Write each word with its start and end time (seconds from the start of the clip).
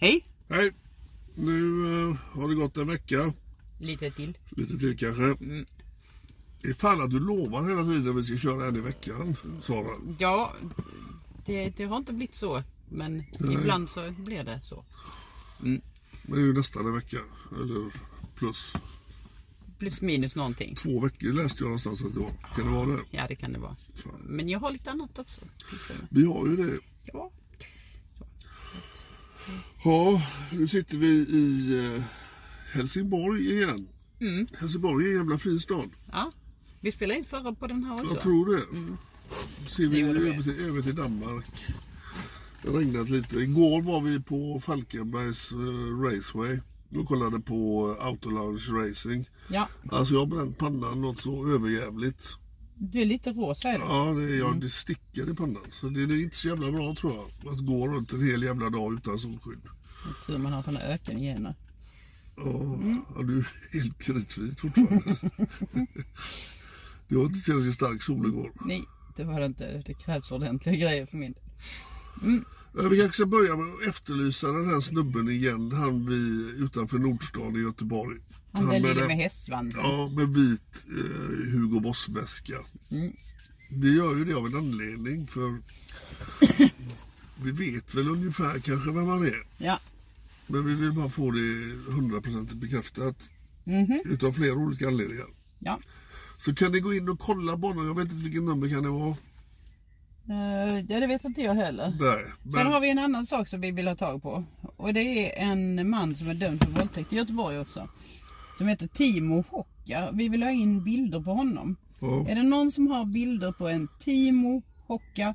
Hej! 0.00 0.26
Hej! 0.48 0.72
Nu 1.34 1.84
eh, 2.10 2.16
har 2.40 2.48
det 2.48 2.54
gått 2.54 2.76
en 2.76 2.88
vecka. 2.88 3.32
Lite 3.78 4.10
till. 4.10 4.38
Lite 4.50 4.78
till 4.78 4.98
kanske. 4.98 5.24
Mm. 5.24 5.66
Det 6.62 6.68
är 6.68 6.74
fan 6.74 7.02
att 7.02 7.10
du 7.10 7.20
lovar 7.20 7.68
hela 7.68 7.84
tiden 7.84 8.08
att 8.08 8.16
vi 8.16 8.24
ska 8.24 8.36
köra 8.36 8.66
en 8.66 8.76
i 8.76 8.80
veckan, 8.80 9.36
Sara. 9.62 9.96
Ja, 10.18 10.54
det, 11.46 11.70
det 11.76 11.84
har 11.84 11.96
inte 11.96 12.12
blivit 12.12 12.34
så. 12.34 12.62
Men 12.88 13.24
ibland 13.38 13.90
så 13.90 14.10
blir 14.10 14.44
det 14.44 14.60
så. 14.62 14.84
Men 15.58 15.80
det 16.22 16.32
är 16.32 16.40
ju 16.40 16.52
nästan 16.52 16.86
en 16.86 16.94
vecka. 16.94 17.18
Eller 17.56 17.92
plus. 18.34 18.74
Plus 19.78 20.00
minus 20.00 20.36
någonting. 20.36 20.74
Två 20.74 21.00
veckor 21.00 21.32
läste 21.32 21.58
jag 21.58 21.66
någonstans 21.66 22.02
att 22.04 22.14
det 22.14 22.20
var. 22.20 22.32
Kan 22.56 22.66
det 22.66 22.72
vara 22.72 22.86
det? 22.86 23.02
Ja, 23.10 23.26
det 23.28 23.36
kan 23.36 23.52
det 23.52 23.58
vara. 23.58 23.76
Fan. 23.94 24.20
Men 24.20 24.48
jag 24.48 24.60
har 24.60 24.70
lite 24.70 24.90
annat 24.90 25.18
också. 25.18 25.40
Vi 26.10 26.24
har 26.24 26.46
ju 26.46 26.56
det. 26.56 26.78
Ja. 27.02 27.30
Ja, 29.84 30.22
nu 30.52 30.68
sitter 30.68 30.96
vi 30.96 31.06
i 31.08 31.78
eh, 31.96 32.02
Helsingborg 32.72 33.52
igen. 33.52 33.88
Mm. 34.20 34.46
Helsingborg 34.60 35.04
är 35.06 35.10
en 35.10 35.16
jävla 35.16 35.38
fin 35.38 35.60
stad. 35.60 35.90
ja. 36.12 36.32
Vi 36.82 36.92
spelade 36.92 37.18
in 37.18 37.24
förra 37.24 37.52
på 37.54 37.66
den 37.66 37.84
här 37.84 37.92
också. 37.92 38.04
Jag 38.14 38.20
tror 38.20 38.56
det. 38.56 38.62
Ser 39.70 39.86
vi 39.86 40.00
över 40.00 40.42
till, 40.42 40.64
över 40.64 40.82
till 40.82 40.94
Danmark. 40.94 41.46
Det 42.62 42.70
har 42.70 42.78
regnat 42.78 43.10
lite. 43.10 43.36
Igår 43.36 43.82
var 43.82 44.00
vi 44.00 44.20
på 44.20 44.60
Falkenbergs 44.60 45.52
eh, 45.52 46.02
Raceway 46.02 46.58
och 46.96 47.08
kollade 47.08 47.40
på 47.40 47.86
Autolounge 48.00 48.68
Racing. 48.72 49.28
Ja, 49.48 49.68
Alltså 49.90 50.14
jag 50.14 50.20
har 50.20 50.26
bränt 50.26 50.58
pannan 50.58 51.00
något 51.00 51.20
så 51.20 51.48
överjävligt. 51.48 52.28
Du 52.82 53.00
är 53.00 53.04
lite 53.04 53.32
rosa 53.32 53.68
är 53.68 53.78
du. 53.78 53.84
Ja, 53.84 54.12
det, 54.12 54.36
jag, 54.36 54.60
det 54.60 54.70
sticker 54.70 55.30
i 55.30 55.34
pannan. 55.34 55.66
Så 55.72 55.88
det, 55.88 56.06
det 56.06 56.14
är 56.14 56.22
inte 56.22 56.36
så 56.36 56.48
jävla 56.48 56.72
bra 56.72 56.94
tror 56.94 57.14
jag. 57.14 57.52
Att 57.52 57.66
gå 57.66 57.88
runt 57.88 58.12
en 58.12 58.26
hel 58.26 58.42
jävla 58.42 58.70
dag 58.70 58.94
utan 58.94 59.18
solskydd. 59.18 59.62
Tur 60.26 60.38
man 60.38 60.52
har 60.52 60.62
såna 60.62 60.80
ökengener. 60.80 61.54
Ja, 62.36 62.78
ja, 63.16 63.22
du 63.22 63.38
är 63.38 63.48
helt 63.72 63.98
kritvit 63.98 64.60
fortfarande. 64.60 65.16
det 67.08 67.16
var 67.16 67.24
inte 67.24 67.44
tillräckligt 67.44 67.74
stark 67.74 68.02
sol 68.02 68.26
igår. 68.26 68.52
Nej, 68.64 68.84
det 69.16 69.24
var 69.24 69.40
det 69.40 69.46
inte. 69.46 69.82
Det 69.86 69.94
krävs 69.94 70.32
ordentliga 70.32 70.76
grejer 70.76 71.06
för 71.06 71.16
min 71.16 71.32
del. 71.32 71.42
Eh, 72.34 72.40
Vi 72.72 72.98
kanske 72.98 73.12
ska 73.12 73.26
börja 73.26 73.56
med 73.56 73.74
att 73.74 73.82
efterlysa 73.88 74.52
den 74.52 74.68
här 74.68 74.80
snubben 74.80 75.28
igen. 75.28 75.72
Han 75.72 76.06
vi 76.06 76.50
utanför 76.64 76.98
Nordstan 76.98 77.56
i 77.56 77.58
Göteborg. 77.60 78.18
Han 78.52 78.68
lille 78.68 78.94
den- 78.94 79.06
med 79.06 79.16
hästsvansen. 79.16 79.82
Ja, 79.82 80.08
med 80.16 80.28
vit 80.28 80.60
eh, 80.88 81.52
Hugo 81.52 81.80
Boss-väska. 81.80 82.58
Mm. 82.90 83.12
Vi 83.70 83.96
gör 83.96 84.16
ju 84.16 84.24
det 84.24 84.34
av 84.34 84.46
en 84.46 84.54
anledning 84.56 85.26
för 85.26 85.58
vi 87.42 87.50
vet 87.50 87.94
väl 87.94 88.08
ungefär 88.08 88.58
kanske 88.60 88.90
vem 88.92 89.06
han 89.06 89.22
är. 89.26 89.46
Ja. 89.58 89.80
Men 90.46 90.66
vi 90.66 90.74
vill 90.74 90.92
bara 90.92 91.10
få 91.10 91.30
det 91.30 91.40
hundraprocentigt 91.92 92.54
bekräftat. 92.60 93.30
Mhm. 93.64 94.00
Utav 94.04 94.32
flera 94.32 94.54
olika 94.54 94.88
anledningar. 94.88 95.26
Ja. 95.58 95.80
Så 96.36 96.54
kan 96.54 96.72
ni 96.72 96.80
gå 96.80 96.94
in 96.94 97.08
och 97.08 97.18
kolla 97.20 97.58
på 97.58 97.66
honom. 97.66 97.86
Jag 97.86 97.94
vet 97.96 98.12
inte 98.12 98.24
vilket 98.24 98.42
nummer 98.42 98.68
kan 98.68 98.82
det 98.82 98.88
vara. 98.88 99.16
Eh, 100.28 100.78
ja, 100.88 101.00
det 101.00 101.06
vet 101.06 101.24
inte 101.24 101.42
jag 101.42 101.54
heller. 101.54 101.92
Nej. 102.00 102.52
Sen 102.52 102.66
har 102.72 102.80
vi 102.80 102.90
en 102.90 102.98
annan 102.98 103.26
sak 103.26 103.48
som 103.48 103.60
vi 103.60 103.70
vill 103.70 103.88
ha 103.88 103.94
tag 103.94 104.22
på. 104.22 104.44
Och 104.76 104.94
det 104.94 105.00
är 105.40 105.42
en 105.50 105.90
man 105.90 106.14
som 106.14 106.28
är 106.30 106.34
dömd 106.34 106.64
för 106.64 106.70
våldtäkt 106.70 107.12
i 107.12 107.16
Göteborg 107.16 107.58
också. 107.58 107.88
Som 108.58 108.68
heter 108.68 108.86
Timo 108.86 109.44
Hocka. 109.50 110.10
Vi 110.12 110.28
vill 110.28 110.42
ha 110.42 110.50
in 110.50 110.84
bilder 110.84 111.20
på 111.20 111.30
honom. 111.32 111.76
Ja. 112.00 112.28
Är 112.28 112.34
det 112.34 112.42
någon 112.42 112.72
som 112.72 112.86
har 112.86 113.04
bilder 113.04 113.52
på 113.52 113.68
en 113.68 113.88
Timo 114.00 114.62
Hocka? 114.86 115.34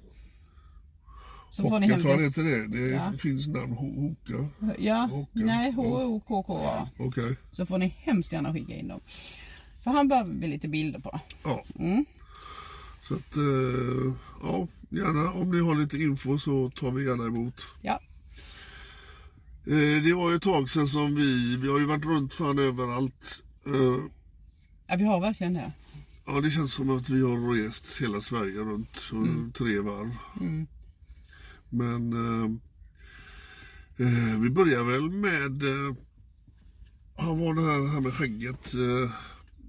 Så 1.52 1.70
får 1.70 1.80
ni 1.80 1.88
Hocka, 1.88 2.00
tror 2.00 2.12
han 2.12 2.20
hem 2.20 2.28
heter 2.30 2.44
det. 2.44 2.68
Det 2.68 2.90
Ja. 2.90 3.14
finns 3.20 3.48
namn 3.48 3.74
Ho- 3.74 4.00
Hoka. 4.02 4.50
Ja, 4.80 5.08
Hocka. 5.12 5.30
nej. 5.34 5.72
H-O-K-K-A. 5.72 6.90
Okej. 7.00 7.36
Så 7.52 7.66
får 7.66 7.78
ni 7.78 7.88
hemskt 7.88 8.32
gärna 8.32 8.54
skicka 8.54 8.74
in 8.76 8.88
dem. 8.88 9.00
För 9.84 9.92
han 9.92 10.08
behöver 10.08 10.34
vi 10.34 10.48
lite 10.48 10.68
bilder 10.68 11.00
på. 11.00 11.20
Ja. 11.44 11.64
Mm. 11.80 12.06
Så 13.08 13.14
att, 13.14 13.38
eh, 13.38 14.14
ja, 14.42 14.68
gärna 14.90 15.32
om 15.32 15.52
ni 15.52 15.60
har 15.60 15.76
lite 15.76 15.98
info 15.98 16.38
så 16.38 16.70
tar 16.70 16.92
vi 16.92 17.06
gärna 17.06 17.26
emot. 17.26 17.62
Ja. 17.82 18.00
Eh, 19.66 20.04
det 20.04 20.14
var 20.14 20.30
ju 20.30 20.36
ett 20.36 20.42
tag 20.42 20.70
sedan 20.70 20.88
som 20.88 21.16
vi, 21.16 21.56
vi 21.56 21.68
har 21.68 21.80
ju 21.80 21.86
varit 21.86 22.06
runt 22.06 22.34
fan 22.34 22.60
överallt. 22.60 23.44
Eh, 23.66 23.98
ja, 24.88 24.96
vi 24.96 25.04
har 25.04 25.20
verkligen 25.20 25.54
det. 25.54 25.72
ja, 26.26 26.42
det 26.42 26.52
känns 26.52 26.74
som 26.74 26.90
att 26.90 27.10
vi 27.10 27.22
har 27.22 27.54
rest 27.54 28.02
hela 28.02 28.22
Sverige 28.22 28.60
runt 28.60 29.12
eh, 29.14 29.52
tre 29.54 29.80
varv. 29.80 30.16
Mm. 30.42 30.68
Men 31.70 32.14
eh, 33.98 34.40
vi 34.40 34.50
börjar 34.50 34.84
väl 34.84 35.10
med, 35.10 35.64
eh, 35.64 35.96
han 37.18 37.40
var 37.40 37.54
det 37.54 37.62
här, 37.62 37.88
här 37.88 38.02
med 38.02 38.14
skägget. 38.14 38.74
Eh, 38.74 39.12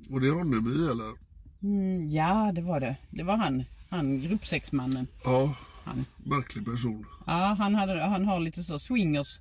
var 0.08 0.20
det 0.20 0.28
Ronneby 0.28 0.90
eller? 0.90 1.25
Mm, 1.66 2.10
ja, 2.10 2.52
det 2.54 2.62
var 2.62 2.80
det. 2.80 2.96
Det 3.10 3.22
var 3.22 3.36
han. 3.36 3.64
Han 3.90 4.20
gruppsexmannen. 4.20 5.06
Ja, 5.24 5.54
Han. 5.84 6.04
märklig 6.24 6.64
person. 6.64 7.06
Ja, 7.26 7.56
han, 7.58 7.74
hade, 7.74 8.00
han 8.04 8.24
har 8.24 8.40
lite 8.40 8.62
så 8.64 8.78
swingers 8.78 9.40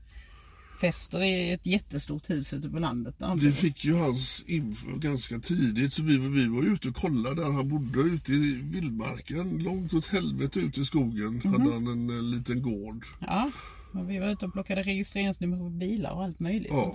fester 0.82 1.24
i 1.24 1.52
ett 1.52 1.66
jättestort 1.66 2.30
hus 2.30 2.54
ute 2.54 2.70
på 2.70 2.80
landet. 2.80 3.16
Vi 3.38 3.52
fick 3.52 3.86
ju 3.86 3.94
hans 3.96 4.44
info 4.48 4.98
ganska 4.98 5.40
tidigt 5.40 5.94
så 5.94 6.04
vi, 6.04 6.18
vi 6.18 6.48
var 6.48 6.64
ute 6.64 6.88
och 6.90 6.96
kollade 6.96 7.36
där 7.44 7.52
han 7.52 7.70
bodde 7.70 8.00
ute 8.00 8.34
i 8.34 8.54
vildmarken. 8.64 9.58
Långt 9.58 9.94
åt 9.94 10.06
helvete 10.06 10.60
ute 10.60 10.82
i 10.82 10.86
skogen 10.86 11.42
Mhm. 11.44 11.52
hade 11.54 11.74
han 11.74 11.88
en, 11.88 12.10
eh, 12.10 12.24
liten 12.24 12.62
gård. 12.62 13.06
Ja, 13.20 13.52
och 13.94 14.10
vi 14.10 14.20
var 14.20 14.28
ute 14.28 14.46
och 14.46 14.54
plockade 14.54 14.84
registreringsnummer 14.84 15.58
på 15.58 15.70
bilar 15.70 16.12
och 16.12 16.24
allt 16.24 16.40
möjligt. 16.40 16.72
Ja. 16.72 16.82
Sånt 16.82 16.94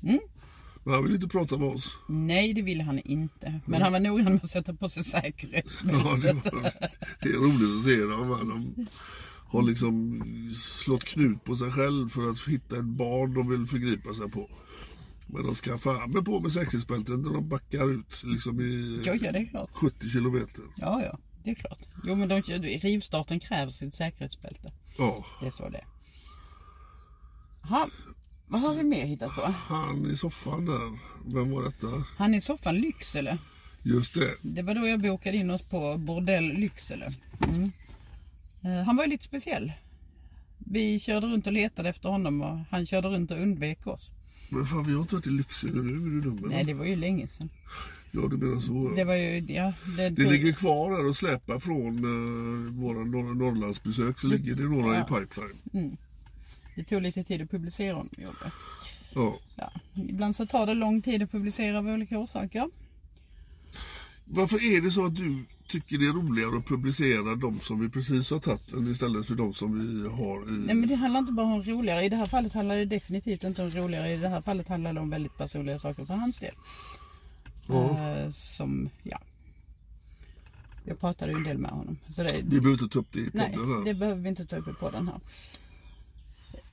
där. 0.00 0.18
Men 0.88 0.94
han 0.94 1.04
ville 1.04 1.14
inte 1.14 1.28
prata 1.28 1.58
med 1.58 1.68
oss. 1.68 1.98
Nej, 2.08 2.52
det 2.54 2.62
ville 2.62 2.82
han 2.82 2.98
inte. 2.98 3.60
Men 3.66 3.82
han 3.82 3.92
var 3.92 4.00
noggrann 4.00 4.32
med 4.32 4.44
att 4.44 4.50
sätta 4.50 4.74
på 4.74 4.88
sig 4.88 5.02
Ja, 5.12 5.20
det, 5.20 5.22
säkerhetsbältet. 5.22 6.52
var, 6.52 6.62
det 7.20 7.28
är 7.28 7.32
roligt 7.32 7.78
att 7.78 7.84
se 7.84 8.00
dem. 8.02 8.74
De 8.76 8.86
har 9.48 9.62
liksom 9.62 10.22
slått 10.62 11.04
knut 11.04 11.44
på 11.44 11.56
sig 11.56 11.70
själv 11.70 12.08
för 12.08 12.30
att 12.30 12.48
hitta 12.48 12.78
ett 12.78 12.84
barn 12.84 13.34
de 13.34 13.48
vill 13.48 13.66
förgripa 13.66 14.14
sig 14.14 14.30
på. 14.30 14.50
Men 15.26 15.42
de 15.46 15.54
ska 15.54 15.78
fan 15.78 16.24
på 16.24 16.40
med 16.40 16.52
säkerhetsbältet 16.52 17.18
när 17.18 17.32
de 17.32 17.48
backar 17.48 17.90
ut 17.94 18.22
liksom 18.24 18.60
i 18.60 19.02
Ja, 19.04 19.14
ja, 19.22 19.32
det 19.32 19.38
är 19.38 19.46
klart. 19.46 19.70
70 19.72 20.10
kilometer. 20.10 20.64
Ja, 20.76 21.02
ja. 21.04 21.18
det 21.44 21.50
är 21.50 21.54
klart. 21.54 21.78
Jo 22.04 22.14
men 22.14 22.28
de, 22.28 22.42
rivstarten 22.78 23.40
kräver 23.40 23.70
sitt 23.70 23.94
säkerhetsbälte. 23.94 24.72
Ja. 24.98 25.24
Det 25.40 25.50
står 25.50 25.70
det. 25.70 25.84
Ha, 27.68 27.88
vad 28.48 28.60
har 28.60 28.74
vi 28.74 28.82
mer 28.82 29.04
hittat 29.06 29.34
på? 29.34 29.40
Han 29.42 30.10
i 30.10 30.16
soffan 30.16 30.64
där. 30.66 30.98
Vem 31.34 31.50
var 31.50 31.62
detta? 31.64 31.86
Han 32.16 32.34
i 32.34 32.40
soffan 32.40 32.74
Lycksele. 32.76 33.38
Just 33.82 34.14
det. 34.14 34.34
Det 34.42 34.62
var 34.62 34.74
då 34.74 34.86
jag 34.86 35.00
bokade 35.00 35.36
in 35.36 35.50
oss 35.50 35.62
på 35.62 35.96
Bordell 35.98 36.44
Lycksele. 36.52 37.12
Mm. 37.48 37.70
Eh, 38.62 38.84
Han 38.86 38.96
var 38.96 39.04
ju 39.04 39.10
lite 39.10 39.24
speciell. 39.24 39.72
Vi 40.58 40.98
körde 41.00 41.26
runt 41.26 41.46
och 41.46 41.52
letade 41.52 41.88
efter 41.88 42.08
honom 42.08 42.42
och 42.42 42.58
han 42.70 42.86
körde 42.86 43.08
runt 43.08 43.30
och 43.30 43.38
undvek 43.42 43.86
oss. 43.86 44.10
Men 44.50 44.64
fan 44.66 44.84
vi 44.86 44.92
har 44.92 45.00
inte 45.00 45.14
varit 45.14 45.26
i 45.26 45.30
Lycksele 45.30 45.82
nu. 45.82 45.90
Är 46.06 46.10
du 46.10 46.20
dum 46.20 46.38
eller? 46.38 46.48
Nej 46.48 46.64
det 46.64 46.74
var 46.74 46.84
ju 46.84 46.96
länge 46.96 47.28
sedan. 47.28 47.48
Ja 48.10 48.20
du 48.30 48.36
menar 48.36 48.60
så. 48.60 48.92
Det 48.96 49.04
var 49.04 49.14
ju, 49.14 49.38
ja. 49.48 49.72
Det, 49.96 50.08
Det 50.08 50.30
ligger 50.30 50.52
kvar 50.52 50.90
där 50.96 51.08
och 51.08 51.16
släpar 51.16 51.58
från 51.58 52.04
uh, 52.04 52.72
våra 52.82 52.98
norr- 52.98 53.34
Norrlandsbesök 53.34 54.18
så 54.18 54.26
ligger 54.26 54.54
det 54.54 54.62
några 54.62 54.94
Ja. 54.94 55.00
i 55.00 55.04
pipeline. 55.20 55.96
Det 56.78 56.84
tog 56.84 57.02
lite 57.02 57.24
tid 57.24 57.42
att 57.42 57.50
publicera 57.50 57.94
honom. 57.94 58.10
Jobbe. 58.18 58.52
Ja. 59.14 59.38
Ja. 59.56 59.72
Ibland 60.08 60.36
så 60.36 60.46
tar 60.46 60.66
det 60.66 60.74
lång 60.74 61.02
tid 61.02 61.22
att 61.22 61.30
publicera 61.30 61.78
av 61.78 61.86
olika 61.88 62.18
orsaker. 62.18 62.70
Varför 64.24 64.76
är 64.76 64.80
det 64.80 64.90
så 64.90 65.06
att 65.06 65.16
du 65.16 65.44
tycker 65.66 65.98
det 65.98 66.06
är 66.06 66.12
roligare 66.12 66.58
att 66.58 66.66
publicera 66.66 67.34
de 67.34 67.60
som 67.60 67.80
vi 67.80 67.88
precis 67.88 68.30
har 68.30 68.38
tagit 68.38 68.72
än 68.72 68.90
istället 68.90 69.26
för 69.26 69.34
de 69.34 69.54
som 69.54 69.78
vi 69.78 70.08
har 70.08 70.48
i... 70.48 70.52
Nej 70.52 70.74
men 70.74 70.88
det 70.88 70.94
handlar 70.94 71.20
inte 71.20 71.32
bara 71.32 71.46
om 71.46 71.62
roligare. 71.62 72.04
I 72.04 72.08
det 72.08 72.16
här 72.16 72.26
fallet 72.26 72.52
handlar 72.52 72.76
det 72.76 72.84
definitivt 72.84 73.44
inte 73.44 73.62
om 73.62 73.70
roligare. 73.70 74.12
I 74.12 74.16
det 74.16 74.28
här 74.28 74.40
fallet 74.40 74.68
handlar 74.68 74.92
det 74.92 75.00
om 75.00 75.10
väldigt 75.10 75.36
personliga 75.36 75.78
saker 75.78 76.04
för 76.04 76.14
hans 76.14 76.38
del. 76.38 76.54
Eh, 77.68 78.30
som, 78.30 78.90
ja. 79.02 79.18
Jag 80.84 81.00
pratade 81.00 81.32
ju 81.32 81.38
en 81.38 81.44
del 81.44 81.58
med 81.58 81.70
honom. 81.70 81.98
Så 82.16 82.22
det, 82.22 82.32
Vi 82.36 82.60
behöver 82.60 82.70
inte 82.82 82.88
ta 82.88 82.98
upp 82.98 83.12
det 83.12 83.20
i 83.20 83.30
nej, 83.32 83.52
podden 83.52 83.74
här. 83.76 83.84
det 83.84 83.94
behöver 83.94 84.22
vi 84.22 84.28
inte 84.28 84.46
ta 84.46 84.56
upp 84.56 84.78
på 84.80 84.90
den 84.90 85.08
här. 85.08 85.20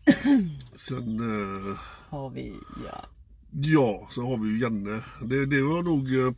Sen, 0.76 1.20
eh, 1.20 1.78
Har 2.10 2.30
vi, 2.30 2.54
ja. 2.86 3.06
ja, 3.52 4.08
så 4.12 4.22
har 4.22 4.38
vi 4.38 4.50
ju 4.50 4.60
Janne. 4.60 5.02
Det, 5.24 5.46
det 5.46 5.62
var 5.62 5.84
nog, 5.84 6.16
eh, 6.16 6.34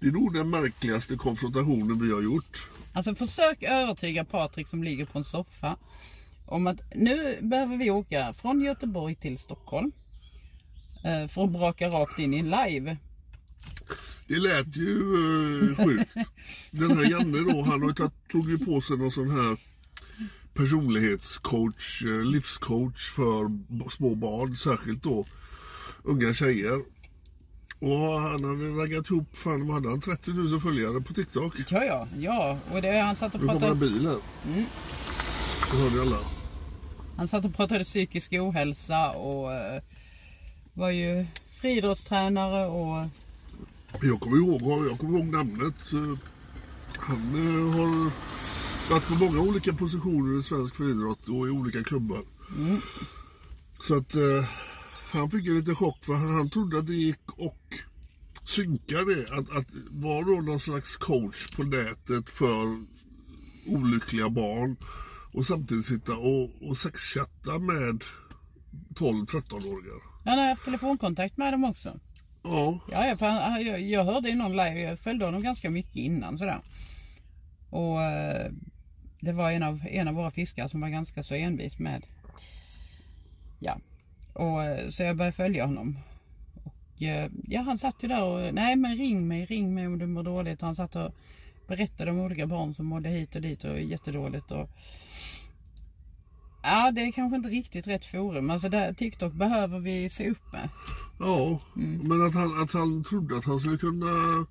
det 0.00 0.06
är 0.08 0.12
nog 0.12 0.34
den 0.34 0.50
märkligaste 0.50 1.16
konfrontationen 1.16 1.98
vi 2.06 2.12
har 2.12 2.22
gjort. 2.22 2.68
Alltså 2.92 3.14
försök 3.14 3.62
övertyga 3.62 4.24
Patrik 4.24 4.68
som 4.68 4.84
ligger 4.84 5.04
på 5.06 5.18
en 5.18 5.24
soffa. 5.24 5.76
Om 6.46 6.66
att 6.66 6.80
nu 6.94 7.38
behöver 7.40 7.76
vi 7.76 7.90
åka 7.90 8.32
från 8.32 8.60
Göteborg 8.60 9.14
till 9.14 9.38
Stockholm. 9.38 9.92
eh, 11.04 11.28
För 11.28 11.44
att 11.44 11.50
braka 11.50 11.88
rakt 11.88 12.18
in 12.18 12.34
i 12.34 12.38
en 12.38 12.50
live. 12.50 12.96
Det 14.28 14.38
lät 14.38 14.76
ju 14.76 14.98
eh, 15.70 15.84
sjukt. 15.86 16.10
Den 16.70 16.96
här 16.96 17.10
Janne 17.10 17.38
då, 17.52 17.62
han 17.62 17.82
har 17.82 17.92
tagit, 17.92 18.28
tog 18.32 18.50
ju 18.50 18.58
på 18.58 18.80
sig 18.80 18.96
någon 18.96 19.12
sån 19.12 19.30
här 19.30 19.56
personlighetscoach, 20.54 22.02
eh, 22.02 22.24
livscoach 22.24 23.10
för 23.10 23.50
små 23.90 24.14
barn, 24.14 24.56
särskilt 24.56 25.02
då 25.02 25.26
unga 26.02 26.34
tjejer. 26.34 26.82
Och 27.78 28.20
han 28.20 28.44
hade 28.44 28.68
raggat 28.82 29.10
ihop, 29.10 29.36
fan 29.36 29.66
vad 29.66 29.74
hade 29.74 29.88
han, 29.88 30.00
30 30.00 30.30
000 30.30 30.60
följare 30.60 31.00
på 31.00 31.14
TikTok. 31.14 31.54
Ja, 31.70 31.84
ja, 31.84 32.08
ja. 32.18 32.58
Och 32.72 32.82
det, 32.82 32.98
han, 33.00 33.16
satt 33.16 33.34
och 33.34 33.40
Nu 33.40 33.46
kommer 33.46 33.54
en 33.54 33.60
pratade, 33.78 33.80
bil 33.90 34.06
här. 34.06 34.18
Det 35.70 35.76
hörde 35.76 36.02
alla. 36.02 36.18
han 37.16 37.28
satt 37.28 37.44
och 37.44 37.54
pratade 37.54 37.84
psykisk 37.84 38.32
ohälsa 38.32 39.10
och 39.10 39.52
eh, 39.52 39.82
var 40.72 40.90
ju 40.90 41.26
friidrottstränare 41.60 42.66
och 42.66 43.06
Jag 44.02 44.20
kommer 44.20 44.36
ihåg, 44.36 44.86
jag 44.90 44.98
kommer 44.98 45.18
ihåg 45.18 45.26
namnet. 45.26 45.74
Eh, 45.92 46.18
Han 46.98 47.18
eh, 47.18 47.78
har 47.78 48.10
varit 48.90 49.08
på 49.08 49.14
många 49.14 49.40
olika 49.40 49.72
positioner 49.72 50.38
i 50.38 50.42
svensk 50.42 50.74
friidrott 50.76 51.28
och 51.28 51.46
i 51.48 51.50
olika 51.50 51.84
klubbar. 51.84 52.22
Så 53.80 53.96
att 53.96 54.14
eh, 54.14 54.44
han 55.12 55.30
fick 55.30 55.46
en 55.46 55.54
liten 55.54 55.74
chock 55.74 56.04
för 56.04 56.12
han, 56.14 56.34
han 56.34 56.50
trodde 56.50 56.78
att 56.78 56.86
det 56.86 56.94
gick 56.94 57.30
och 57.38 57.74
synka 58.44 59.04
det. 59.04 59.32
Att, 59.32 59.56
att 59.56 59.66
vara 59.90 60.24
då 60.24 60.40
någon 60.40 60.60
slags 60.60 60.96
coach 60.96 61.50
på 61.56 61.62
nätet 61.62 62.30
för 62.30 62.84
olyckliga 63.66 64.28
barn 64.30 64.76
och 65.32 65.46
samtidigt 65.46 65.86
sitta 65.86 66.16
och, 66.16 66.50
och 66.62 66.76
sexchatta 66.76 67.58
med 67.58 68.04
12-13-åringar. 68.94 70.00
han 70.24 70.38
har 70.38 70.48
haft 70.48 70.64
telefonkontakt 70.64 71.36
med 71.36 71.52
dem 71.52 71.64
också. 71.64 72.00
Ja, 72.42 72.80
Ja, 72.90 73.16
för 73.18 73.26
han, 73.26 73.52
han- 73.52 73.66
jag, 73.66 73.80
jag 73.80 74.04
hörde 74.04 74.28
i 74.28 74.34
någon 74.34 74.50
live, 74.52 74.80
jag 74.80 74.98
följde 74.98 75.24
honom 75.24 75.42
ganska 75.42 75.70
mycket 75.70 75.96
innan 75.96 76.38
sådär. 76.38 76.60
Och 77.70 78.02
eh, 78.02 78.52
det 79.20 79.32
var 79.32 79.50
en 79.50 79.62
av, 79.62 79.80
en 79.90 80.08
av 80.08 80.14
våra 80.14 80.30
fiskare 80.30 80.68
som 80.68 80.80
var 80.80 80.88
ganska 80.88 81.22
så 81.22 81.34
envis 81.34 81.78
med. 81.78 82.06
Ja, 83.58 83.78
och 84.32 84.64
eh, 84.64 84.88
så 84.88 85.02
jag 85.02 85.16
började 85.16 85.36
följa 85.36 85.66
honom. 85.66 85.98
Och 86.64 87.02
eh, 87.02 87.30
ja, 87.48 87.60
han 87.60 87.78
satt 87.78 88.02
ju 88.02 88.08
där 88.08 88.24
och, 88.24 88.54
nej 88.54 88.76
men 88.76 88.96
ring 88.96 89.28
mig, 89.28 89.44
ring 89.44 89.74
mig 89.74 89.86
om 89.86 89.98
du 89.98 90.06
mår 90.06 90.22
dåligt. 90.22 90.60
Han 90.60 90.74
satt 90.74 90.96
och 90.96 91.14
berättade 91.68 92.10
om 92.10 92.20
olika 92.20 92.46
barn 92.46 92.74
som 92.74 92.86
mådde 92.86 93.08
hit 93.08 93.34
och 93.34 93.42
dit 93.42 93.64
och 93.64 93.80
jättedåligt. 93.80 94.50
Och, 94.50 94.70
ja, 96.62 96.90
det 96.90 97.00
är 97.00 97.12
kanske 97.12 97.36
inte 97.36 97.48
riktigt 97.48 97.86
rätt 97.86 98.06
forum. 98.06 98.50
Alltså 98.50 98.68
där, 98.68 98.92
TikTok 98.92 99.32
behöver 99.32 99.78
vi 99.78 100.08
se 100.08 100.30
upp 100.30 100.52
med. 100.52 100.68
Ja, 101.18 101.60
men 101.74 102.26
att 102.26 102.34
han, 102.34 102.62
att 102.62 102.72
han 102.72 103.04
trodde 103.04 103.36
att 103.36 103.44
han 103.44 103.58
skulle 103.58 103.78
kunna 103.78 104.46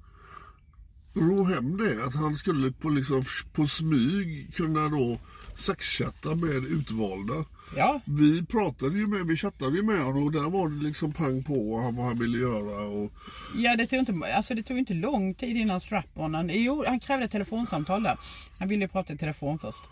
ro 1.19 1.43
hem 1.43 1.77
det. 1.77 2.03
Att 2.05 2.15
han 2.15 2.35
skulle 2.35 2.71
på, 2.71 2.89
liksom, 2.89 3.23
på 3.53 3.67
smyg 3.67 4.53
kunna 4.55 4.87
då 4.87 5.17
sexchatta 5.55 6.35
med 6.35 6.55
utvalda. 6.55 7.45
Ja, 7.75 8.01
Vi 8.05 8.45
pratade 8.45 8.97
ju 8.97 9.07
med, 9.07 9.27
vi 9.27 9.37
chattade 9.37 9.75
ju 9.77 9.83
med 9.83 10.03
honom 10.03 10.23
och 10.23 10.31
där 10.31 10.49
var 10.49 10.69
det 10.69 10.83
liksom 10.83 11.13
pang 11.13 11.43
på 11.43 11.53
vad 11.71 11.83
han, 11.83 11.95
vad 11.95 12.05
han 12.05 12.19
ville 12.19 12.37
göra. 12.37 12.87
Och, 12.87 13.11
Ja 13.55 13.75
det 13.75 13.85
tog 13.85 13.99
inte, 13.99 14.35
alltså 14.35 14.53
det 14.53 14.63
tog 14.63 14.77
inte 14.77 14.93
lång 14.93 15.33
tid 15.33 15.57
innan 15.57 15.79
strap-onen, 15.81 16.49
jo 16.53 16.83
han 16.87 16.99
krävde 16.99 17.27
telefonsamtal 17.27 18.03
där. 18.03 18.17
Han 18.59 18.67
ville 18.67 18.83
ju 18.83 18.87
prata 18.87 19.13
i 19.13 19.17
telefon 19.17 19.59
först. 19.59 19.83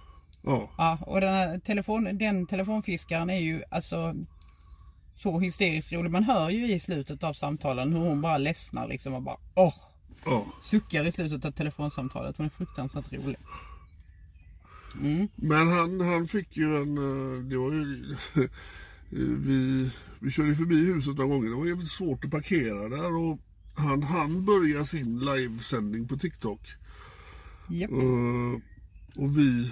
ja, 0.41 0.69
Ja 0.77 0.97
och 1.01 1.21
den, 1.21 1.61
telefon, 1.61 2.17
den 2.17 2.47
telefonfiskaren 2.47 3.29
är 3.29 3.39
ju 3.39 3.63
alltså 3.71 4.15
så 5.15 5.39
hysteriskt 5.39 5.91
rolig. 5.93 6.11
Man 6.11 6.23
hör 6.23 6.49
ju 6.49 6.73
i 6.73 6.79
slutet 6.79 7.23
av 7.23 7.33
samtalen 7.33 7.93
hur 7.93 7.99
hon 7.99 8.21
bara 8.21 8.37
ledsnar 8.37 8.87
liksom 8.87 9.13
och 9.13 9.21
bara 9.21 9.37
åh. 9.55 9.73
Ja. 10.25 10.45
Suckar 10.61 11.05
i 11.05 11.11
slutet 11.11 11.45
av 11.45 11.51
telefonsamtalet. 11.51 12.37
Hon 12.37 12.45
är 12.45 12.49
fruktansvärt 12.49 13.13
rolig. 13.13 13.37
Men 15.35 15.67
han, 15.67 16.01
han 16.01 16.27
fick 16.27 16.57
ju 16.57 16.77
en, 16.77 16.97
eh, 16.97 17.43
det 17.43 17.57
var 17.57 17.71
ju, 17.71 18.15
vi, 19.37 19.91
vi 20.19 20.31
körde 20.31 20.55
förbi 20.55 20.85
huset 20.85 21.17
några 21.17 21.29
gånger. 21.29 21.49
Det 21.49 21.55
var 21.55 21.65
jävligt 21.65 21.91
svårt 21.91 22.25
att 22.25 22.31
parkera 22.31 22.89
där 22.89 23.15
och 23.15 23.39
han 23.75 24.03
han 24.03 24.45
börja 24.45 24.85
sin 24.85 25.19
livesändning 25.19 26.07
på 26.07 26.17
TikTok. 26.17 26.61
Japp. 27.69 27.91
Eh, 27.91 28.61
och 29.23 29.37
vi... 29.37 29.71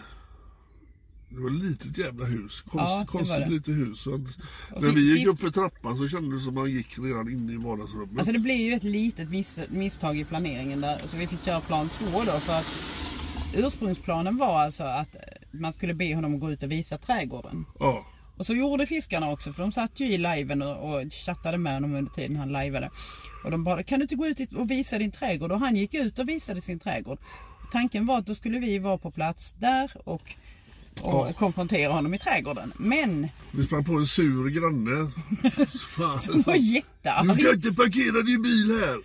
Det 1.30 1.40
var 1.42 1.50
ett 1.50 1.64
litet 1.64 1.98
jävla 1.98 2.26
hus. 2.26 2.62
Konst, 2.62 2.92
Ja, 2.92 3.06
konstigt 3.08 3.48
litet 3.48 3.76
hus. 3.76 4.00
Så 4.02 4.16
att 4.16 4.38
när 4.82 4.92
vi 4.92 5.18
gick 5.18 5.28
upp 5.28 5.40
för 5.40 5.50
trappan 5.50 5.98
så 5.98 6.08
kändes 6.08 6.40
det 6.40 6.44
som 6.46 6.54
man 6.54 6.72
gick 6.72 7.00
redan 7.00 7.30
inne 7.32 7.54
i 7.54 7.58
vardagsrummet. 7.58 8.18
Alltså 8.18 8.32
det 8.32 8.40
blev 8.40 8.58
ju 8.58 8.74
ett 8.74 8.84
litet 8.84 9.30
miss, 9.30 9.60
misstag 9.70 10.18
i 10.18 10.26
planeringen 10.26 10.82
där. 10.82 10.98
Så 10.98 11.18
vi 11.18 11.28
fick 11.28 11.46
köra 11.46 11.60
plan 11.62 11.90
två 11.90 12.20
då 12.26 12.32
för 12.32 12.54
att 12.54 12.66
ursprungsplanen 13.56 14.38
var 14.38 14.60
alltså 14.60 14.84
att 14.84 15.16
man 15.52 15.74
skulle 15.74 15.94
be 15.94 16.16
honom 16.16 16.34
att 16.36 16.40
gå 16.40 16.52
ut 16.52 16.64
och 16.64 16.72
visa 16.72 16.98
trädgården. 16.98 17.66
Ja, 17.80 18.06
Och 18.38 18.46
så 18.46 18.54
gjorde 18.56 18.86
fiskarna 18.88 19.32
också 19.32 19.54
för 19.54 19.62
de 19.64 19.72
satt 19.72 20.00
ju 20.00 20.06
i 20.06 20.18
liven 20.18 20.62
och, 20.62 20.94
och 20.96 21.14
chattade 21.14 21.58
med 21.58 21.74
honom 21.74 21.96
under 21.96 22.12
tiden 22.12 22.36
han 22.38 22.54
livade. 22.54 22.90
Och 23.44 23.52
de 23.52 23.64
bara, 23.64 23.84
kan 23.84 24.00
du 24.00 24.04
inte 24.04 24.16
gå 24.16 24.28
ut 24.28 24.54
och 24.54 24.72
visa 24.72 24.98
din 24.98 25.12
trädgård? 25.12 25.52
Och 25.52 25.60
han 25.60 25.76
gick 25.76 25.94
ut 25.94 26.20
och 26.20 26.30
visade 26.30 26.62
sin 26.62 26.80
trädgård. 26.80 27.18
Och 27.64 27.72
tanken 27.72 28.06
var 28.06 28.18
att 28.18 28.26
då 28.26 28.36
skulle 28.36 28.60
vi 28.60 28.80
vara 28.80 28.98
på 28.98 29.12
plats 29.12 29.56
där 29.60 29.92
och, 30.06 30.36
och 31.02 31.28
Ja. 31.28 31.34
konfrontera 31.34 31.94
honom 31.94 32.14
i 32.14 32.20
trädgården. 32.20 32.72
Men 32.78 33.28
vi 33.52 33.66
sprang 33.66 33.84
på 33.86 33.94
en 33.94 34.08
sur 34.08 34.50
granne. 34.50 35.12
Fan. 35.88 36.20
han 36.28 36.42
var 36.42 36.54
Du 36.54 36.60
jättearg. 36.60 37.40
kan 37.40 37.54
inte 37.54 37.74
parkera 37.74 38.22
din 38.22 38.42
bil 38.42 38.80
här! 38.82 38.98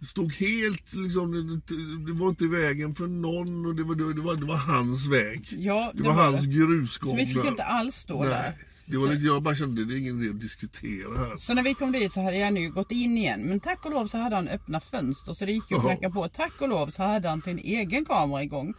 Det 0.00 0.06
stod 0.06 0.32
helt 0.32 0.92
liksom, 0.94 1.32
det, 1.66 2.12
det 2.12 2.18
var 2.20 2.28
inte 2.28 2.44
vägen 2.44 2.94
för 2.94 3.06
någon 3.06 3.66
och 3.66 3.74
det 3.74 3.82
var, 3.82 3.94
det 3.94 4.20
var, 4.20 4.34
det 4.36 4.44
var 4.46 4.56
hans 4.56 5.06
väg. 5.06 5.48
Ja, 5.50 5.92
Det 5.94 6.02
var 6.02 6.12
hans 6.12 6.46
grusgång 6.46 7.10
Så 7.10 7.16
vi 7.16 7.26
fick 7.26 7.34
där. 7.42 7.48
inte 7.48 7.64
alls 7.64 7.94
stå 7.96 8.24
där. 8.24 8.30
Nej, 8.42 8.58
det 8.86 8.96
var 8.98 9.08
lite, 9.08 9.24
jag 9.26 9.42
bara 9.42 9.56
kände 9.56 9.84
det 9.84 9.94
är 9.94 9.98
ingen 9.98 10.22
idé 10.22 10.30
att 10.30 10.40
diskutera 10.40 11.18
här. 11.18 11.36
Så 11.36 11.54
när 11.54 11.62
vi 11.62 11.74
kom 11.74 11.92
dit 11.92 12.12
så 12.12 12.20
hade 12.20 12.44
han 12.44 12.56
ju 12.56 12.70
gått 12.70 12.90
in 12.92 13.18
igen. 13.18 13.40
Men 13.40 13.60
tack 13.60 13.84
och 13.86 13.90
lov 13.90 14.06
så 14.06 14.18
hade 14.18 14.36
han 14.36 14.48
öppna 14.48 14.80
fönster 14.80 15.32
så 15.32 15.44
det 15.44 15.52
gick 15.52 15.70
ju 15.70 15.76
att 15.76 15.82
knacka 15.82 16.10
på. 16.10 16.28
Tack 16.28 16.52
och 16.60 16.68
lov 16.68 16.90
så 16.90 17.02
hade 17.02 17.28
han 17.28 17.42
sin 17.42 17.58
egen 17.58 18.04
kamera 18.04 18.42
igång. 18.42 18.74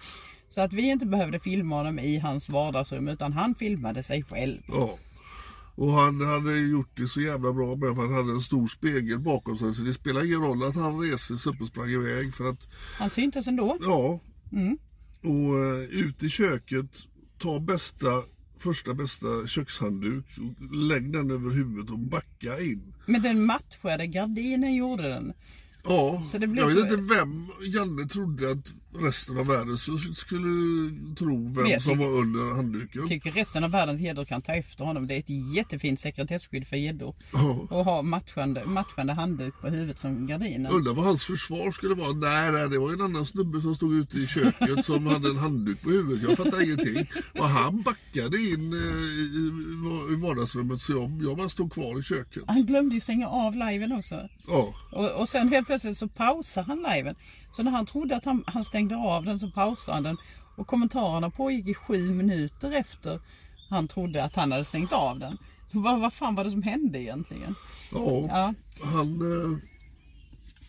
Så 0.53 0.61
att 0.61 0.73
vi 0.73 0.89
inte 0.91 1.05
behövde 1.05 1.39
filma 1.39 1.75
honom 1.75 1.99
i 1.99 2.17
hans 2.19 2.49
vardagsrum 2.49 3.07
utan 3.07 3.33
han 3.33 3.55
filmade 3.55 4.03
sig 4.03 4.23
själv. 4.23 4.61
Ja. 4.67 4.97
Och 5.75 5.91
han 5.91 6.21
hade 6.21 6.59
gjort 6.59 6.97
det 6.97 7.07
så 7.07 7.21
jävla 7.21 7.53
bra 7.53 7.75
med 7.75 7.95
för 7.95 8.01
han 8.01 8.13
hade 8.13 8.31
en 8.31 8.41
stor 8.41 8.67
spegel 8.67 9.19
bakom 9.19 9.57
sig 9.57 9.75
så 9.75 9.81
det 9.81 9.93
spelar 9.93 10.25
ingen 10.25 10.41
roll 10.41 10.63
att 10.63 10.75
han 10.75 10.99
reste 10.99 11.37
sig 11.37 11.49
upp 11.51 11.61
och 11.61 11.67
sprang 11.67 11.89
iväg 11.89 12.35
för 12.35 12.45
att 12.49 12.67
Han 12.97 13.09
syntes 13.09 13.47
ändå. 13.47 13.77
ja, 13.81 14.19
Och 15.23 15.57
eh, 15.65 15.83
ut 15.89 16.23
i 16.23 16.29
köket, 16.29 16.85
ta 17.37 17.59
bästa, 17.59 18.07
första 18.57 18.93
bästa 18.93 19.47
kökshandduk, 19.47 20.25
och 20.37 20.75
lägg 20.75 21.11
den 21.13 21.31
över 21.31 21.51
huvudet 21.51 21.89
och 21.91 21.99
backa 21.99 22.59
in. 22.61 22.93
Men 23.05 23.21
den 23.21 23.45
matchade 23.45 24.07
gardinen 24.07 24.75
gjorde 24.75 25.09
den. 25.09 25.33
Ja, 25.83 26.23
jag 26.33 26.47
vet 26.47 26.71
så- 26.73 26.79
inte 26.79 26.95
vem 27.15 27.47
Janne 27.61 28.05
trodde 28.07 28.51
att 28.51 28.73
resten 28.99 29.37
av 29.37 29.47
världen 29.47 29.77
så 29.77 29.97
skulle 29.97 30.49
tro 31.15 31.53
vem 31.55 31.67
jag 31.67 31.81
som 31.81 31.97
var 31.99 32.07
under 32.07 32.55
handduken. 32.55 33.07
Tycker 33.07 33.31
resten 33.31 33.63
av 33.63 33.71
världens 33.71 34.01
gäddor 34.01 34.25
kan 34.25 34.41
ta 34.41 34.53
efter 34.53 34.85
honom. 34.85 35.07
Det 35.07 35.15
är 35.15 35.19
ett 35.19 35.55
jättefint 35.55 35.99
sekretesskydd 35.99 36.67
för 36.67 36.75
gäddor. 36.75 37.15
Ja. 37.33 37.67
Och 37.69 37.85
ha 37.85 38.01
matchande, 38.01 38.65
matchande 38.65 39.13
handduk 39.13 39.53
på 39.61 39.67
huvudet 39.67 39.99
som 39.99 40.27
gardinen. 40.27 40.71
Undrar 40.71 40.93
vad 40.93 41.05
hans 41.05 41.23
försvar 41.23 41.71
skulle 41.71 41.95
vara. 41.95 42.13
Nej, 42.13 42.51
nej, 42.51 42.69
det 42.69 42.79
var 42.79 42.93
en 42.93 43.01
annan 43.01 43.25
snubbe 43.25 43.61
som 43.61 43.75
stod 43.75 43.93
ute 43.93 44.17
i 44.17 44.27
köket 44.27 44.85
som 44.85 45.05
hade 45.07 45.29
en 45.29 45.37
handduk 45.37 45.81
på 45.81 45.89
huvudet. 45.89 46.29
Jag 46.29 46.37
fattar 46.37 46.63
ingenting. 46.63 47.07
Och 47.39 47.49
han 47.49 47.81
backade 47.81 48.37
in 48.37 48.73
eh, 48.73 48.79
i, 48.79 49.51
i 50.13 50.15
vardagsrummet 50.15 50.81
så 50.81 50.91
jag, 50.91 51.21
jag 51.23 51.37
bara 51.37 51.49
stod 51.49 51.73
kvar 51.73 51.99
i 51.99 52.03
köket. 52.03 52.43
Han 52.47 52.65
glömde 52.65 52.95
ju 52.95 53.01
stänga 53.01 53.27
av 53.27 53.55
liven 53.55 53.91
också. 53.91 54.29
Ja, 54.47 54.73
Och, 54.91 55.11
och 55.21 55.29
sen 55.29 55.49
helt 55.49 55.67
plötsligt 55.67 55.97
så 55.97 56.07
pausar 56.07 56.63
han 56.63 56.85
liven. 56.93 57.15
Så 57.55 57.63
när 57.63 57.71
han 57.71 57.85
trodde 57.85 58.15
att 58.15 58.25
han, 58.25 58.43
han 58.47 58.63
stängde 58.63 58.95
av 58.95 59.25
den 59.25 59.39
så 59.39 59.49
pausade 59.51 59.95
han 59.95 60.03
den. 60.03 60.17
Och 60.55 60.67
kommentarerna 60.67 61.29
pågick 61.29 61.67
i 61.67 61.73
sju 61.73 62.11
minuter 62.11 62.71
efter 62.71 63.19
han 63.69 63.87
trodde 63.87 64.23
att 64.23 64.35
han 64.35 64.51
hade 64.51 64.65
stängt 64.65 64.93
av 64.93 65.19
den. 65.19 65.37
Så 65.71 65.79
vad, 65.79 65.99
vad 65.99 66.13
fan 66.13 66.35
var 66.35 66.43
det 66.43 66.51
som 66.51 66.63
hände 66.63 66.99
egentligen? 67.01 67.55
ja. 67.91 68.25
Ja, 68.29 68.53
Han... 68.85 69.41
Eh, 69.53 69.57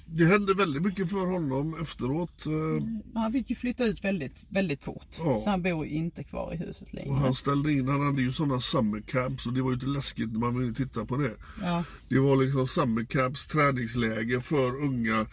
det 0.07 0.25
hände 0.25 0.55
väldigt 0.55 0.83
mycket 0.83 1.11
för 1.11 1.27
honom 1.27 1.77
efteråt. 1.83 2.47
Eh, 2.47 2.87
han 3.21 3.33
fick 3.33 3.51
ju 3.51 3.57
flytta 3.57 3.85
ut 3.85 4.05
väldigt, 4.05 4.37
väldigt 4.49 4.83
fort. 4.83 5.07
Ja. 5.19 5.41
Så 5.45 5.51
han 5.51 5.63
bor 5.63 5.87
inte 5.87 6.25
kvar 6.25 6.55
i 6.55 6.57
huset 6.57 6.89
och 6.89 6.95
längre. 6.95 7.15
han 7.15 7.35
ställde 7.35 7.73
in, 7.73 7.89
han 7.89 8.01
hade 8.07 8.23
ju 8.23 8.33
sådana 8.33 8.61
summer 8.61 9.01
camps 9.01 9.47
och 9.47 9.53
det 9.53 9.63
var 9.63 9.71
ju 9.71 9.77
lite 9.77 9.87
läskigt 9.87 10.33
när 10.33 10.39
man 10.41 10.59
ville 10.59 10.75
titta 10.75 11.05
på 11.05 11.17
det. 11.17 11.33
Ja, 11.63 11.85
Det 12.09 12.19
var 12.19 12.37
liksom 12.45 12.67
summer 12.69 13.05
camps, 13.05 13.47
träningsläger 13.47 14.41
för 14.41 14.83
unga 14.85 15.27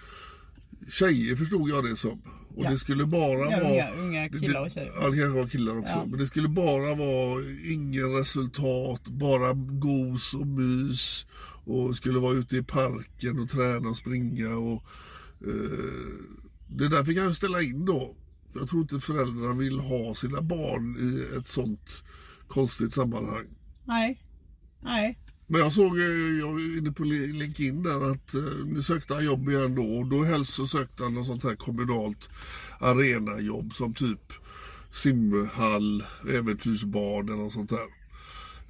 tjejer 0.89 1.35
förstod 1.35 1.69
jag 1.69 1.83
det 1.83 1.95
som. 1.95 2.21
Och 2.55 2.65
Ja. 2.65 2.69
det 2.69 2.77
skulle 2.77 3.05
bara 3.05 3.39
Ja, 3.51 3.59
vara... 3.63 3.63
unga- 3.73 3.93
unga 3.97 4.29
killar 4.29 4.61
och 4.65 4.71
tjejer. 4.71 4.93
Ja, 4.99 5.09
det 5.09 5.17
kanske 5.17 5.39
var 5.41 5.47
killar 5.47 5.77
också. 5.77 5.91
Ja. 5.91 6.05
Men 6.05 6.19
det 6.19 6.27
skulle 6.27 6.47
bara 6.49 6.95
vara 6.95 7.43
ingen 7.65 8.13
resultat, 8.13 9.07
bara 9.07 9.53
gos 9.53 10.33
och 10.33 10.47
mys. 10.47 11.25
Och 11.65 11.95
skulle 11.95 12.19
vara 12.19 12.33
ute 12.37 12.57
i 12.57 12.63
parken 12.63 13.39
och 13.39 13.49
träna 13.49 13.89
och 13.89 13.97
springa. 13.97 14.49
Och, 14.57 14.83
eh, 15.41 16.13
det 16.67 16.87
där 16.89 17.03
fick 17.03 17.17
han 17.19 17.35
ställa 17.35 17.61
in 17.61 17.85
då. 17.85 18.15
Jag 18.53 18.69
tror 18.69 18.81
inte 18.81 18.99
föräldrar 18.99 19.53
vill 19.53 19.79
ha 19.79 20.15
sina 20.15 20.41
barn 20.41 20.97
i 20.99 21.37
ett 21.37 21.47
sånt 21.47 22.03
konstigt 22.47 22.93
sammanhang. 22.93 23.45
nej, 23.85 24.23
nej. 24.83 25.17
Men 25.51 25.61
jag 25.61 25.73
såg, 25.73 25.99
eh, 25.99 26.39
jag 26.39 26.51
var 26.51 26.77
inne 26.77 26.91
på 26.91 27.03
LinkedIn 27.03 27.83
där 27.83 28.11
att 28.11 28.33
eh, 28.33 28.65
nu 28.65 28.83
sökte 28.83 29.13
han 29.13 29.25
jobb 29.25 29.49
igen 29.49 29.75
då 29.75 29.83
och 29.83 30.05
då 30.05 30.23
helst 30.23 30.53
så 30.53 30.67
sökte 30.67 31.03
han 31.03 31.13
något 31.13 31.25
sånt 31.25 31.43
här 31.43 31.55
kommunalt 31.55 32.29
arenajobb 32.79 33.73
som 33.73 33.93
typ 33.93 34.33
simhall, 34.91 36.03
äventyrsbad 36.29 37.29
eller 37.29 37.37
något 37.37 37.53
sånt 37.53 37.69
där. 37.69 38.00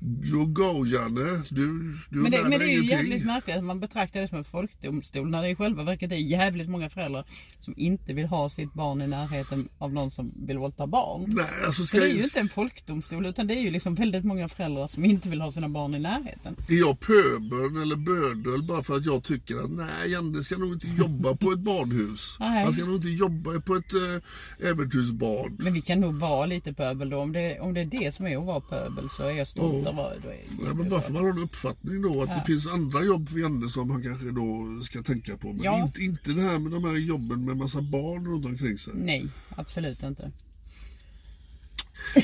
You 0.04 0.46
go 0.48 0.86
Janne, 0.86 1.44
du, 1.50 1.98
du 2.10 2.18
Men 2.18 2.32
det, 2.32 2.44
men 2.44 2.60
det 2.60 2.66
är 2.66 2.82
ju 2.82 2.86
jävligt 2.86 3.26
märkligt 3.26 3.58
att 3.58 3.64
man 3.64 3.80
betraktar 3.80 4.22
det 4.22 4.28
som 4.28 4.38
en 4.38 4.44
folkdomstol 4.44 5.30
när 5.30 5.42
det 5.42 5.50
i 5.50 5.56
själva 5.56 5.84
verket 5.84 6.12
är 6.12 6.16
jävligt 6.16 6.70
många 6.70 6.90
föräldrar 6.90 7.26
som 7.60 7.74
inte 7.78 8.14
vill 8.14 8.26
ha 8.26 8.50
sitt 8.50 8.74
barn 8.74 9.02
i 9.02 9.08
närheten 9.08 9.70
av 9.78 9.94
någon 9.94 10.12
som 10.12 10.32
vill 10.48 10.58
våldta 10.58 10.88
barn. 10.88 11.26
Nej, 11.28 11.46
alltså 11.66 11.82
Så 11.82 11.88
ska 11.88 11.98
det 11.98 12.06
är 12.06 12.14
ju 12.14 12.24
inte 12.24 12.40
en 12.40 12.50
folkdomstol 12.50 13.26
utan 13.26 13.48
det 13.48 13.54
är 13.54 13.62
ju 13.62 13.72
liksom 13.72 13.96
väldigt 13.96 14.24
många 14.24 14.50
föräldrar 14.50 14.88
som 14.88 15.06
inte 15.06 15.30
vill 15.30 15.42
ha 15.42 15.52
sina 15.52 15.70
barn 15.70 15.96
i 15.96 16.00
närheten. 16.00 16.56
är 16.70 16.80
jag 16.80 17.00
pöbeln 17.00 17.82
eller 17.82 17.96
bödel 17.96 18.64
bara 18.64 18.84
för 18.84 18.98
att 18.98 19.06
jag 19.06 19.24
tycker 19.24 19.64
att 19.64 19.72
nej 19.72 20.12
Janne 20.12 20.44
ska 20.44 20.58
nog 20.58 20.74
inte 20.74 20.88
jobba 20.88 21.36
på 21.36 21.52
ett 21.52 21.60
badhus. 21.60 22.38
Nej. 22.40 22.64
Han 22.64 22.74
ska 22.74 22.86
nog 22.86 22.96
inte 22.96 23.10
jobba 23.10 23.60
på 23.60 23.76
ett 23.76 23.94
äh, 23.94 24.68
äventyrsbad. 24.70 25.56
Men 25.60 25.74
vi 25.74 25.82
kan 25.82 26.00
nog 26.00 26.16
vara 26.16 26.46
lite 26.46 26.74
pöbel 26.74 27.10
då. 27.10 27.18
Om 27.18 27.32
det, 27.32 27.60
om 27.60 27.74
det 27.74 27.82
är 27.82 27.86
det 27.86 28.12
som 28.12 28.28
är 28.28 28.38
att 28.38 28.46
vara 28.46 28.62
pöbel 28.62 29.10
så 29.10 29.24
är 29.24 29.32
jag 29.32 29.48
stolt 29.48 29.91
Ja. 29.91 29.91
Då 29.96 30.30
är 30.30 30.64
Nej, 30.64 30.74
men 30.74 30.90
bara 30.90 31.02
för 31.02 31.14
man 31.14 31.24
har 31.24 31.30
en 31.32 31.38
uppfattning 31.40 32.02
då 32.02 32.24
att 32.24 32.30
Ja. 32.30 32.36
det 32.36 32.46
finns 32.46 32.68
andra 32.68 33.04
jobb 33.04 33.30
för 33.30 33.40
Janne 33.40 33.70
som 33.70 33.90
han 33.90 34.04
kanske 34.04 34.32
då 34.32 34.80
ska 34.84 35.04
tänka 35.04 35.38
på. 35.38 35.54
Men 35.54 35.64
Ja. 35.64 35.84
inte, 35.86 36.02
inte 36.02 36.32
det 36.32 36.42
här 36.42 36.60
med 36.60 36.72
de 36.72 36.84
här 36.84 36.96
jobben 36.98 37.46
med 37.46 37.58
massa 37.58 37.82
barn 37.82 38.26
runt 38.28 38.46
omkring 38.46 38.78
sig. 38.78 38.94
Nej, 38.96 39.28
absolut 39.56 40.04
inte. 40.04 40.32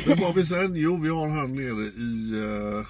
Men 0.08 0.18
vad 0.20 0.28
har 0.28 0.34
vi 0.34 0.46
sen? 0.46 0.76
Jo, 0.76 0.98
vi 1.02 1.10
har 1.10 1.28
han 1.30 1.56
nere 1.56 1.86
i... 1.86 2.32
eh, 2.44 2.86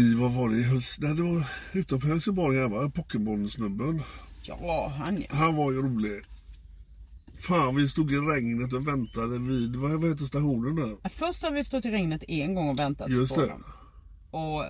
I, 0.00 0.14
vad 0.14 0.32
var 0.34 0.48
det? 0.48 0.56
I 0.56 0.80
Nej, 1.00 1.14
det 1.14 1.22
var 1.22 1.46
utanför 1.72 2.08
Helsingborg 2.08 2.56
här 2.58 2.68
va? 2.68 2.90
Pokémon-snubben. 2.94 4.02
Ja, 4.42 4.92
han 4.98 5.20
ja. 5.20 5.26
Han 5.36 5.56
var 5.56 5.72
ju 5.72 5.82
rolig. 5.82 6.22
Fan, 7.48 7.76
vi 7.76 7.88
stod 7.88 8.12
i 8.12 8.16
regnet 8.16 8.72
och 8.72 8.88
väntade 8.88 9.38
vid, 9.38 9.76
vad, 9.76 9.90
vad 10.00 10.10
heter 10.10 10.24
stationen 10.24 10.76
där? 10.76 11.08
Först 11.08 11.42
har 11.42 11.50
vi 11.50 11.64
stått 11.64 11.84
i 11.84 11.90
regnet 11.90 12.22
en 12.28 12.54
gång 12.54 12.68
och 12.68 12.78
väntat 12.78 13.10
Just 13.10 13.34
på 13.34 13.40
det. 13.40 13.46
honom. 13.46 13.64
Och 14.30 14.64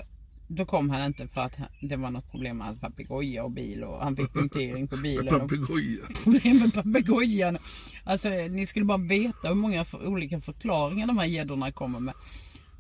då 0.49 0.65
kom 0.65 0.91
han 0.91 1.05
inte 1.07 1.29
för 1.29 1.41
att 1.41 1.55
han- 1.57 1.69
det 1.89 1.97
var 1.97 2.11
något 2.11 2.31
problem 2.31 2.59
med 2.59 2.67
hans 2.67 2.81
papegoja 2.81 3.45
och 3.45 3.51
bil 3.51 3.85
och 3.85 4.01
han 4.01 4.17
fick 4.17 4.33
punktering 4.33 4.89
på 4.89 4.97
bilen. 4.97 5.35
och 5.35 5.41
Papegoja. 5.51 6.01
problem 6.25 6.57
med 6.59 6.75
papegojan. 6.75 7.59
Alltså 8.05 8.29
ni 8.29 8.67
skulle 8.67 8.85
bara 8.85 8.99
veta 8.99 9.49
hur 9.49 9.55
många 9.55 9.85
för, 9.85 10.07
olika 10.07 10.41
förklaringar 10.41 11.07
de 11.07 11.19
här 11.19 11.27
gäddorna 11.27 11.73
kommer 11.73 12.01
med. 12.01 12.15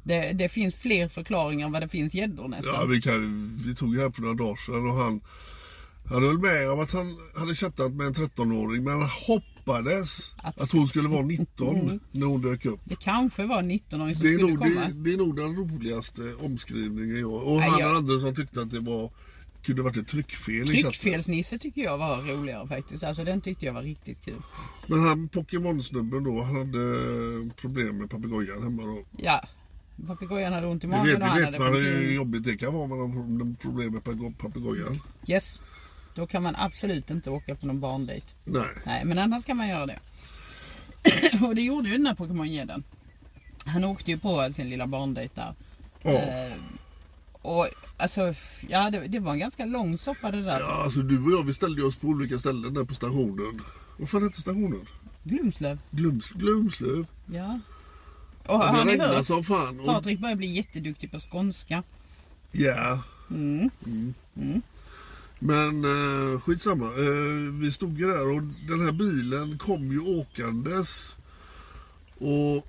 Det, 0.03 0.33
det 0.33 0.49
finns 0.49 0.75
fler 0.75 1.09
förklaringar 1.09 1.67
än 1.67 1.73
vad 1.73 1.83
det 1.83 1.89
finns 1.89 2.15
gäddor 2.15 2.49
nästan. 2.49 2.75
Ja, 2.75 2.85
vi, 2.85 3.01
kan, 3.03 3.51
vi 3.67 3.75
tog 3.75 3.97
här 3.97 4.11
för 4.11 4.23
några 4.23 4.35
dagar 4.35 4.57
sedan 4.57 4.87
och 4.89 4.95
han, 4.95 5.21
han 6.11 6.23
höll 6.23 6.39
med 6.39 6.71
om 6.71 6.81
att 6.81 6.93
han 6.93 7.17
hade 7.37 7.55
chattat 7.55 7.93
med 7.93 8.07
en 8.07 8.15
13-åring 8.15 8.85
men 8.85 9.01
han 9.01 9.09
hoppades 9.64 10.33
Att- 10.37 10.61
att, 10.61 10.71
hon 10.71 10.88
skulle 10.88 11.09
vara 11.09 11.23
19 11.25 12.00
när 12.12 12.26
hon 12.26 12.42
dök 12.42 12.64
upp. 12.66 12.80
Det 12.85 12.97
kanske 12.97 13.44
var 13.47 13.62
19-åring 13.62 14.16
som 14.16 14.25
Det 14.26 14.33
skulle 14.33 14.50
nog, 14.50 14.59
komma. 14.59 14.80
det, 14.88 14.92
det 14.92 15.12
är 15.12 15.16
nog 15.16 15.37
den 15.37 15.56
roligaste 15.56 16.23
omskrivningen 16.40 17.21
jag... 17.21 17.33
Och 17.33 17.56
Nej, 17.61 17.71
han 17.71 17.80
jag- 17.80 17.97
Andersson 17.97 18.35
tyckte 18.35 18.62
att 18.62 18.71
det 18.71 18.80
var 18.80 19.11
kunde 19.62 19.83
varit 19.83 19.97
ett 19.97 20.09
tryckfel. 20.09 20.66
Tryckfelsnisse 20.68 21.59
tycker 21.59 21.83
jag 21.83 21.99
var 21.99 22.16
roligare 22.23 22.68
faktiskt. 22.68 23.02
Alltså 23.04 23.25
den 23.25 23.40
tyckte 23.40 23.66
jag 23.66 23.73
var 23.73 23.83
riktigt 23.83 24.25
kul. 24.25 24.42
Men 24.87 25.00
han 25.00 25.28
Pokémon-snubben 25.28 26.25
då, 26.25 26.42
han 26.42 26.56
hade 26.56 27.50
problem 27.56 27.99
med 27.99 28.11
papegojan 28.11 28.62
hemma 28.62 28.83
då. 28.83 29.04
Ja. 29.18 29.44
Papegojan 30.06 30.52
hade 30.52 30.66
ont 30.66 30.85
i 30.85 30.87
Det 30.87 30.90
magen 30.90 31.06
vet, 31.06 31.14
och 31.14 31.21
det 31.21 31.26
han 31.26 31.37
vet 31.38 31.44
hade 31.47 31.59
man 31.59 31.73
hur 31.75 32.12
jobbigt 32.12 32.44
det 32.44 32.56
kan 32.56 32.75
vara 32.75 32.87
med 33.06 33.61
problem 33.61 33.92
med 33.92 34.04
papegojan. 34.38 35.00
Yes. 35.26 35.61
Då 36.14 36.26
kan 36.26 36.42
man 36.42 36.56
absolut 36.56 37.11
inte 37.11 37.30
åka 37.30 37.54
på 37.54 37.66
någon 37.66 37.80
barndejt. 37.80 38.26
Nej. 38.44 38.66
Nej, 38.87 39.04
men 39.04 39.18
annars 39.18 39.44
kan 39.44 39.56
man 39.56 39.68
göra 39.68 39.87
det. 39.87 39.99
och 41.47 41.54
det 41.54 41.62
gjorde 41.62 41.88
ju 41.88 41.97
den 41.97 42.06
här 42.06 42.14
Pokémon-gäddan. 42.14 42.83
Han 43.66 43.85
åkte 43.85 44.11
ju 44.11 44.18
på 44.18 44.52
sin 44.52 44.71
lilla 44.71 44.87
barndejt 44.87 45.35
där. 45.35 45.54
Ja. 46.02 46.11
Eh, 46.11 46.52
och 47.33 47.68
alltså, 47.97 48.35
ja 48.68 48.90
det, 48.90 48.99
det 49.09 49.18
var 49.18 49.33
en 49.33 49.38
ganska 49.38 49.64
lång 49.64 49.99
soppa 49.99 50.30
det 50.30 50.42
där. 50.42 50.61
Ja, 50.61 50.83
alltså 50.85 51.00
du 51.00 51.25
och 51.25 51.30
jag 51.33 51.42
vi 51.47 51.54
ställde 51.54 51.83
oss 51.83 51.97
på 51.97 52.06
olika 52.06 52.38
ställen 52.38 52.75
där 52.75 52.85
på 52.85 52.94
stationen. 52.94 53.61
Vad 53.99 54.09
fan 54.09 54.23
hette 54.23 54.40
stationen? 54.40 54.87
Glumslöv. 55.23 55.78
Glums, 55.90 56.28
Glumslöv. 56.30 57.06
Ja. 57.26 57.61
Och 58.47 58.54
Ja, 58.54 58.66
har 58.66 58.85
ni 58.85 58.99
hört? 58.99 59.26
som 59.26 59.44
fan. 59.44 59.80
Och, 59.80 59.87
Patrik 59.87 60.18
börjar 60.21 60.37
bli 60.37 60.47
jätteduktig 60.47 61.11
på 61.11 61.18
skånska. 61.21 61.83
ja. 62.52 63.02
Mm. 63.30 63.71
Mm. 63.87 64.62
Men 65.38 65.85
eh, 65.85 66.41
skitsamma. 66.41 66.85
Eh, 66.85 67.53
vi 67.61 67.73
stod 67.73 68.00
ju 68.00 68.07
där 68.07 68.37
och 68.37 68.43
den 68.43 68.85
här 68.85 68.93
bilen 68.93 69.59
kom 69.59 69.93
ju 69.93 70.00
åkandes. 70.00 71.17
Och 72.19 72.67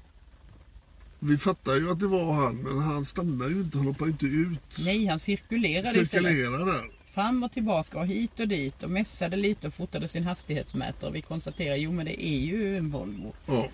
vi 1.19 1.37
fattade 1.37 1.77
ju 1.77 1.91
att 1.91 1.99
det 1.99 2.07
var 2.07 2.33
han 2.33 2.55
men 2.55 2.77
han 2.77 3.05
stannade 3.05 3.51
ju 3.51 3.59
inte. 3.59 3.77
Han 3.77 3.87
hoppade 3.87 4.11
inte 4.11 4.25
ut. 4.25 4.77
Nej, 4.85 5.05
han 5.05 5.19
cirkulerade. 5.19 6.05
Cirkulerade 6.05 6.65
där. 6.65 6.91
Fram 7.13 7.43
och 7.43 7.51
tillbaka 7.51 7.99
och 7.99 8.07
hit 8.07 8.39
och 8.39 8.47
dit 8.47 8.83
och 8.83 8.89
mässade 8.89 9.35
lite 9.35 9.67
och 9.67 9.73
fotade 9.73 10.07
sin 10.07 10.23
hastighetsmätare. 10.23 11.11
Vi 11.11 11.21
konstaterade, 11.21 11.77
jo 11.77 11.91
men 11.91 12.05
det 12.05 12.25
är 12.25 12.39
ju 12.39 12.77
en 12.77 12.91
Volvo. 12.91 13.33
Ja. 13.45 13.67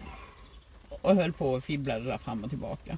Och 0.90 1.16
höll 1.16 1.34
på 1.34 1.52
och 1.52 1.64
fibblade 1.64 2.06
där 2.06 2.18
fram 2.18 2.44
och 2.44 2.50
tillbaka. 2.50 2.98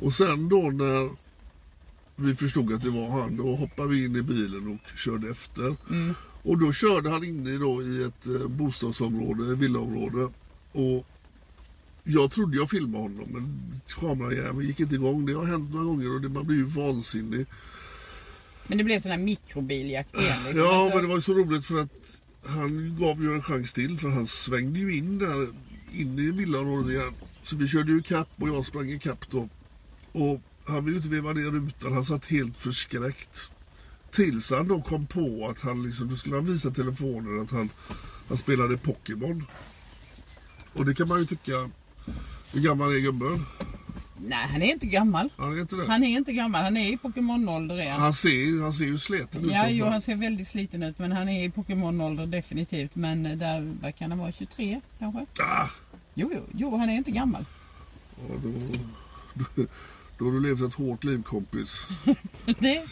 Och 0.00 0.14
sen 0.14 0.48
då 0.48 0.56
när 0.56 1.10
vi 2.22 2.34
förstod 2.34 2.72
att 2.72 2.82
det 2.82 2.90
var 2.90 3.08
han, 3.08 3.36
då 3.36 3.56
hoppade 3.56 3.88
vi 3.88 4.04
in 4.04 4.16
i 4.16 4.22
bilen 4.22 4.68
och 4.68 4.98
körde 4.98 5.30
efter. 5.30 5.76
Mm. 5.90 6.14
Och 6.42 6.58
då 6.58 6.72
körde 6.72 7.10
han 7.10 7.24
inne 7.24 7.58
då 7.58 7.82
i 7.82 8.02
ett 8.02 8.26
eh, 8.26 8.48
bostadsområde, 8.48 9.54
villaområde. 9.54 10.28
Och 10.72 11.06
jag 12.04 12.30
trodde 12.30 12.56
jag 12.56 12.70
filmade 12.70 13.02
honom 13.02 13.28
men 13.32 13.80
kamerajäveln 14.00 14.68
gick 14.68 14.80
inte 14.80 14.94
igång. 14.94 15.26
Det 15.26 15.32
har 15.32 15.44
hänt 15.44 15.70
några 15.70 15.84
gånger 15.84 16.14
och 16.14 16.20
det, 16.20 16.28
man 16.28 16.46
blir 16.46 16.56
ju 16.56 16.64
vansinnig. 16.64 17.46
Men 18.66 18.78
det 18.78 18.84
blev 18.84 19.00
sån 19.00 19.10
här 19.10 19.18
mikrobiljakt 19.18 20.20
igen. 20.20 20.44
Liksom. 20.44 20.62
Ja 20.62 20.82
Alltså, 20.82 20.96
men 20.96 21.04
det 21.04 21.08
var 21.08 21.16
ju 21.16 21.22
så 21.22 21.34
roligt 21.34 21.66
för 21.66 21.78
att 21.80 21.90
han 22.44 22.96
gav 23.00 23.22
ju 23.22 23.34
en 23.34 23.42
chans 23.42 23.72
till 23.72 23.98
för 23.98 24.08
han 24.08 24.26
svängde 24.26 24.78
ju 24.78 24.96
in 24.96 25.18
där 25.18 25.48
in 25.92 26.18
i 26.18 26.30
villaområdet 26.30 26.90
igen. 26.90 27.14
Så 27.42 27.56
vi 27.56 27.68
körde 27.68 27.92
ju 27.92 28.02
kapp 28.02 28.28
och 28.36 28.48
jag 28.48 28.66
sprang 28.66 28.90
i 28.90 28.98
kapp 28.98 29.30
då. 29.30 29.48
Och 30.12 30.40
han 30.66 30.84
ville 30.84 30.96
inte 30.96 31.08
veva 31.08 31.32
ner 31.32 31.50
rutan, 31.50 31.92
han 31.92 32.04
satt 32.04 32.26
helt 32.26 32.58
förskräckt. 32.58 33.50
Tills 34.10 34.50
han 34.50 34.68
då 34.68 34.82
kom 34.82 35.06
på 35.06 35.48
att 35.50 35.60
han 35.60 35.82
liksom, 35.82 36.08
då 36.08 36.16
skulle 36.16 36.36
han 36.36 36.44
visa 36.46 36.70
telefonen 36.70 37.40
att 37.40 37.50
han, 37.50 37.70
han 38.28 38.38
spelade 38.38 38.76
Pokémon. 38.76 39.44
Och 40.72 40.84
det 40.86 40.94
kan 40.94 41.08
man 41.08 41.18
ju 41.20 41.26
tycka, 41.26 41.70
hur 42.52 42.60
gammal 42.60 42.92
är 42.92 42.98
gubben? 42.98 43.46
Nej, 44.26 44.48
han 44.52 44.62
är 44.62 44.72
inte 44.72 44.86
gammal. 44.86 45.28
Han 45.36 45.56
är 45.56 45.60
inte 45.60 45.76
det? 45.76 45.86
Han 45.86 46.04
är 46.04 46.08
inte 46.16 46.32
gammal, 46.32 46.64
han 46.64 46.76
är 46.76 46.92
i 46.92 46.96
Pokémon-ålder 46.96 47.80
igen. 47.80 48.00
Han 48.00 48.12
ser, 48.14 48.62
han 48.62 48.72
ser 48.72 48.84
ju 48.84 48.98
sliten 48.98 49.44
ut 49.44 49.52
Ja, 49.52 49.68
jo, 49.68 49.86
han 49.86 50.00
ser 50.00 50.16
väldigt 50.16 50.48
sliten 50.48 50.82
ut 50.82 50.98
men 50.98 51.12
han 51.12 51.28
är 51.28 51.44
i 51.44 51.50
Pokémon-ålder 51.50 52.26
definitivt. 52.26 52.94
Men 52.94 53.26
eh, 53.26 53.36
där, 53.38 53.74
vad 53.82 53.96
kan 53.96 54.10
han 54.10 54.18
vara, 54.18 54.32
23 54.32 54.80
kanske? 54.98 55.26
Ah, 55.42 55.66
Jo, 56.14 56.30
jo, 56.34 56.46
jo, 56.54 56.76
han 56.76 56.90
är 56.90 56.94
inte 56.94 57.10
gammal. 57.10 57.44
ja, 58.28 58.34
då, 58.42 58.52
då, 59.34 59.62
då 60.22 60.28
har 60.28 60.32
du 60.32 60.40
levt 60.48 60.60
ett 60.62 60.74
hårt 60.74 61.04
liv 61.04 61.22
kompis. 61.22 61.76
Det 62.58 62.86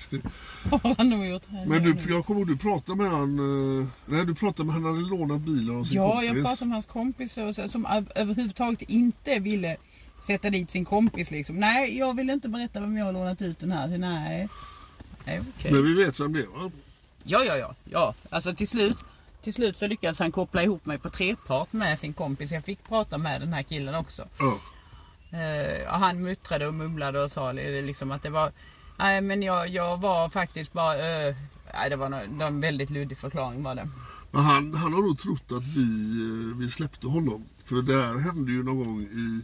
har 0.70 0.94
han 0.96 1.08
nog 1.08 1.26
gjort. 1.26 1.42
Men 1.66 1.82
du, 1.82 1.96
jag 2.08 2.24
kommer 2.26 2.40
ihåg 2.40 2.48
du 2.48 2.56
pratade 2.56 2.98
med 3.02 3.10
han, 3.10 3.38
eh, 3.80 3.86
nej 4.06 4.26
du 4.26 4.34
pratade 4.34 4.64
med 4.66 4.74
han 4.74 4.84
hade 4.84 5.00
lånat 5.00 5.40
bilen 5.40 5.76
av 5.80 5.84
sin 5.84 5.96
Ja, 5.96 6.10
kompis. 6.10 6.28
jag 6.34 6.42
pratade 6.44 6.64
med 6.68 6.74
hans 6.74 6.86
kompis 6.86 7.38
och 7.38 7.54
så, 7.54 7.68
som 7.68 7.86
öv- 7.86 8.12
överhuvudtaget 8.14 8.82
inte 8.82 9.38
ville 9.38 9.76
sätta 10.26 10.50
dit 10.50 10.70
sin 10.70 10.84
kompis 10.84 11.30
liksom. 11.30 11.56
Nej, 11.56 11.98
jag 11.98 12.16
vill 12.16 12.30
inte 12.30 12.48
berätta 12.48 12.80
vem 12.80 12.96
jag 12.96 13.04
har 13.06 13.12
lånat 13.12 13.42
ut 13.42 13.58
den 13.58 13.72
här 13.72 13.88
till. 13.88 14.00
Nej. 14.00 14.48
Nej, 15.24 15.40
okej. 15.56 15.72
Men 15.72 15.84
vi 15.84 16.04
vet 16.04 16.20
vem 16.20 16.32
det 16.32 16.40
är 16.40 16.46
va? 16.46 16.70
Ja, 17.22 17.44
ja, 17.44 17.56
ja, 17.56 17.74
ja. 17.84 18.14
Alltså 18.30 18.54
till 18.54 18.68
slut, 18.68 18.96
till 19.42 19.54
slut 19.54 19.76
så 19.76 19.86
lyckades 19.86 20.18
han 20.18 20.32
koppla 20.32 20.62
ihop 20.62 20.86
mig 20.86 20.98
på 20.98 21.10
trepart 21.10 21.72
med 21.72 21.98
sin 21.98 22.12
kompis. 22.12 22.50
Jag 22.50 22.64
fick 22.64 22.88
prata 22.88 23.18
med 23.18 23.40
den 23.40 23.52
här 23.52 23.62
killen 23.62 23.94
också. 23.94 24.28
Ja. 24.38 24.54
Eh, 25.30 25.86
han 26.00 26.22
muttrade 26.22 26.66
och 26.66 26.74
mumlade 26.74 27.22
och 27.24 27.30
sa 27.30 27.52
li- 27.52 27.82
liksom 27.82 28.10
att 28.10 28.22
det 28.22 28.30
var 28.30 28.52
Nej 28.98 29.20
men 29.20 29.42
jag, 29.42 29.68
jag 29.68 29.96
var 30.00 30.28
faktiskt 30.28 30.72
bara 30.72 30.94
eh, 31.28 31.34
Nej 31.74 31.90
det 31.90 31.96
var 31.96 32.08
nå- 32.08 32.44
en 32.46 32.60
väldigt 32.60 32.90
luddig 32.90 33.18
förklaring 33.18 33.62
var 33.62 33.74
det. 33.74 33.88
Men 34.30 34.42
han, 34.42 34.74
han 34.74 34.92
har 34.92 35.00
nog 35.00 35.18
trott 35.18 35.52
att 35.52 35.64
vi, 35.76 35.82
eh, 36.20 36.56
vi 36.58 36.70
släppte 36.70 37.06
honom. 37.06 37.44
För 37.64 37.82
det 37.82 38.02
här 38.02 38.18
hände 38.18 38.52
ju 38.52 38.62
någon 38.62 38.78
gång 38.86 39.02
i 39.02 39.40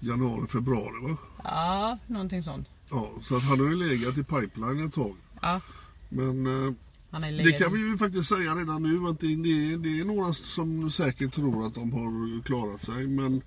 januari, 0.00 0.46
februari 0.46 1.02
va? 1.08 1.16
Ja, 1.44 1.98
någonting 2.06 2.42
sånt. 2.42 2.68
Ja, 2.90 3.10
så 3.22 3.36
att 3.36 3.42
han 3.42 3.60
har 3.60 3.66
ju 3.66 3.76
legat 3.76 4.18
i 4.18 4.24
pipeline 4.24 4.86
ett 4.86 4.94
tag. 4.94 5.14
Ja, 5.42 5.60
Men 6.08 6.46
eh, 6.66 6.72
han 7.10 7.24
är 7.24 7.32
det 7.44 7.52
kan 7.52 7.72
vi 7.72 7.78
ju 7.90 7.98
faktiskt 7.98 8.28
säga 8.28 8.54
redan 8.54 8.82
nu 8.82 9.08
att 9.10 9.20
det, 9.20 9.26
det, 9.26 9.76
det 9.76 10.00
är 10.00 10.04
några 10.04 10.32
som 10.32 10.90
säkert 10.90 11.34
tror 11.34 11.66
att 11.66 11.74
de 11.74 11.92
har 11.92 12.42
klarat 12.42 12.82
sig. 12.82 13.06
Men 13.06 13.42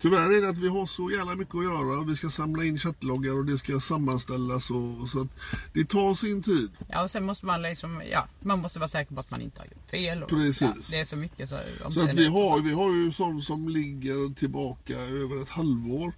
tyvärr 0.00 0.30
är 0.30 0.40
det 0.40 0.48
att 0.48 0.58
vi 0.58 0.68
har 0.68 0.86
så 0.86 1.10
jävla 1.10 1.34
mycket 1.36 1.54
att 1.54 1.64
göra. 1.64 2.04
Vi 2.04 2.16
ska 2.16 2.28
samla 2.30 2.64
in 2.64 2.78
chattloggar 2.78 3.36
och 3.38 3.44
det 3.44 3.58
ska 3.58 3.80
sammanställas. 3.80 4.70
Och, 4.70 5.08
så 5.08 5.20
att 5.20 5.28
det 5.72 5.84
tar 5.84 6.14
sin 6.14 6.42
tid. 6.42 6.70
Ja 6.88 7.02
och 7.02 7.10
sen 7.10 7.24
måste 7.24 7.46
man 7.46 7.62
liksom, 7.62 8.02
ja 8.10 8.26
man 8.40 8.58
måste 8.58 8.78
vara 8.78 8.88
säker 8.88 9.14
på 9.14 9.20
att 9.20 9.30
man 9.30 9.40
inte 9.40 9.58
har 9.60 9.66
gjort 9.66 9.90
fel. 9.90 10.22
Och, 10.22 10.28
Precis. 10.28 10.62
Ja, 10.62 10.74
det 10.90 10.98
är 11.00 11.04
så 11.04 11.16
mycket 11.16 11.48
så. 11.48 11.58
Så 11.90 12.00
att 12.02 12.14
vi 12.14 12.26
har, 12.26 12.60
vi 12.60 12.72
har 12.72 12.90
ju 12.94 13.12
sånt 13.12 13.44
som 13.44 13.68
ligger 13.68 14.34
tillbaka 14.34 14.98
över 14.98 15.42
ett 15.42 15.48
halvår. 15.48 16.12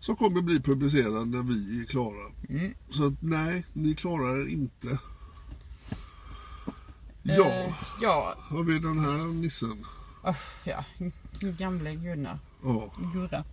Som 0.00 0.16
kommer 0.16 0.42
bli 0.42 0.60
publicerad 0.60 1.28
när 1.28 1.42
vi 1.42 1.80
är 1.80 1.84
klara. 1.84 2.32
Så 2.90 3.06
att 3.06 3.22
nej, 3.22 3.64
ni 3.72 3.94
klarar 3.94 4.40
er 4.42 4.46
inte. 4.48 4.98
Ja, 7.24 7.44
Eh, 7.48 7.74
ja, 8.00 8.34
har 8.38 8.62
vi 8.62 8.78
den 8.78 8.98
här 8.98 9.24
nissen. 9.24 9.86
uff, 10.28 10.60
ja. 10.64 10.84
Gamle 11.40 11.94
Gunnar. 11.94 12.38
Ja, 12.62 12.90
Gurra. 13.14 13.44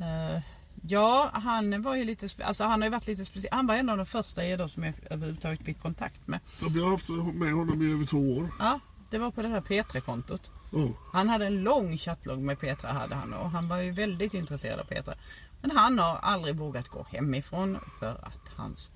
Eh, 0.00 0.42
ja, 0.88 1.30
han 1.32 1.82
var 1.82 1.96
ju 1.96 2.04
lite, 2.04 2.28
alltså 2.44 2.64
han 2.64 2.80
har 2.80 2.86
ju 2.86 2.90
varit 2.90 3.06
lite 3.06 3.24
speciell. 3.24 3.54
Han 3.54 3.66
var 3.66 3.74
en 3.74 3.88
av 3.88 3.96
de 3.96 4.06
första 4.06 4.56
då 4.56 4.68
som 4.68 4.82
jag 4.82 4.94
överhuvudtaget 5.10 5.62
fick 5.62 5.80
kontakt 5.82 6.28
med. 6.28 6.40
vi 6.74 6.82
har 6.82 6.90
haft 6.90 7.08
med 7.34 7.52
honom 7.52 7.82
i 7.82 7.92
över 7.92 8.06
två 8.06 8.36
år. 8.36 8.48
Ja, 8.58 8.80
det 9.10 9.18
var 9.18 9.30
på 9.30 9.42
det 9.42 9.48
här 9.48 9.60
P3-kontot. 9.60 10.50
Ja, 10.72 10.88
Han 11.12 11.28
hade 11.28 11.46
en 11.46 11.62
lång 11.62 11.98
chattlogg 11.98 12.38
med 12.38 12.60
Petra 12.60 12.92
hade 12.92 13.14
han 13.14 13.32
och 13.34 13.50
han 13.50 13.68
var 13.68 13.76
ju 13.78 13.90
väldigt 13.92 14.34
intresserad 14.34 14.80
av 14.80 14.84
Petra. 14.84 15.14
Men 15.60 15.70
han 15.70 15.98
har 15.98 16.16
aldrig 16.16 16.56
vågat 16.56 16.88
gå 16.88 17.06
hemifrån 17.10 17.78
för 17.98 18.10
att 18.10 18.40
hans 18.56 18.90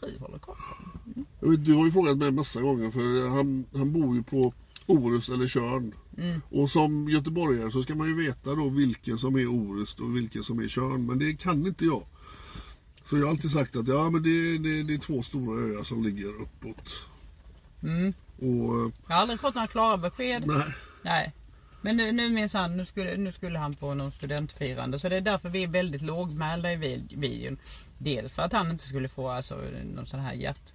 fru 0.00 0.18
håller 0.20 0.38
koll 0.38 0.56
på 0.56 0.74
honom. 0.74 1.26
Jag 1.40 1.50
vet, 1.50 1.64
Du 1.64 1.74
har 1.74 1.84
ju 1.84 1.92
frågat 1.92 2.16
mig 2.16 2.30
massa 2.30 2.60
gånger 2.60 2.90
för 2.90 3.28
han, 3.28 3.64
han 3.72 3.92
bor 3.92 4.16
ju 4.16 4.22
på 4.22 4.52
Orust 4.86 5.28
eller 5.28 5.46
Tjörn. 5.46 5.94
Och 6.50 6.70
som 6.70 7.08
göteborgare 7.08 7.70
så 7.72 7.82
ska 7.82 7.94
man 7.94 8.08
ju 8.08 8.14
veta 8.26 8.54
då 8.54 8.68
vilken 8.68 9.18
som 9.18 9.36
är 9.36 9.46
Orust 9.46 10.00
och 10.00 10.16
vilken 10.16 10.44
som 10.44 10.58
är 10.58 10.68
Tjörn. 10.68 11.06
Men 11.06 11.18
det 11.18 11.34
kan 11.40 11.66
inte 11.66 11.84
jag. 11.84 12.02
Så 13.04 13.16
jag 13.16 13.22
har 13.22 13.30
alltid 13.30 13.50
sagt 13.50 13.76
att 13.76 13.88
ja 13.88 14.10
men 14.10 14.22
det, 14.22 14.58
det, 14.58 14.82
det 14.82 14.94
är 14.94 14.98
två 14.98 15.22
stora 15.22 15.60
öar 15.60 15.84
som 15.84 16.02
ligger 16.02 16.28
uppåt. 16.42 16.90
Och 18.38 18.76
eh, 18.84 18.92
Jag 19.08 19.14
har 19.14 19.22
aldrig 19.22 19.40
fått 19.40 19.54
några 19.54 19.66
klara 19.68 19.96
besked. 19.96 20.46
nej, 20.46 20.64
Nej. 21.02 21.32
Men 21.82 21.96
nu, 21.96 22.12
nu 22.12 22.30
minns 22.30 22.52
han, 22.52 22.76
nu 22.76 22.84
skulle, 22.84 23.16
nu 23.16 23.32
skulle 23.32 23.58
han 23.58 23.74
på 23.74 23.94
någon 23.94 24.10
studentfirande. 24.10 24.98
Så 24.98 25.08
det 25.08 25.16
är 25.16 25.20
därför 25.20 25.48
vi 25.48 25.62
är 25.62 25.68
väldigt 25.68 26.02
lågmälda 26.02 26.72
i 26.72 26.76
vid- 26.76 27.12
videon. 27.18 27.58
Dels 27.98 28.32
för 28.32 28.42
att 28.42 28.52
han 28.52 28.70
inte 28.70 28.84
skulle 28.88 29.08
få 29.08 29.28
alltså, 29.28 29.58
någon 29.94 30.06
sån 30.06 30.20
här 30.20 30.32
hjärt... 30.34 30.72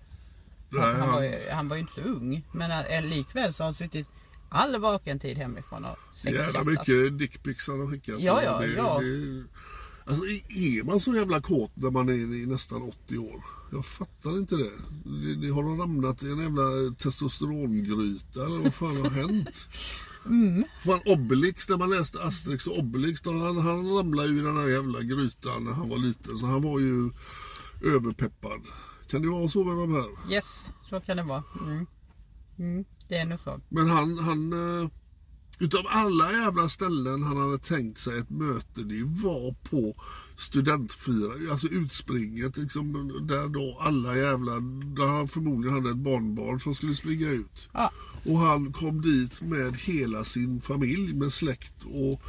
Han, 0.71 0.95
han, 0.95 1.11
var 1.11 1.21
ju, 1.21 1.49
han 1.51 1.69
var 1.69 1.75
ju 1.75 1.81
inte 1.81 1.93
så 1.93 2.01
ung. 2.01 2.47
Men 2.51 2.85
eh, 2.85 3.05
likväl 3.05 3.53
så 3.53 3.63
har 3.63 3.65
han 3.65 3.73
suttit 3.73 4.07
all 4.49 4.79
vaken 4.79 5.19
tid 5.19 5.37
hemifrån 5.37 5.85
och 5.85 5.97
jävla 6.25 6.43
sexchattat. 6.43 6.67
mycket 6.67 7.17
dickpics 7.17 7.67
han 7.67 7.79
har 7.79 7.87
skickat. 7.87 8.19
Ja, 8.19 8.43
ja, 8.43 8.59
det, 8.59 8.67
ja. 8.67 8.99
Det, 8.99 9.43
alltså 10.05 10.25
är 10.49 10.83
man 10.83 10.99
så 10.99 11.15
jävla 11.15 11.41
kåt 11.41 11.71
när 11.73 11.91
man 11.91 12.09
är 12.09 12.13
i 12.13 12.45
nästan 12.45 12.81
80 12.81 13.17
år? 13.17 13.43
Jag 13.71 13.85
fattar 13.85 14.37
inte 14.37 14.55
det. 14.55 14.71
det, 15.05 15.35
det 15.35 15.49
har 15.53 15.63
de 15.63 15.79
ramlat 15.79 16.23
i 16.23 16.31
en 16.31 16.39
jävla 16.39 16.95
testosterongryta 16.97 18.45
eller 18.45 18.59
vad 18.59 18.73
fan 18.73 19.01
har 19.01 19.09
hänt? 19.09 19.67
Mm. 20.25 20.63
Fan 20.85 21.01
Obelix, 21.05 21.69
när 21.69 21.77
man 21.77 21.89
läste 21.89 22.23
Asterix 22.23 22.67
och 22.67 22.77
Obelix, 22.79 23.21
då 23.21 23.31
han, 23.31 23.57
han 23.57 23.97
ramlade 23.97 24.29
ju 24.29 24.39
i 24.39 24.41
den 24.41 24.57
här 24.57 24.67
jävla 24.67 25.01
grytan 25.01 25.63
när 25.63 25.71
han 25.71 25.89
var 25.89 25.97
liten. 25.97 26.37
Så 26.37 26.45
han 26.45 26.61
var 26.61 26.79
ju 26.79 27.09
överpeppad. 27.83 28.61
Kan 29.07 29.21
det 29.21 29.29
vara 29.29 29.49
så 29.49 29.63
med 29.63 29.77
de 29.77 29.93
här? 29.93 30.33
Yes, 30.33 30.71
så 30.81 30.99
kan 30.99 31.17
det 31.17 31.23
vara. 31.23 31.43
Mm. 31.61 31.87
Mm, 32.59 32.85
det 33.07 33.17
är 33.17 33.25
nog 33.25 33.39
så. 33.39 33.61
Men 33.69 33.89
han, 33.89 34.17
han 34.17 34.53
eh, 34.53 34.89
utav 35.59 35.85
alla 35.87 36.31
jävla 36.31 36.69
ställen 36.69 37.23
han 37.23 37.37
hade 37.37 37.59
tänkt 37.59 37.99
sig 37.99 38.19
ett 38.19 38.29
möte, 38.29 38.83
det 38.83 39.03
var 39.03 39.53
på 39.69 39.95
studentfira, 40.37 41.51
alltså 41.51 41.67
utspringet 41.67 42.57
liksom, 42.57 43.11
där 43.27 43.47
då 43.47 43.77
alla 43.81 44.17
jävla, 44.17 44.51
där 44.95 45.07
han 45.07 45.27
förmodligen 45.27 45.75
hade 45.75 45.89
ett 45.89 45.95
barnbarn 45.95 46.59
som 46.59 46.75
skulle 46.75 46.93
springa 46.93 47.29
ut. 47.29 47.69
Ja. 47.73 47.91
Och 48.25 48.37
han 48.37 48.73
kom 48.73 49.01
dit 49.01 49.41
med 49.41 49.75
hela 49.75 50.23
sin 50.23 50.61
familj, 50.61 51.13
med 51.13 51.33
släkt 51.33 51.83
och 51.83 52.21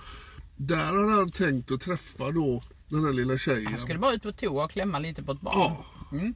där 0.56 0.86
hade 0.86 1.12
han 1.12 1.30
tänkt 1.30 1.70
att 1.70 1.80
träffa 1.80 2.30
då 2.30 2.62
den 2.88 3.04
här 3.04 3.12
lilla 3.12 3.38
tjejen. 3.38 3.72
Han 3.72 3.80
skulle 3.80 3.98
bara 3.98 4.14
ut 4.14 4.22
på 4.22 4.32
toa 4.32 4.64
och 4.64 4.70
klämma 4.70 4.98
lite 4.98 5.22
på 5.22 5.32
ett 5.32 5.40
barn. 5.40 5.54
Ja. 5.58 5.84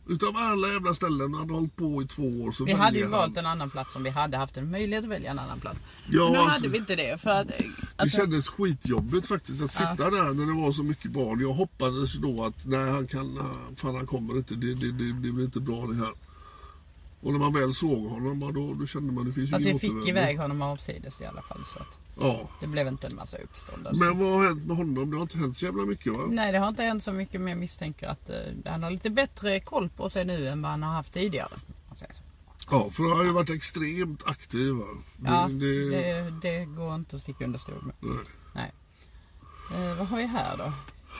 Utav 0.09 0.37
alla 0.37 0.69
jävla 0.69 0.95
ställen 0.95 1.35
han 1.35 1.51
har 1.51 1.57
hållit 1.57 1.77
på 1.77 2.03
i 2.03 2.07
två 2.07 2.23
år 2.23 2.53
så 2.53 2.65
Vi 2.65 2.73
hade 2.73 2.97
ju 2.99 3.03
han- 3.03 3.11
valt 3.13 3.37
en 3.37 3.47
annan 3.47 3.71
plats 3.71 3.97
om 3.97 4.03
vi 4.03 4.11
hade 4.11 4.37
haft 4.37 4.57
en 4.57 4.71
möjlighet 4.71 5.05
att 5.05 5.11
välja 5.11 5.31
en 5.31 5.39
annan 5.39 5.61
plats. 5.61 5.79
Ja, 6.09 6.25
Men 6.25 6.33
nu 6.33 6.39
alltså- 6.39 6.53
hade 6.53 6.69
vi 6.69 6.79
inte 6.79 6.97
det 6.97 7.21
för 7.21 7.31
att... 7.31 7.47
Alltså, 7.97 8.17
det 8.17 8.23
kändes 8.23 8.49
skitjobbigt 8.49 9.27
faktiskt 9.27 9.63
att 9.63 9.73
sitta 9.73 10.11
där 10.11 10.35
när 10.35 10.47
det 10.47 10.63
var 10.63 10.73
så 10.73 10.83
mycket 10.83 11.11
barn. 11.11 11.41
Jag 11.41 11.53
hoppades 11.53 12.13
då 12.15 12.45
att 12.45 12.67
nej 12.67 12.91
han 12.91 13.07
kan, 13.07 13.39
fan 13.77 13.95
han 13.95 14.07
kommer 14.07 14.37
inte, 14.37 14.55
det, 14.55 14.75
det, 14.75 14.93
det, 14.93 15.13
det 15.13 15.33
blir 15.33 15.45
inte 15.45 15.61
bra 15.61 15.87
det 15.87 15.95
här. 15.95 16.13
Och 17.23 17.33
när 17.33 17.39
man 17.39 17.53
väl 17.53 17.75
såg 17.75 18.07
honom 18.09 18.53
då, 18.55 18.75
då 18.75 18.87
kände 18.87 19.13
man 19.13 19.25
det 19.25 19.33
finns 19.33 19.49
ju 19.49 19.53
fast 19.53 19.63
ingen 19.63 19.75
vi 19.75 19.81
fick 19.81 19.91
återvändo. 19.91 20.09
iväg 20.11 20.39
honom 20.39 20.63
avsides 20.63 21.21
i 21.21 21.25
alla 21.27 21.43
fall 21.43 21.65
så 21.65 21.79
att 21.79 21.99
Ja. 22.21 22.49
det 22.61 22.67
blev 22.67 22.87
inte 22.87 23.07
en 23.07 23.17
massa 23.17 23.37
uppstånd. 23.37 23.87
Alltså. 23.87 24.05
Men 24.05 24.19
vad 24.19 24.29
har 24.39 24.45
hänt 24.45 24.67
med 24.67 24.77
honom? 24.77 25.11
Det 25.11 25.17
har 25.17 25.23
inte 25.23 25.39
hänt 25.39 25.59
så 25.59 25.65
jävla 25.65 25.83
mycket 25.85 26.13
va? 26.13 26.19
Nej 26.31 26.53
det 26.53 26.59
har 26.59 26.69
inte 26.69 26.83
hänt 26.83 27.05
så 27.05 27.13
mycket 27.13 27.41
men 27.41 27.49
jag 27.51 27.59
misstänker 27.59 28.09
att 28.09 28.31
eh, 28.31 28.37
han 28.67 28.83
har 28.83 28.91
lite 28.91 29.11
bättre 29.11 29.61
koll 29.61 29.89
på 29.89 30.11
sig 30.11 30.25
nu 30.25 30.49
än 30.49 30.63
vad 30.63 30.71
han 30.71 30.83
har 30.83 30.93
haft 30.93 31.13
tidigare. 31.13 31.53
Ja, 32.71 32.91
för 32.91 33.03
han 33.09 33.17
har 33.17 33.25
ju 33.25 33.31
varit 33.33 33.51
extremt 33.51 34.23
aktiv 34.27 34.75
va? 34.75 34.85
Det- 35.17 35.29
Ja, 35.31 35.49
det- 35.49 35.91
det, 35.91 36.35
det 36.43 36.65
går 36.65 36.95
inte 36.95 37.17
att 37.17 37.23
sticka 37.23 37.45
under 37.45 37.59
stol 37.59 37.83
med. 37.85 37.95
nej. 38.01 38.17
Nej. 38.55 38.73
Eh, 39.91 39.99
vad 39.99 40.07
har 40.07 40.17
vi 40.19 40.27
här 40.27 40.57
då? 40.57 40.73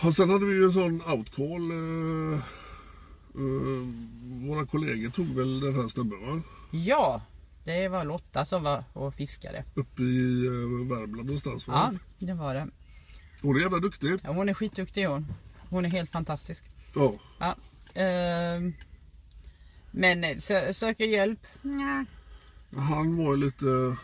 Och 0.09 0.15
sen 0.15 0.31
hade 0.31 0.45
vi 0.47 0.55
ju 0.55 0.65
en 0.65 0.73
sån 0.73 1.03
outcall. 1.03 1.71
Eh, 1.71 2.41
eh, 3.35 4.49
våra 4.49 4.67
kollegor 4.67 5.11
tog 5.11 5.27
väl 5.27 5.61
den 5.61 5.75
här 5.75 5.89
snubben 5.89 6.21
va? 6.27 6.43
Ja, 6.71 7.23
det 7.65 7.89
var 7.89 8.05
Lotta 8.05 8.45
som 8.45 8.63
var 8.63 8.85
och 8.93 9.15
fiskade. 9.15 9.65
Uppe 9.75 10.03
i 10.03 10.47
eh, 10.47 10.89
Värmland 10.97 11.27
någonstans 11.27 11.65
Ja, 11.67 11.73
va? 11.73 11.99
det 12.19 12.35
var 12.35 12.55
det. 12.55 12.69
Hon 13.43 13.57
är 13.57 13.61
jävla 13.61 13.79
duktig. 13.79 14.21
Ja, 14.25 14.33
hon 14.33 14.49
är 14.49 14.55
skitduktig 14.55 15.05
hon. 15.05 15.27
Hon 15.69 15.85
är 15.85 15.89
helt 15.91 16.11
fantastisk. 16.11 16.65
Ja. 16.95 17.15
Ja. 17.39 17.57
ehm, 18.01 18.73
men 19.91 20.25
eh, 20.25 20.29
sö- 20.37 20.73
söker 20.73 21.05
hjälp? 21.05 21.47
Nja. 21.63 22.05
Han 22.77 23.17
var 23.25 23.35
ju 23.37 23.37
lite... 23.41 23.97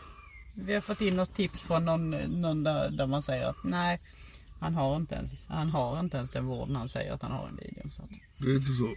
Vi 0.55 0.75
har 0.75 0.81
fått 0.81 1.01
in 1.01 1.17
något 1.17 1.37
tips 1.37 1.63
från 1.63 1.85
någon, 1.85 2.11
någon 2.11 2.63
där, 2.65 2.91
där 2.91 3.07
man 3.07 3.23
säger 3.23 3.49
att 3.49 3.65
nej, 3.65 4.01
han 4.61 4.75
har, 4.75 4.97
inte 4.97 5.15
ens, 5.15 5.47
han 5.49 5.69
har 5.71 6.01
inte 6.01 6.17
ens 6.17 6.31
den 6.31 6.47
vården 6.47 6.77
han 6.77 6.89
säger 6.89 7.13
att 7.13 7.23
han 7.23 7.33
har 7.33 7.49
i 7.49 7.65
videon. 7.65 7.91
Så 7.91 8.03
att, 8.03 8.09
Det 8.39 8.51
är 8.51 8.55
inte 8.57 8.73
så. 8.73 8.95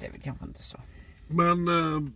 Det 0.00 0.06
är 0.06 0.12
väl 0.12 0.20
kanske 0.20 0.44
inte 0.44 0.62
så. 0.62 0.78
Men 1.28 1.68
eh, 1.68 2.10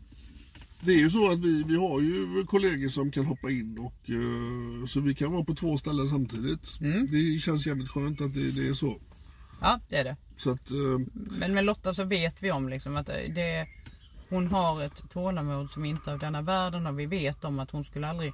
det 0.80 0.92
är 0.92 0.96
ju 0.96 1.10
så 1.10 1.32
att 1.32 1.38
vi, 1.38 1.62
vi 1.62 1.76
har 1.76 2.00
ju 2.00 2.44
kollegor 2.46 2.88
som 2.88 3.10
kan 3.10 3.26
hoppa 3.26 3.50
in 3.50 3.78
och 3.78 4.10
eh, 4.10 4.86
så 4.86 5.00
vi 5.00 5.14
kan 5.14 5.32
vara 5.32 5.44
på 5.44 5.54
två 5.54 5.78
ställen 5.78 6.08
samtidigt. 6.08 6.80
Det 7.10 7.38
känns 7.38 7.66
jävligt 7.66 7.90
skönt 7.90 8.20
att 8.20 8.34
det, 8.34 8.50
det 8.50 8.68
är 8.68 8.74
så. 8.74 8.96
Ja, 9.60 9.80
det 9.88 9.96
är 9.96 10.04
det. 10.04 10.16
Så 10.36 10.50
att 10.50 10.70
eh, 10.70 10.76
Men 11.14 11.54
med 11.54 11.64
Lotta 11.64 11.94
så 11.94 12.04
vet 12.04 12.42
vi 12.42 12.50
om 12.50 12.68
liksom 12.68 12.96
att 12.96 13.06
det, 13.06 13.66
hon 14.28 14.46
har 14.46 14.82
ett 14.82 15.02
tålamod 15.12 15.70
som 15.70 15.84
inte 15.84 16.10
är 16.10 16.14
av 16.14 16.20
denna 16.20 16.42
världen 16.42 16.86
och 16.86 17.00
vi 17.00 17.06
vet 17.06 17.44
om 17.44 17.58
att 17.58 17.70
hon 17.70 17.84
skulle 17.84 18.08
aldrig 18.08 18.32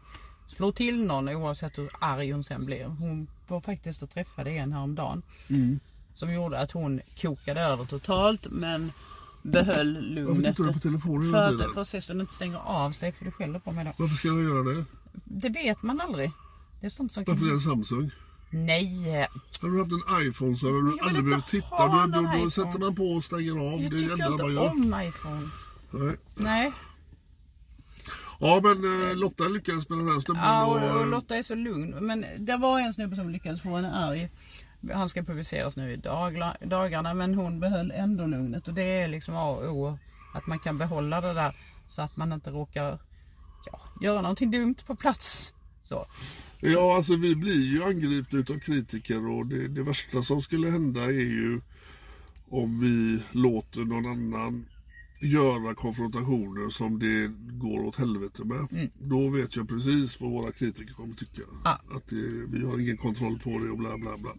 slå 0.49 0.73
till 0.73 1.07
någon 1.07 1.29
oavsett 1.29 1.79
hur 1.79 1.91
arg 2.01 2.31
hon 2.33 2.45
sen 2.45 2.65
blir. 2.67 2.85
Hon 2.85 3.27
var 3.49 3.61
faktiskt 3.61 4.03
och 4.03 4.11
träffade 4.11 4.51
en 4.51 4.73
häromdagen. 4.73 5.23
Som 6.15 6.35
gjorde 6.35 6.59
att 6.59 6.73
hon 6.73 7.01
kokade 7.21 7.61
över 7.61 7.85
totalt 7.85 8.47
men 8.51 8.93
behöll 9.51 10.01
lugnet. 10.15 10.29
Varför 10.37 10.51
tittar 10.53 10.65
du 10.65 10.73
på 10.73 10.79
telefonen 10.79 11.23
För 11.23 11.39
hela 11.39 11.47
att, 11.47 11.53
tiden? 11.59 11.73
för 11.75 11.81
att 11.81 11.89
se 11.89 12.01
så 12.01 12.13
den 12.13 12.21
inte 12.21 12.35
stänger 12.35 12.59
av 12.59 12.93
sig 12.93 13.13
för 13.13 13.25
du 13.25 13.31
skäller 13.31 13.59
på 13.59 13.73
mig 13.73 13.85
då. 13.85 13.93
varför 13.99 14.15
ska 14.17 14.29
jag 14.29 14.43
göra 14.43 14.63
det? 14.63 14.85
Det 15.25 15.49
vet 15.49 15.83
man 15.83 16.01
aldrig. 16.01 16.31
Det 16.81 16.87
är 16.87 16.91
sånt 16.91 17.13
som 17.13 17.25
Varför 17.27 17.41
är 17.43 17.45
det 17.45 17.49
kan... 17.51 17.55
en 17.55 17.61
Samsung? 17.61 18.11
Nej! 18.51 19.11
Hade 19.61 19.73
du 19.73 19.79
haft 19.79 19.93
en 19.93 20.29
iPhone 20.29 20.57
så 20.57 20.67
hade 20.67 20.79
du 20.83 20.87
Jag 20.87 20.93
vill 20.93 21.01
aldrig 21.03 21.19
inte 21.19 21.31
behövt 21.31 21.49
titta. 21.49 21.67
ha 21.67 21.87
Då, 21.87 21.93
då, 21.93 22.07
någon 22.07 22.25
då 22.25 22.31
iPhone. 22.37 22.51
sätter 22.51 22.79
man 22.79 22.95
på 22.95 23.05
och 23.05 23.25
stänger 23.25 23.53
av. 23.53 23.59
Jag 23.59 23.79
det 23.81 23.87
är 23.87 23.91
det 23.91 23.99
tycker 23.99 24.13
enda 24.13 24.27
inte 24.27 24.43
man 24.45 24.53
gör. 24.55 24.71
om 24.71 25.09
iPhone. 25.09 25.49
Nej. 25.91 26.17
Nej. 26.37 26.73
Ja 28.41 28.61
men 28.63 29.03
eh, 29.11 29.17
Lotta 29.17 29.45
lyckades 29.45 29.89
med 29.89 29.99
den 29.99 30.09
här 30.09 30.21
snubben. 30.21 30.43
Ja, 30.45 30.65
och, 30.67 30.95
och, 30.97 31.01
och 31.01 31.07
Lotta 31.07 31.37
är 31.37 31.43
så 31.43 31.55
lugn. 31.55 31.91
Men 32.07 32.25
det 32.39 32.57
var 32.57 32.81
en 32.81 32.95
snubbe 32.95 33.17
som 33.17 33.31
lyckades 33.31 33.63
få 33.63 33.77
henne 33.77 33.93
arg. 33.95 34.31
Han 34.95 35.09
ska 35.09 35.23
publiceras 35.23 35.77
nu 35.77 35.93
i 35.93 35.97
dagarna 36.61 37.15
men 37.15 37.35
hon 37.35 37.61
behöll 37.61 37.91
ändå 37.91 38.27
lugnet. 38.27 38.69
Och 38.69 38.75
det 38.75 38.83
är 38.83 39.09
liksom 39.09 39.37
A 39.37 39.49
och 39.49 39.77
O. 39.77 39.99
Att 40.35 40.47
man 40.47 40.59
kan 40.59 40.79
behålla 40.79 41.21
det 41.21 41.35
där 41.35 41.57
så 41.89 42.03
att 42.03 42.17
man 42.17 42.33
inte 42.33 42.51
råkar 42.51 42.99
ja, 43.67 43.81
göra 44.03 44.21
någonting 44.21 44.51
dumt 44.51 44.77
på 44.87 44.97
plats. 44.97 45.53
Så. 45.83 46.07
Ja, 46.61 46.97
alltså 46.97 47.17
vi 47.17 47.37
blir 47.37 47.65
ju 47.65 47.85
angripna 47.85 48.39
utav 48.39 48.59
kritiker 48.59 49.31
och 49.31 49.47
det, 49.47 49.69
det 49.69 49.83
värsta 49.83 50.23
som 50.23 50.43
skulle 50.43 50.71
hända 50.71 51.05
är 51.05 51.11
ju 51.11 51.61
om 52.49 52.81
vi 52.81 53.23
låter 53.39 53.81
någon 53.81 54.07
annan 54.07 54.67
göra 55.21 55.75
konfrontationer 55.75 56.71
som 56.71 56.99
det 56.99 57.31
går 57.59 57.85
åt 57.85 57.97
helvete 57.97 58.45
med. 58.45 58.91
Då 59.01 59.31
vet 59.31 59.57
jag 59.57 59.69
precis 59.69 60.21
vad 60.21 60.31
våra 60.31 60.53
kritiker 60.53 60.95
kommer 60.95 61.15
tycka. 61.15 61.43
Ja. 61.65 61.81
Att 61.97 62.09
det, 62.09 62.23
vi 62.49 62.65
har 62.67 62.79
ingen 62.79 62.97
kontroll 62.97 63.39
på 63.39 63.59
det 63.59 63.71
och 63.71 63.79
bla 63.79 63.99
bla 63.99 64.17
bla. 64.19 64.33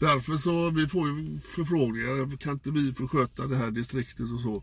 Därför 0.00 0.36
så 0.36 0.70
vi 0.70 0.88
får 0.88 1.08
ju 1.08 1.38
förfrågningar. 1.38 2.36
Kan 2.36 2.52
inte 2.52 2.70
vi 2.70 2.92
få 2.94 3.08
sköta 3.08 3.46
det 3.46 3.56
här 3.56 3.70
distriktet 3.70 4.26
och 4.34 4.40
så. 4.40 4.62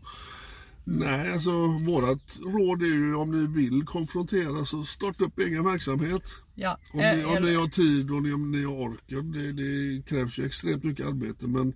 Nej, 0.88 1.32
alltså 1.32 1.66
vårat 1.66 2.38
råd 2.42 2.82
är 2.82 2.86
ju 2.86 3.14
om 3.14 3.30
ni 3.30 3.46
vill 3.62 3.84
konfrontera 3.84 4.64
så 4.64 4.84
starta 4.84 5.24
upp 5.24 5.38
egen 5.38 5.64
verksamhet. 5.64 6.24
Ja, 6.54 6.78
Om 6.92 7.00
eh, 7.00 7.16
ni, 7.16 7.24
om 7.24 7.30
eller- 7.36 7.46
ni 7.50 7.54
har 7.54 7.68
tid 7.68 8.10
och 8.10 8.22
ni, 8.22 8.32
om 8.32 8.50
ni 8.52 8.64
har 8.64 8.72
orken. 8.74 9.32
Det, 9.32 9.52
det 9.52 10.02
krävs 10.06 10.38
ju 10.38 10.46
extremt 10.46 10.84
mycket 10.84 11.06
arbete 11.06 11.46
men 11.46 11.72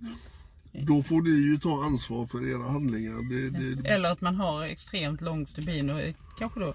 då 0.73 1.03
får 1.03 1.21
ni 1.21 1.29
ju 1.29 1.57
ta 1.57 1.83
ansvar 1.83 2.27
för 2.27 2.47
era 2.49 2.69
handlingar. 2.71 3.29
Det, 3.29 3.49
det, 3.75 3.89
Eller 3.89 4.11
att 4.11 4.21
man 4.21 4.35
har 4.35 4.63
extremt 4.63 5.21
lång 5.21 5.47
stubin 5.47 5.89
och 5.89 6.01
kanske 6.39 6.59
då, 6.59 6.73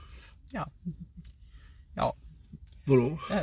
ja. 0.51 0.71
Ja, 1.95 2.17
vadå? 2.85 3.19
eh, 3.31 3.41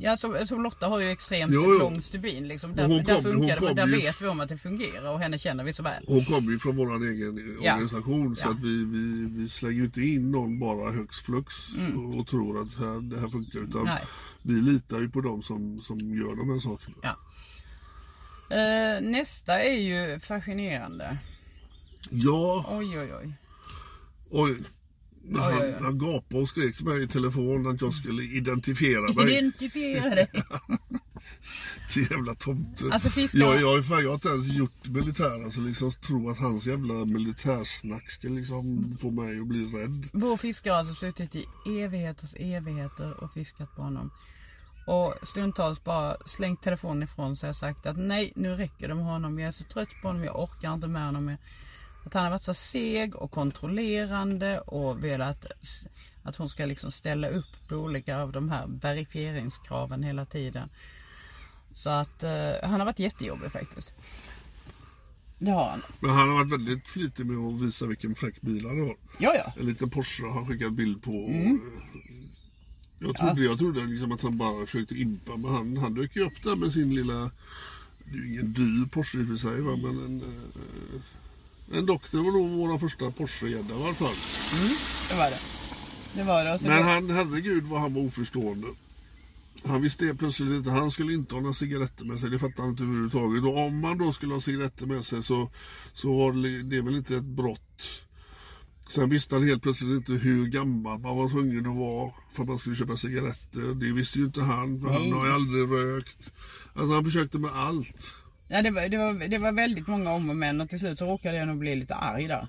ja 0.00 0.16
som, 0.16 0.46
som 0.46 0.62
Lotta 0.62 0.86
har 0.88 1.00
ju 1.00 1.10
extremt 1.10 1.52
Jo, 1.54 1.62
jo. 1.64 1.78
lång 1.78 2.02
stubin 2.02 2.48
liksom. 2.48 2.74
Där, 2.76 2.88
där 2.88 3.04
kom- 3.04 3.14
hon 3.14 3.22
funkar 3.22 3.60
det, 3.60 3.74
där 3.74 3.86
ju- 3.86 3.96
vet 3.96 4.22
vi 4.22 4.26
om 4.28 4.40
att 4.40 4.48
det 4.48 4.58
fungerar 4.58 5.10
och 5.12 5.18
henne 5.20 5.38
känner 5.38 5.64
vi 5.64 5.72
så 5.72 5.82
väl. 5.82 6.04
Hon 6.06 6.24
kommer 6.24 6.50
ju 6.52 6.58
från 6.58 6.76
vår 6.76 7.04
egen 7.10 7.58
Ja. 7.62 7.72
organisation 7.74 8.36
så 8.36 8.42
Ja. 8.48 8.50
att 8.50 8.60
vi, 8.60 8.84
vi, 8.84 9.26
vi 9.40 9.48
slänger 9.48 9.84
inte 9.84 10.00
in 10.02 10.30
någon 10.30 10.58
bara 10.58 10.92
högst 10.92 11.26
flux 11.26 11.54
och, 11.96 12.20
och 12.20 12.26
tror 12.26 12.60
att 12.60 12.74
här, 12.78 13.00
det 13.10 13.20
här 13.20 13.28
funkar. 13.28 13.58
Utan 13.58 13.80
Mm. 13.80 13.94
Nej. 13.94 14.04
vi 14.42 14.54
litar 14.54 15.00
ju 15.00 15.08
på 15.08 15.20
dem 15.20 15.42
som, 15.42 15.78
som 15.80 15.98
gör 16.00 16.36
de 16.36 16.50
här 16.50 16.58
sakerna. 16.58 16.96
Ja. 17.02 17.16
Eh, 18.50 19.00
nästa 19.00 19.62
är 19.62 19.78
ju 19.78 20.20
fascinerande. 20.20 21.18
Ja, 22.10 22.66
Oj 22.68 22.98
oj 22.98 23.14
oj. 23.14 23.32
oj. 24.30 24.62
Han, 25.34 25.52
Oj, 25.54 25.60
oj, 25.62 25.74
han 25.80 25.98
gapade 25.98 26.42
och 26.42 26.48
skrek 26.48 26.76
till 26.76 26.84
mig 26.84 27.02
i 27.02 27.08
telefon 27.08 27.66
att 27.66 27.80
jag 27.80 27.94
skulle 27.94 28.22
identifiera 28.22 29.12
mig. 29.12 29.32
Identifiera 29.38 30.10
dig. 30.14 30.28
Jävla 32.10 32.34
tomte. 32.34 32.84
Alltså, 32.92 33.08
fiskar- 33.08 33.38
jag, 33.38 33.60
jag, 33.60 33.78
jag, 33.78 34.02
jag 34.02 34.08
har 34.08 34.14
inte 34.14 34.28
ens 34.28 34.48
gjort 34.48 34.86
militär. 34.88 35.44
Alltså 35.44 35.60
liksom 35.60 35.92
tro 35.92 36.30
att 36.30 36.38
hans 36.38 36.66
jävla 36.66 36.94
militärsnack 36.94 38.10
ska 38.10 38.28
liksom 38.28 38.96
få 39.00 39.10
mig 39.10 39.40
att 39.40 39.46
bli 39.46 39.64
rädd. 39.64 40.08
Vår 40.12 40.36
fiskare 40.36 40.72
har 40.72 40.78
alltså 40.78 40.94
suttit 40.94 41.34
i 41.34 41.46
evigheters 41.80 42.34
evigheter 42.36 43.24
och 43.24 43.32
fiskat 43.32 43.76
på 43.76 43.82
honom. 43.82 44.10
Och 44.86 45.14
stundtals 45.22 45.84
bara 45.84 46.16
slängt 46.26 46.62
telefonen 46.62 47.02
ifrån 47.02 47.36
sig 47.36 47.50
och 47.50 47.56
sagt 47.56 47.86
att 47.86 47.96
nej 47.96 48.32
nu 48.36 48.54
räcker 48.56 48.88
det 48.88 48.94
med 48.94 49.04
honom. 49.04 49.38
Jag 49.38 49.48
är 49.48 49.52
så 49.52 49.64
trött 49.64 49.88
på 50.02 50.08
honom, 50.08 50.24
jag 50.24 50.40
orkar 50.40 50.74
inte 50.74 50.86
med 50.86 51.04
honom 51.04 51.24
mer. 51.24 51.38
Att 52.04 52.14
han 52.14 52.24
har 52.24 52.30
varit 52.30 52.42
så 52.42 52.54
seg 52.54 53.16
och 53.16 53.30
kontrollerande 53.30 54.60
och 54.60 55.04
velat 55.04 55.46
att 56.22 56.36
hon 56.36 56.48
ska 56.48 56.66
liksom 56.66 56.90
ställa 56.92 57.28
upp 57.28 57.68
på 57.68 57.74
olika 57.76 58.18
av 58.18 58.32
de 58.32 58.50
här 58.50 58.66
verifieringskraven 58.66 60.02
hela 60.02 60.24
tiden. 60.26 60.68
Så 61.74 61.90
att 61.90 62.22
eh, 62.22 62.52
han 62.62 62.80
har 62.80 62.84
varit 62.84 62.98
jättejobbig 62.98 63.52
faktiskt. 63.52 63.92
Det 65.38 65.50
har 65.50 65.70
han. 65.70 65.82
Men 66.00 66.10
han 66.10 66.28
har 66.28 66.36
varit 66.36 66.52
väldigt 66.52 66.88
flitig 66.88 67.26
med 67.26 67.54
att 67.54 67.60
visa 67.62 67.86
vilken 67.86 68.14
fräck 68.14 68.40
bil 68.40 68.66
han 68.66 68.80
har. 68.80 68.96
Ja 69.18 69.34
ja. 69.34 69.52
En 69.60 69.66
liten 69.66 69.90
Porsche 69.90 70.22
har 70.26 70.32
han 70.32 70.46
skickat 70.46 70.72
bild 70.72 71.02
på. 71.02 71.10
Och, 71.10 71.30
Mm. 71.30 71.60
Jag 72.98 73.16
trodde, 73.16 73.44
jag 73.44 73.58
trodde 73.58 73.86
liksom 73.86 74.12
att 74.12 74.22
han 74.22 74.36
bara 74.36 74.66
försökte 74.66 74.94
impa 74.94 75.36
men 75.36 75.50
han, 75.50 75.76
han 75.76 75.94
dök 75.94 76.16
ju 76.16 76.22
upp 76.26 76.42
där 76.42 76.56
med 76.56 76.72
sin 76.72 76.94
lilla 76.94 77.14
Det 78.04 78.10
är 78.10 78.16
ju 78.16 78.28
ingen 78.28 78.52
dyr 78.52 78.86
Porsche 78.86 79.18
i 79.18 79.22
och 79.22 79.28
för 79.28 79.36
sig 79.36 79.60
va? 79.60 79.76
men 79.76 80.04
en, 80.04 80.20
eh, 80.20 81.78
en 81.78 81.86
det 81.86 82.16
var 82.16 82.32
nog 82.32 82.50
våra 82.50 82.78
första 82.78 83.10
Porsche-gädda 83.10 83.74
i 83.74 83.82
alla 83.82 83.94
fall. 83.94 84.14
Det 85.08 85.16
var 85.16 85.30
det. 85.30 85.38
Det 86.14 86.24
var 86.24 86.44
det. 86.44 86.58
Men 86.62 86.76
det- 86.76 86.82
han, 86.82 87.10
herregud 87.10 87.64
vad 87.64 87.80
han 87.80 87.94
var 87.94 88.02
oförstående. 88.02 88.68
Han 89.64 89.82
visste 89.82 90.14
plötsligt 90.14 90.50
inte, 90.52 90.70
han 90.70 90.90
skulle 90.90 91.12
inte 91.12 91.34
ha 91.34 91.40
några 91.40 91.54
cigaretter 91.54 92.04
med 92.04 92.20
sig, 92.20 92.30
det 92.30 92.38
fattade 92.38 92.62
han 92.62 92.70
inte 92.70 92.82
överhuvudtaget. 92.82 93.44
Och 93.44 93.58
om 93.58 93.80
man 93.80 93.98
då 93.98 94.12
skulle 94.12 94.32
ha 94.34 94.40
cigaretter 94.40 94.86
med 94.86 95.04
sig 95.04 95.22
så, 95.22 95.50
så 95.92 96.18
var 96.18 96.32
det, 96.32 96.62
det 96.62 96.80
väl 96.82 96.96
inte 96.96 97.16
ett 97.16 97.24
brott. 97.24 98.05
Sen 98.88 99.08
visste 99.10 99.34
han 99.34 99.48
helt 99.48 99.62
plötsligt 99.62 99.90
inte 99.90 100.12
hur 100.12 100.46
gammal 100.46 100.98
man 101.00 101.16
var 101.16 101.28
tvungen 101.28 101.66
att 101.66 101.76
vara 101.76 102.12
för 102.32 102.42
att 102.42 102.48
man 102.48 102.58
skulle 102.58 102.76
köpa 102.76 102.96
cigaretter. 102.96 103.74
Det 103.74 103.92
visste 103.92 104.18
ju 104.18 104.24
inte 104.24 104.40
han, 104.40 104.80
för 104.80 104.88
han 104.88 105.12
har 105.12 105.26
ju 105.26 105.32
aldrig 105.32 105.70
rökt. 105.70 106.32
Alltså 106.74 106.94
han 106.94 107.04
försökte 107.04 107.38
med 107.38 107.50
allt. 107.54 108.16
Ja, 108.48 108.62
det, 108.62 108.70
var, 108.70 108.88
det, 108.88 108.98
var, 108.98 109.28
det 109.28 109.38
var 109.38 109.52
väldigt 109.52 109.86
många 109.86 110.12
om 110.12 110.30
och 110.30 110.36
men 110.36 110.60
och 110.60 110.68
till 110.70 110.78
slut 110.78 110.98
så 110.98 111.06
råkade 111.06 111.36
jag 111.36 111.48
nog 111.48 111.58
bli 111.58 111.76
lite 111.76 111.94
arg 111.94 112.28
där. 112.28 112.48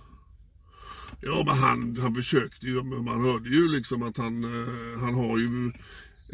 Ja 1.21 1.43
men 1.45 1.56
han, 1.56 1.97
han 2.02 2.15
försökte 2.15 2.65
ju, 2.65 2.84
man 2.84 3.23
hörde 3.23 3.50
ju 3.50 3.67
liksom 3.67 4.04
att 4.04 4.17
han, 4.17 4.43
eh, 4.43 5.00
han 5.00 5.13
har 5.13 5.38
ju 5.38 5.71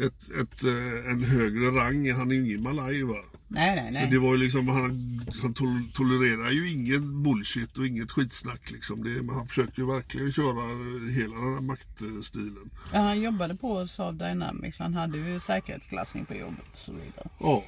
ett, 0.00 0.30
ett, 0.40 0.64
eh, 0.64 1.10
en 1.10 1.24
högre 1.24 1.66
rang. 1.70 2.12
Han 2.12 2.30
är 2.30 2.34
ju 2.34 2.46
ingen 2.46 2.62
malaj 2.62 3.02
va. 3.02 3.24
Nej, 3.54 3.76
nej, 3.76 3.86
Så 3.94 4.00
nej. 4.00 4.10
det 4.10 4.18
var 4.18 4.32
ju 4.32 4.36
liksom, 4.38 4.68
han, 4.68 4.84
han 5.42 5.54
tol- 5.54 5.92
tolererar 5.94 6.50
ju 6.50 6.70
ingen 6.70 7.22
bullshit 7.22 7.78
och 7.78 7.86
inget 7.86 8.10
skitsnack 8.12 8.70
liksom. 8.70 9.04
Det, 9.04 9.10
men 9.22 9.34
han 9.34 9.46
försökte 9.46 9.80
ju 9.80 9.86
verkligen 9.86 10.32
köra 10.32 10.62
hela 11.10 11.34
den 11.36 11.54
här 11.54 11.60
maktstilen. 11.60 12.70
Ja, 12.92 12.98
han 13.00 13.20
jobbade 13.20 13.54
på 13.56 13.86
Saab 13.86 14.18
Dynamics. 14.18 14.78
Han 14.78 14.94
hade 14.94 15.18
ju 15.18 15.40
säkerhetsklassning 15.40 16.24
på 16.24 16.34
jobbet 16.34 16.64
och 16.72 16.76
så 16.78 16.92
vidare. 16.92 17.28
Ja, 17.40 17.64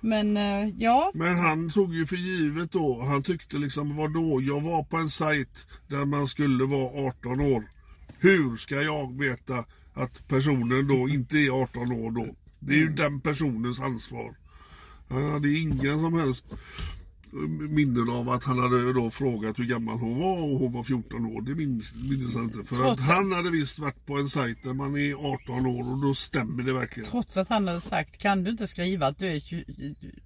Men 0.00 0.36
eh, 0.36 0.68
ja, 0.76 1.10
men 1.14 1.38
han 1.38 1.70
tog 1.70 1.94
ju 1.94 2.06
för 2.06 2.16
givet 2.16 2.72
då. 2.72 3.02
Han 3.08 3.22
tyckte 3.22 3.56
liksom, 3.56 3.96
vad 3.96 4.12
då? 4.14 4.40
Jag 4.42 4.60
var 4.60 4.82
på 4.84 4.96
en 4.96 5.10
sajt 5.10 5.66
där 5.88 6.04
man 6.04 6.28
skulle 6.28 6.64
vara 6.64 7.08
18 7.08 7.40
år. 7.40 7.64
Hur 8.18 8.56
ska 8.56 8.82
jag 8.82 9.18
veta 9.18 9.64
att 9.94 10.28
personen 10.28 10.88
då 10.88 11.08
inte 11.08 11.36
är 11.38 11.62
18 11.62 11.92
år 11.92 12.10
då? 12.10 12.34
Det 12.60 12.72
är 12.72 12.76
ju 12.78 12.88
den 12.88 13.20
personens 13.20 13.80
ansvar. 13.80 14.34
Han 15.08 15.30
hade 15.30 15.58
ingen 15.58 16.00
som 16.00 16.14
helst 16.18 16.44
minnen 17.70 18.10
av 18.10 18.28
att 18.28 18.44
han 18.44 18.58
hade 18.58 18.92
då 18.92 19.10
frågat 19.10 19.58
hur 19.58 19.64
gammal 19.64 19.98
hon 19.98 20.18
var 20.18 20.42
och 20.52 20.58
hon 20.58 20.72
var 20.72 20.82
14 20.84 21.26
år. 21.26 21.42
Det 21.42 21.54
minns, 21.54 21.94
minns 21.94 22.34
han 22.34 22.44
inte. 22.44 22.64
För 22.64 22.76
Trots 22.76 22.90
att- 23.00 23.06
han 23.08 23.32
hade 23.32 23.50
visst 23.50 23.78
varit 23.78 24.06
på 24.06 24.14
en 24.18 24.28
sajt 24.28 24.62
där 24.62 24.74
man 24.74 24.96
är 24.96 25.14
18 25.34 25.66
år 25.66 25.90
och 25.92 25.98
då 25.98 26.14
stämmer 26.14 26.62
det 26.62 26.72
verkligen. 26.72 27.10
trots 27.10 27.36
att 27.36 27.48
han 27.48 27.68
hade 27.68 27.80
sagt 27.80 28.18
kan 28.18 28.44
du 28.44 28.50
inte 28.50 28.66
skriva 28.66 29.06
att 29.06 29.18
du 29.18 29.26
är 29.26 29.40
20, 29.40 29.64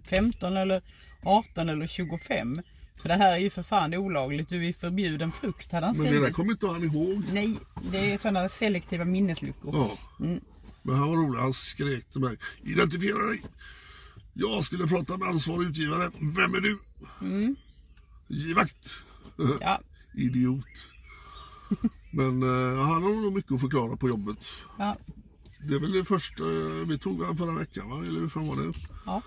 15 0.09 0.57
eller 0.57 0.83
18 1.23 1.69
eller 1.69 1.87
25. 1.87 2.61
För 3.03 3.09
det 3.09 3.15
här 3.15 3.33
är 3.33 3.39
ju 3.39 3.51
för 3.51 3.63
fan 3.63 3.95
olagligt. 3.95 4.49
Du 4.49 4.67
är 4.67 4.73
förbjuden 4.73 5.33
frukt 5.33 5.73
hade 5.73 5.87
han 5.87 5.97
Men 5.97 6.05
det 6.07 6.11
där 6.13 6.19
skrivit. 6.19 6.35
kommer 6.37 6.53
inte 6.53 6.67
han 6.67 6.85
ihåg. 6.85 7.23
Nej, 7.33 7.59
det 7.93 8.13
är 8.13 8.19
sådana 8.19 8.49
selektiva 8.49 9.05
minnesluckor. 9.05 9.75
Ja. 9.75 9.91
Men 10.83 10.95
han 10.97 11.09
var 11.09 11.17
rolig, 11.17 11.41
han 11.41 11.53
skrek 11.53 12.05
till 12.13 12.21
mig. 12.21 12.37
Identifiera 12.65 13.27
dig! 13.27 13.43
Jag 14.39 14.65
skulle 14.65 14.87
prata 14.87 15.17
med 15.19 15.29
ansvarig 15.29 15.69
utgivare. 15.69 16.11
Vem 16.21 16.55
är 16.55 16.61
du? 16.61 16.79
Givakt! 18.29 19.05
Ja, 19.61 19.81
Idiot. 20.15 20.65
Men 22.11 22.43
eh, 22.43 22.83
han 22.83 23.03
har 23.03 23.23
nog 23.23 23.33
mycket 23.35 23.53
att 23.53 23.61
förklara 23.61 23.97
på 23.97 24.09
jobbet. 24.09 24.39
ja, 24.79 24.97
Det 25.69 25.75
är 25.75 25.81
väl 25.81 25.93
det 25.93 26.05
första, 26.05 26.43
eh, 26.45 26.87
vi 26.87 26.99
tog 26.99 27.23
han 27.23 27.37
förra 27.37 27.55
veckan 27.59 27.91
va? 27.91 27.97
Eller 27.99 28.21
hur 28.21 28.29
fan 28.29 28.47
var 28.47 28.57
det? 28.57 28.73
ja. 29.07 29.23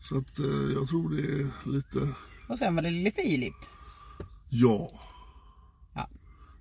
Så 0.00 0.18
att 0.18 0.38
eh, 0.38 0.46
jag 0.74 0.88
tror 0.88 1.10
det 1.10 1.22
är 1.22 1.50
lite, 1.72 2.14
Och 2.48 2.58
sen 2.58 2.74
var 2.74 2.82
det 2.82 2.90
lille 2.90 3.12
Filip. 3.12 3.54
ja. 4.48 4.90
Ja. 5.94 6.08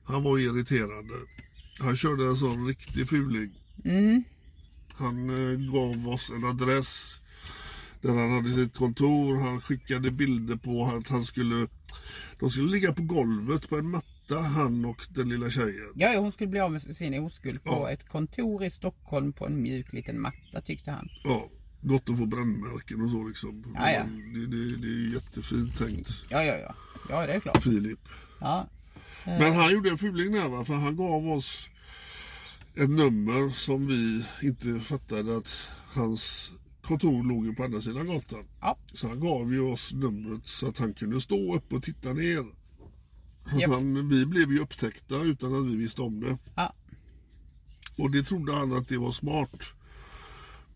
Han 0.03 0.23
var 0.23 0.37
irriterande. 0.39 1.13
Han 1.79 1.95
körde 1.95 2.25
en 2.25 2.37
sån 2.37 2.67
riktig 2.67 3.09
fuling. 3.09 3.51
Han 4.93 5.29
eh, 5.29 5.59
gav 5.73 6.07
oss 6.13 6.29
en 6.29 6.45
adress 6.45 7.21
där 8.01 8.13
han 8.15 8.31
hade 8.31 8.49
sitt 8.51 8.75
kontor. 8.75 9.39
Han 9.41 9.61
skickade 9.61 10.11
bilder 10.11 10.55
på 10.55 10.85
att 10.85 11.07
han 11.09 11.23
skulle, 11.25 11.67
de 12.39 12.49
skulle 12.49 12.71
ligga 12.71 12.93
på 12.93 13.01
golvet 13.01 13.69
på 13.69 13.77
en 13.77 13.89
matta, 13.89 14.39
han 14.39 14.85
och 14.85 15.01
den 15.09 15.29
lilla 15.29 15.49
tjejen. 15.49 15.91
Ja, 15.95 16.13
ja, 16.13 16.19
hon 16.19 16.31
skulle 16.31 16.49
bli 16.49 16.59
av 16.59 16.71
med 16.71 16.81
sin 16.81 17.19
oskuld 17.23 17.63
på 17.63 17.69
Ja. 17.71 17.91
ett 17.91 18.09
kontor 18.09 18.63
i 18.63 18.69
Stockholm 18.69 19.33
på 19.33 19.45
en 19.47 19.61
mjuk 19.61 19.93
liten 19.93 20.21
matta 20.21 20.61
tyckte 20.65 20.91
han. 20.91 21.09
Ja, 21.23 21.49
gott 21.81 22.09
att 22.09 22.17
få 22.17 22.25
brännmärken 22.25 23.01
och 23.01 23.09
så 23.09 23.27
liksom. 23.27 23.75
Ja, 23.79 23.91
ja. 23.91 24.03
Det, 24.33 24.47
det, 24.47 24.77
det 24.77 24.87
är 24.87 25.13
jättefint 25.13 25.77
tänkt. 25.77 26.23
Ja, 26.29 26.43
ja, 26.43 26.55
ja. 26.57 26.75
Ja, 27.09 27.27
det 27.27 27.33
är 27.33 27.39
klart. 27.39 27.63
Filip. 27.63 27.99
Ja, 28.39 28.67
Men 29.25 29.53
han 29.55 29.73
gjorde 29.73 29.89
en 29.89 29.97
fuling 29.97 30.31
där 30.31 30.49
va, 30.49 30.65
för 30.65 30.73
han 30.73 30.95
gav 30.95 31.27
oss 31.29 31.69
ett 32.75 32.89
nummer 32.89 33.49
som 33.55 33.87
vi 33.87 34.25
inte 34.47 34.79
fattade 34.79 35.37
att 35.37 35.67
hans 35.93 36.51
kontor 36.89 37.23
låg 37.23 37.45
ju 37.45 37.55
på 37.55 37.63
andra 37.63 37.81
sidan 37.81 38.07
gatan. 38.07 38.45
ja, 38.61 38.77
Så 38.93 39.07
han 39.07 39.19
gav 39.19 39.53
ju 39.53 39.59
oss 39.61 39.93
numret 39.93 40.47
så 40.47 40.67
att 40.67 40.77
han 40.77 40.93
kunde 40.93 41.21
stå 41.21 41.55
upp 41.55 41.73
och 41.73 41.83
titta 41.83 42.13
ner. 42.13 42.45
Japp. 43.59 43.71
han, 43.71 44.09
vi 44.09 44.25
blev 44.25 44.51
ju 44.51 44.59
upptäckta 44.59 45.21
utan 45.21 45.53
att 45.55 45.65
vi 45.71 45.75
visste 45.75 46.01
om 46.01 46.19
det. 46.19 46.37
ja. 46.55 46.73
Och 47.97 48.11
det 48.11 48.23
trodde 48.23 48.53
han 48.53 48.73
att 48.73 48.87
det 48.87 48.97
var 48.97 49.11
smart. 49.11 49.63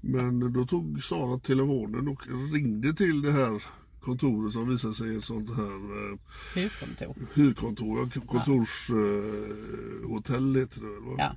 Men 0.01 0.53
då 0.53 0.65
tog 0.65 1.03
Sara 1.03 1.39
telefonen 1.39 2.07
och 2.07 2.21
ringde 2.53 2.93
till 2.93 3.21
det 3.21 3.31
här 3.31 3.63
kontoret 4.01 4.53
som 4.53 4.69
visade 4.69 4.93
sig 4.93 5.15
ett 5.15 5.23
sånt 5.23 5.49
här 5.55 6.11
eh, 6.11 6.17
Huvudkontor. 6.55 7.15
hyrkontor, 7.33 8.09
kontorshotell 8.27 10.03
eh, 10.03 10.09
hotell 10.09 10.55
heter 10.55 10.81
det 10.81 10.87
väl, 10.87 11.03
va? 11.03 11.15
Ja, 11.17 11.35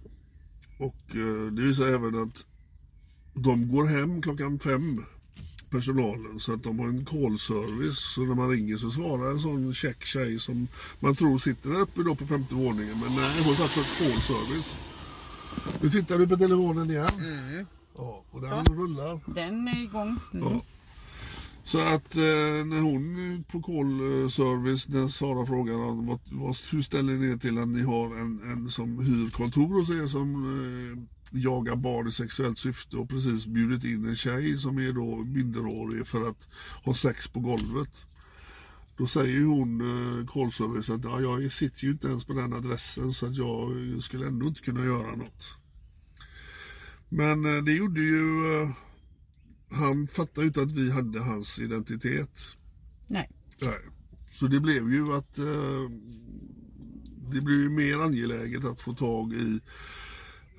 Och 0.79 1.17
eh, 1.17 1.53
det 1.53 1.62
visar 1.62 1.87
även 1.87 2.23
att 2.23 2.47
de 3.37 3.68
går 3.68 3.87
hem 3.87 4.22
klockan 4.22 4.59
fem 4.59 5.05
personalen 5.70 6.40
så 6.40 6.53
att 6.53 6.62
de 6.62 6.79
har 6.79 6.88
en 6.88 7.05
callservice 7.05 7.99
så 7.99 8.20
när 8.20 8.35
man 8.35 8.51
ringer 8.51 8.77
så 8.77 8.90
svarar 8.90 9.31
en 9.31 9.40
sån 9.40 9.75
check 9.75 10.05
tjej 10.05 10.40
som 10.40 10.68
man 11.01 11.14
tror 11.14 11.38
sitter 11.38 11.70
där 11.70 11.81
uppe 11.81 12.03
då 12.03 12.14
på 12.14 12.27
femte 12.27 12.55
våningen 12.55 13.01
men 13.01 13.14
nej 13.16 13.42
hon 13.44 13.55
satt 13.55 13.75
på 13.75 13.81
callservice. 14.05 14.77
Nu 15.81 15.90
tittar 15.90 16.18
du 16.18 16.29
på 16.29 16.37
telefonen 16.37 16.90
igen. 16.90 17.66
Ja, 17.96 18.25
och 18.31 18.40
den 18.40 18.64
rullar. 18.64 19.20
den 19.27 19.68
är 19.68 19.83
igång. 19.83 20.18
Mm. 20.35 20.49
Ja. 20.49 20.61
Så 21.64 21.79
att 21.79 22.16
eh, 22.16 22.22
när 22.66 22.81
hon 22.81 23.44
på 23.51 23.62
callservice, 23.62 24.88
när 24.88 25.09
Sara 25.09 25.46
frågar 25.46 25.75
vad, 25.75 26.18
vad, 26.31 26.57
hur 26.72 26.83
ställer 26.83 27.12
ni 27.12 27.33
er 27.33 27.37
till 27.37 27.59
att 27.59 27.68
ni 27.68 27.83
har 27.83 28.07
en, 28.07 28.40
en 28.53 28.70
som 28.70 28.99
hyr 28.99 29.31
kontor 29.31 29.68
hos 29.68 29.90
er 29.90 30.07
som 30.07 30.29
eh, 30.44 31.16
jagar 31.31 31.77
barn 31.77 32.09
i 32.09 32.12
sexuellt 32.12 32.59
syfte 32.59 32.97
och 32.97 33.09
precis 33.09 33.47
bjudit 33.47 33.85
in 33.85 34.07
en 34.07 34.17
tjej 34.17 34.59
som 34.59 34.79
är 34.79 34.93
då 34.93 35.17
minderårig 35.17 36.07
för 36.07 36.29
att 36.29 36.49
ha 36.85 36.95
sex 36.95 37.29
på 37.29 37.41
golvet. 37.41 38.07
Då 38.97 39.07
säger 39.07 39.41
hon, 39.41 39.81
eh, 39.81 40.27
callservice, 40.27 40.91
att 40.91 41.05
ja, 41.05 41.21
jag 41.21 41.53
sitter 41.53 41.85
ju 41.85 41.91
inte 41.91 42.09
ens 42.09 42.25
på 42.25 42.33
den 42.33 42.53
adressen 42.53 43.12
så 43.12 43.27
att 43.27 43.37
jag 43.37 43.73
skulle 44.03 44.27
ändå 44.27 44.47
inte 44.47 44.61
kunna 44.61 44.85
göra 44.85 45.17
något. 45.17 45.59
Men 47.09 47.57
eh, 47.57 47.62
det 47.62 47.73
gjorde 47.73 48.01
ju 48.01 48.62
eh, 48.62 48.71
han 49.71 50.07
fattade 50.07 50.41
ju 50.41 50.47
inte 50.47 50.62
att 50.62 50.73
vi 50.73 50.91
hade 50.91 51.21
hans 51.21 51.59
identitet. 51.59 52.41
Nej. 53.07 53.31
Nej. 53.61 53.79
Så 54.31 54.47
det 54.47 54.61
blev 54.61 54.93
ju 54.93 55.12
att 55.12 55.39
eh, 55.39 55.91
det 57.31 57.41
blev 57.41 57.61
ju 57.61 57.71
mer 57.71 57.99
angeläget 57.99 58.65
att 58.65 58.81
få 58.81 58.95
tag 58.95 59.33
i 59.33 59.61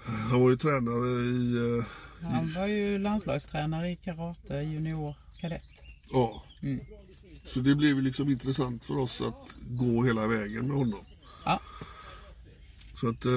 han 0.08 0.42
var 0.42 0.50
ju 0.50 0.56
tränare 0.56 1.10
i, 1.26 1.56
eh, 1.80 1.86
Han 2.32 2.54
var 2.54 2.68
ju 2.68 2.98
landslagstränare 2.98 3.92
i 3.92 3.96
karate, 3.96 4.54
junior, 4.54 5.16
kadett. 5.42 5.64
ja. 6.12 6.44
Så 7.46 7.60
det 7.60 7.76
blev 7.76 8.02
liksom 8.02 8.30
intressant 8.30 8.86
för 8.86 8.98
oss 8.98 9.22
att 9.22 9.58
gå 9.70 10.04
hela 10.04 10.28
vägen 10.28 10.68
med 10.68 10.78
honom. 10.78 11.06
Ja, 11.46 11.60
Så 12.96 13.10
att 13.10 13.26
eh, 13.26 13.32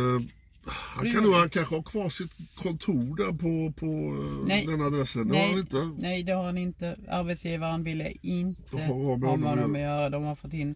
han 0.67 1.13
kan 1.13 1.23
nog 1.23 1.35
han 1.35 1.51
kanske 1.51 1.75
ha 1.77 1.83
kvar 1.83 2.09
sitt 2.09 2.33
kontor 2.57 3.17
där 3.17 3.33
på, 3.33 3.73
på 3.73 3.87
eh, 3.87 4.47
Nej. 4.47 4.67
den 4.67 4.83
adressen. 4.83 5.29
Det 5.29 5.37
har 5.39 5.45
han 5.45 5.51
nej, 5.53 5.61
inte. 5.61 5.91
nej, 5.99 6.23
det 6.23 6.33
har 6.33 6.45
han 6.45 6.59
inte. 6.59 6.97
Arbetsgivaren 7.09 7.85
ville 7.85 8.13
inte 8.23 8.77
ha 8.77 9.17
med 9.17 9.29
har 9.29 9.39
honom 9.39 9.75
att 9.75 9.81
göra. 9.81 10.11
De 10.11 10.25
har 10.25 10.35
fått 10.35 10.53
in 10.53 10.75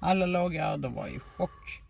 alla 0.00 0.26
lagar. 0.26 0.78
De 0.78 0.94
var 0.94 1.08
i 1.08 1.18
chock. 1.18 1.82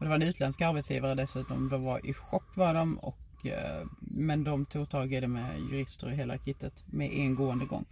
Och 0.00 0.06
det 0.06 0.08
var 0.08 0.16
en 0.16 0.22
utländsk 0.22 0.60
arbetsgivare 0.60 1.14
dessutom. 1.14 1.68
De 1.68 1.82
var 1.82 2.06
i 2.06 2.12
chock 2.14 2.56
var 2.56 2.74
de. 2.74 2.98
Och, 2.98 3.46
eh, 3.46 3.86
men 4.00 4.44
de 4.44 4.66
tog 4.66 4.90
tag 4.90 5.12
i 5.12 5.20
det 5.20 5.28
med 5.28 5.58
jurister 5.60 6.06
och 6.06 6.12
hela 6.12 6.38
kittet 6.38 6.84
med 6.86 7.12
en 7.12 7.34
gående 7.34 7.64
gång. 7.64 7.84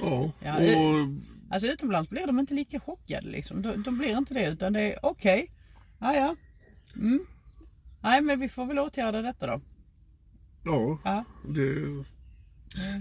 Ja, 0.00 0.32
Ja, 0.40 0.56
och 0.56 1.08
Alltså 1.52 1.68
utomlands 1.68 2.10
blir 2.10 2.26
de 2.26 2.38
inte 2.38 2.54
lika 2.54 2.80
chockade 2.80 3.28
liksom. 3.28 3.62
De, 3.62 3.82
de 3.82 3.98
blir 3.98 4.18
inte 4.18 4.34
det 4.34 4.46
utan 4.46 4.72
det 4.72 4.80
är 4.80 5.06
okej. 5.06 5.50
Ja, 5.98 6.14
ja. 6.14 6.36
Mm. 6.96 7.26
Nej 8.00 8.20
men 8.20 8.40
vi 8.40 8.48
får 8.48 8.66
väl 8.66 8.78
åtgärda 8.78 9.22
detta 9.22 9.46
då. 9.46 9.60
ja, 10.64 10.98
Ja. 11.04 11.24
det, 11.48 12.04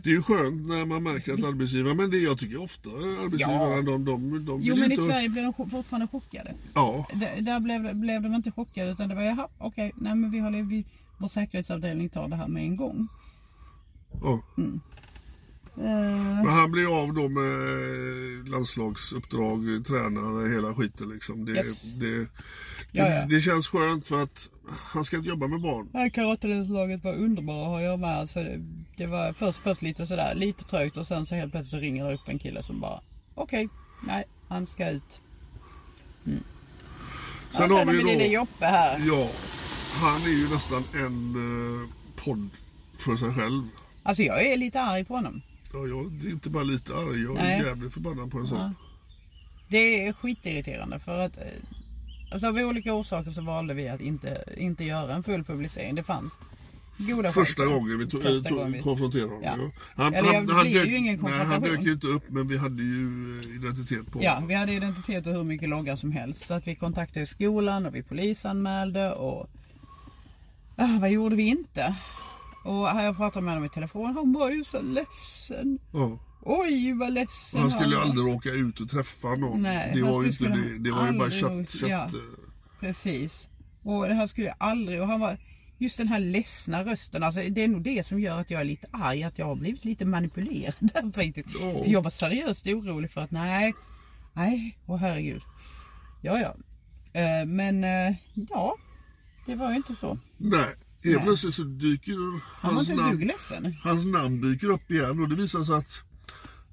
det 0.03 0.09
är 0.09 0.13
ju 0.13 0.21
skönt 0.23 0.67
när 0.67 0.85
man 0.85 1.03
märker 1.03 1.33
att 1.33 1.43
arbetsgivare, 1.43 1.93
men 1.95 2.11
det 2.11 2.17
jag 2.17 2.37
tycker 2.39 2.61
ofta 2.61 2.89
arbetsgivarna 2.89 3.75
Ja. 3.75 3.81
de, 3.81 4.05
de, 4.05 4.45
de 4.45 4.61
Jo 4.61 4.75
men 4.75 4.91
i 4.91 4.93
inte, 4.93 5.03
Sverige 5.05 5.29
blir 5.29 5.43
de 5.43 5.69
fortfarande 5.69 6.07
chockade. 6.07 6.53
Ja, 6.73 7.07
D- 7.13 7.41
där 7.41 7.59
blev, 7.59 7.95
blev 7.95 8.21
de 8.21 8.35
inte 8.35 8.51
chockade 8.51 8.91
utan 8.91 9.09
det 9.09 9.15
var 9.15 9.21
jaha 9.23 9.47
okej, 9.57 9.91
nej 9.95 10.15
men 10.15 10.31
vi 10.31 10.39
har 10.39 10.51
vi, 10.51 10.85
vår 11.17 11.27
säkerhetsavdelning 11.27 12.09
tar 12.09 12.27
det 12.27 12.35
här 12.35 12.47
med 12.47 12.63
en 12.63 12.75
gång. 12.75 13.07
ja. 14.21 14.41
Eh, 14.57 14.63
Men 15.75 16.47
han 16.47 16.71
blir 16.71 17.01
av 17.03 17.13
då 17.13 17.29
med 17.29 18.49
landslagsuppdrag, 18.49 19.59
tränare, 19.87 20.49
hela 20.55 20.75
skiten 20.75 21.09
liksom. 21.09 21.45
Det, 21.45 21.51
Yes. 21.51 21.81
det, 21.81 22.27
det, 22.91 23.27
det 23.29 23.41
känns 23.41 23.67
skönt 23.67 24.07
för 24.07 24.23
att 24.23 24.49
han 24.69 25.05
ska 25.05 25.17
inte 25.17 25.29
jobba 25.29 25.47
med 25.47 25.61
barn. 25.61 26.11
karatelandslaget 26.11 27.03
var 27.03 27.13
underbara 27.13 27.61
att 27.61 27.67
ha 27.67 27.77
att 27.77 27.83
göra 27.83 27.97
med. 27.97 28.17
Alltså, 28.17 28.39
det, 28.97 29.05
var 29.05 29.33
först, 29.33 29.59
först 29.59 29.81
lite 29.81 30.07
sådär, 30.07 30.35
lite 30.35 30.63
trögt 30.63 30.97
och 30.97 31.07
sen 31.07 31.25
så 31.25 31.35
helt 31.35 31.51
plötsligt 31.51 31.71
så 31.71 31.77
ringer 31.77 32.07
det 32.07 32.13
upp 32.13 32.27
en 32.27 32.39
kille 32.39 32.63
som 32.63 32.79
bara 32.79 33.01
okej, 33.35 33.69
nej 34.07 34.23
han 34.47 34.65
ska 34.67 34.89
ut. 34.89 35.19
Mm. 36.25 36.43
Sen 37.51 37.61
ja, 37.69 37.75
har 37.77 37.79
sen 37.79 37.87
vi 37.87 37.97
vi 37.97 38.03
då- 38.03 38.09
lille 38.09 38.25
Joppe 38.27 38.65
här. 38.65 39.01
Ja, 39.07 39.29
han 39.93 40.21
är 40.21 40.27
ju 40.29 40.49
nästan 40.49 40.83
en 40.93 41.35
eh, 41.83 41.89
podd 42.23 42.49
för 42.97 43.15
sig 43.15 43.33
själv. 43.33 43.63
Alltså 44.03 44.23
jag 44.23 44.45
är 44.45 44.57
lite 44.57 44.81
arg 44.81 45.05
på 45.05 45.15
honom. 45.15 45.41
Ja, 45.73 45.79
jag 45.87 46.25
är 46.25 46.29
inte 46.31 46.49
bara 46.49 46.63
lite 46.63 46.93
arg, 46.93 47.23
jag 47.23 47.37
är 47.37 47.41
Nej. 47.43 47.61
jävligt 47.61 47.93
förbannad 47.93 48.31
på 48.31 48.37
en 48.37 48.47
sån. 48.47 48.57
Ja. 48.59 48.71
Det 49.67 50.07
är 50.07 50.13
skitirriterande 50.13 50.99
för 50.99 51.19
att 51.19 51.37
eh, 51.37 51.43
alltså 52.31 52.47
av 52.47 52.55
olika 52.57 52.93
orsaker 52.93 53.31
så 53.31 53.41
valde 53.41 53.73
vi 53.73 53.89
att 53.89 54.01
inte, 54.01 54.43
inte 54.57 54.83
göra 54.83 55.13
en 55.15 55.23
full 55.23 55.43
publicering. 55.43 55.95
Det 55.95 56.03
fanns 56.03 56.33
goda 56.97 57.31
Första 57.31 57.63
för 57.63 57.69
det. 57.69 57.75
gången 57.75 57.97
vi 57.99 58.07
tog, 58.07 58.21
Första 58.21 58.49
gången 58.49 58.71
vi- 58.71 58.81
konfronterade 58.81 59.29
honom. 59.29 59.43
Ja. 59.43 59.55
Ja. 59.59 59.71
Han, 60.03 60.13
Eller, 60.13 60.33
han, 60.33 60.49
han, 60.49 60.65
dök, 60.65 60.87
ju 60.87 60.97
ingen 60.97 61.19
nej, 61.23 61.45
han 61.45 61.61
dök 61.61 61.79
inte 61.85 62.07
upp 62.07 62.23
men 62.29 62.47
vi 62.47 62.57
hade 62.57 62.83
ju 62.83 63.39
eh, 63.39 63.55
identitet 63.55 64.11
på 64.11 64.19
Ja, 64.23 64.43
vi 64.47 64.53
hade 64.53 64.73
identitet 64.73 65.27
och 65.27 65.33
hur 65.33 65.43
mycket 65.43 65.69
loggar 65.69 65.95
som 65.95 66.11
helst. 66.11 66.47
Så 66.47 66.53
att 66.53 66.67
vi 66.67 66.75
kontaktade 66.75 67.25
skolan 67.25 67.85
och 67.85 67.95
vi 67.95 68.03
polisanmälde 68.03 69.11
och... 69.11 69.49
Ah, 70.75 70.97
vad 71.01 71.09
gjorde 71.11 71.35
vi 71.35 71.43
inte? 71.47 71.95
Och 72.63 72.87
jag 72.87 73.17
pratade 73.17 73.45
med 73.45 73.53
honom 73.53 73.65
i 73.65 73.69
telefon, 73.69 74.13
han 74.15 74.33
var 74.33 74.49
ju 74.51 74.63
så 74.63 74.81
ledsen. 74.81 75.79
Ja. 75.93 76.19
Oj 76.41 76.93
vad 76.93 77.13
ledsen 77.13 77.59
Han 77.61 77.69
skulle 77.71 77.95
ju 77.95 78.01
aldrig 78.01 78.27
åka 78.35 78.49
ut 78.49 78.79
och 78.79 78.89
träffa 78.89 79.35
någon. 79.35 79.61
Nej, 79.61 79.91
det 79.95 80.01
var 80.03 80.21
ju 80.23 80.27
inte 80.29 80.43
det. 80.43 80.49
han 80.49 80.83
Det 80.83 80.91
var 80.91 81.11
ju 81.11 81.17
bara 81.19 81.29
gjort. 81.29 81.69
chatt 81.71 81.89
Ja. 81.89 82.03
eh, 82.05 82.09
Precis. 82.79 83.47
Och 83.83 84.05
här 84.05 84.27
skulle 84.27 84.51
aldrig... 84.51 85.01
Och 85.01 85.07
han 85.07 85.19
var 85.19 85.37
just 85.77 85.97
den 85.97 86.07
här 86.07 86.19
ledsna 86.19 86.83
rösten. 86.83 87.23
Alltså, 87.23 87.41
det 87.49 87.63
är 87.63 87.67
nog 87.67 87.83
det 87.83 88.05
som 88.05 88.19
gör 88.19 88.39
att 88.39 88.49
jag 88.49 88.61
är 88.61 88.65
lite 88.65 88.87
arg. 88.91 89.23
Att 89.23 89.37
jag 89.37 89.45
har 89.45 89.55
blivit 89.55 89.85
lite 89.85 90.05
manipulerad 90.05 90.73
där 90.79 91.11
faktiskt. 91.11 91.49
Ja. 91.61 91.83
För 91.83 91.91
jag 91.91 92.01
var 92.01 92.09
seriöst 92.09 92.67
orolig 92.67 93.11
för 93.11 93.21
att 93.21 93.31
nej, 93.31 93.73
nej, 94.33 94.77
åh 94.85 94.97
herregud. 94.97 95.41
Ja, 96.21 96.39
ja. 96.39 96.55
Eh, 97.21 97.45
men 97.45 97.83
eh, 97.83 98.15
ja, 98.49 98.75
det 99.45 99.55
var 99.55 99.69
ju 99.69 99.75
inte 99.75 99.95
så. 99.95 100.17
Nej, 100.37 100.75
helt 101.03 101.23
plötsligt 101.23 101.55
så 101.55 101.63
dyker 101.63 102.15
hans 102.61 102.89
namn, 102.89 103.31
hans 103.83 104.05
namn 104.05 104.41
dyker 104.41 104.69
upp 104.69 104.91
igen 104.91 105.19
och 105.21 105.29
det 105.29 105.35
visar 105.35 105.63
sig 105.63 105.75
att 105.75 106.03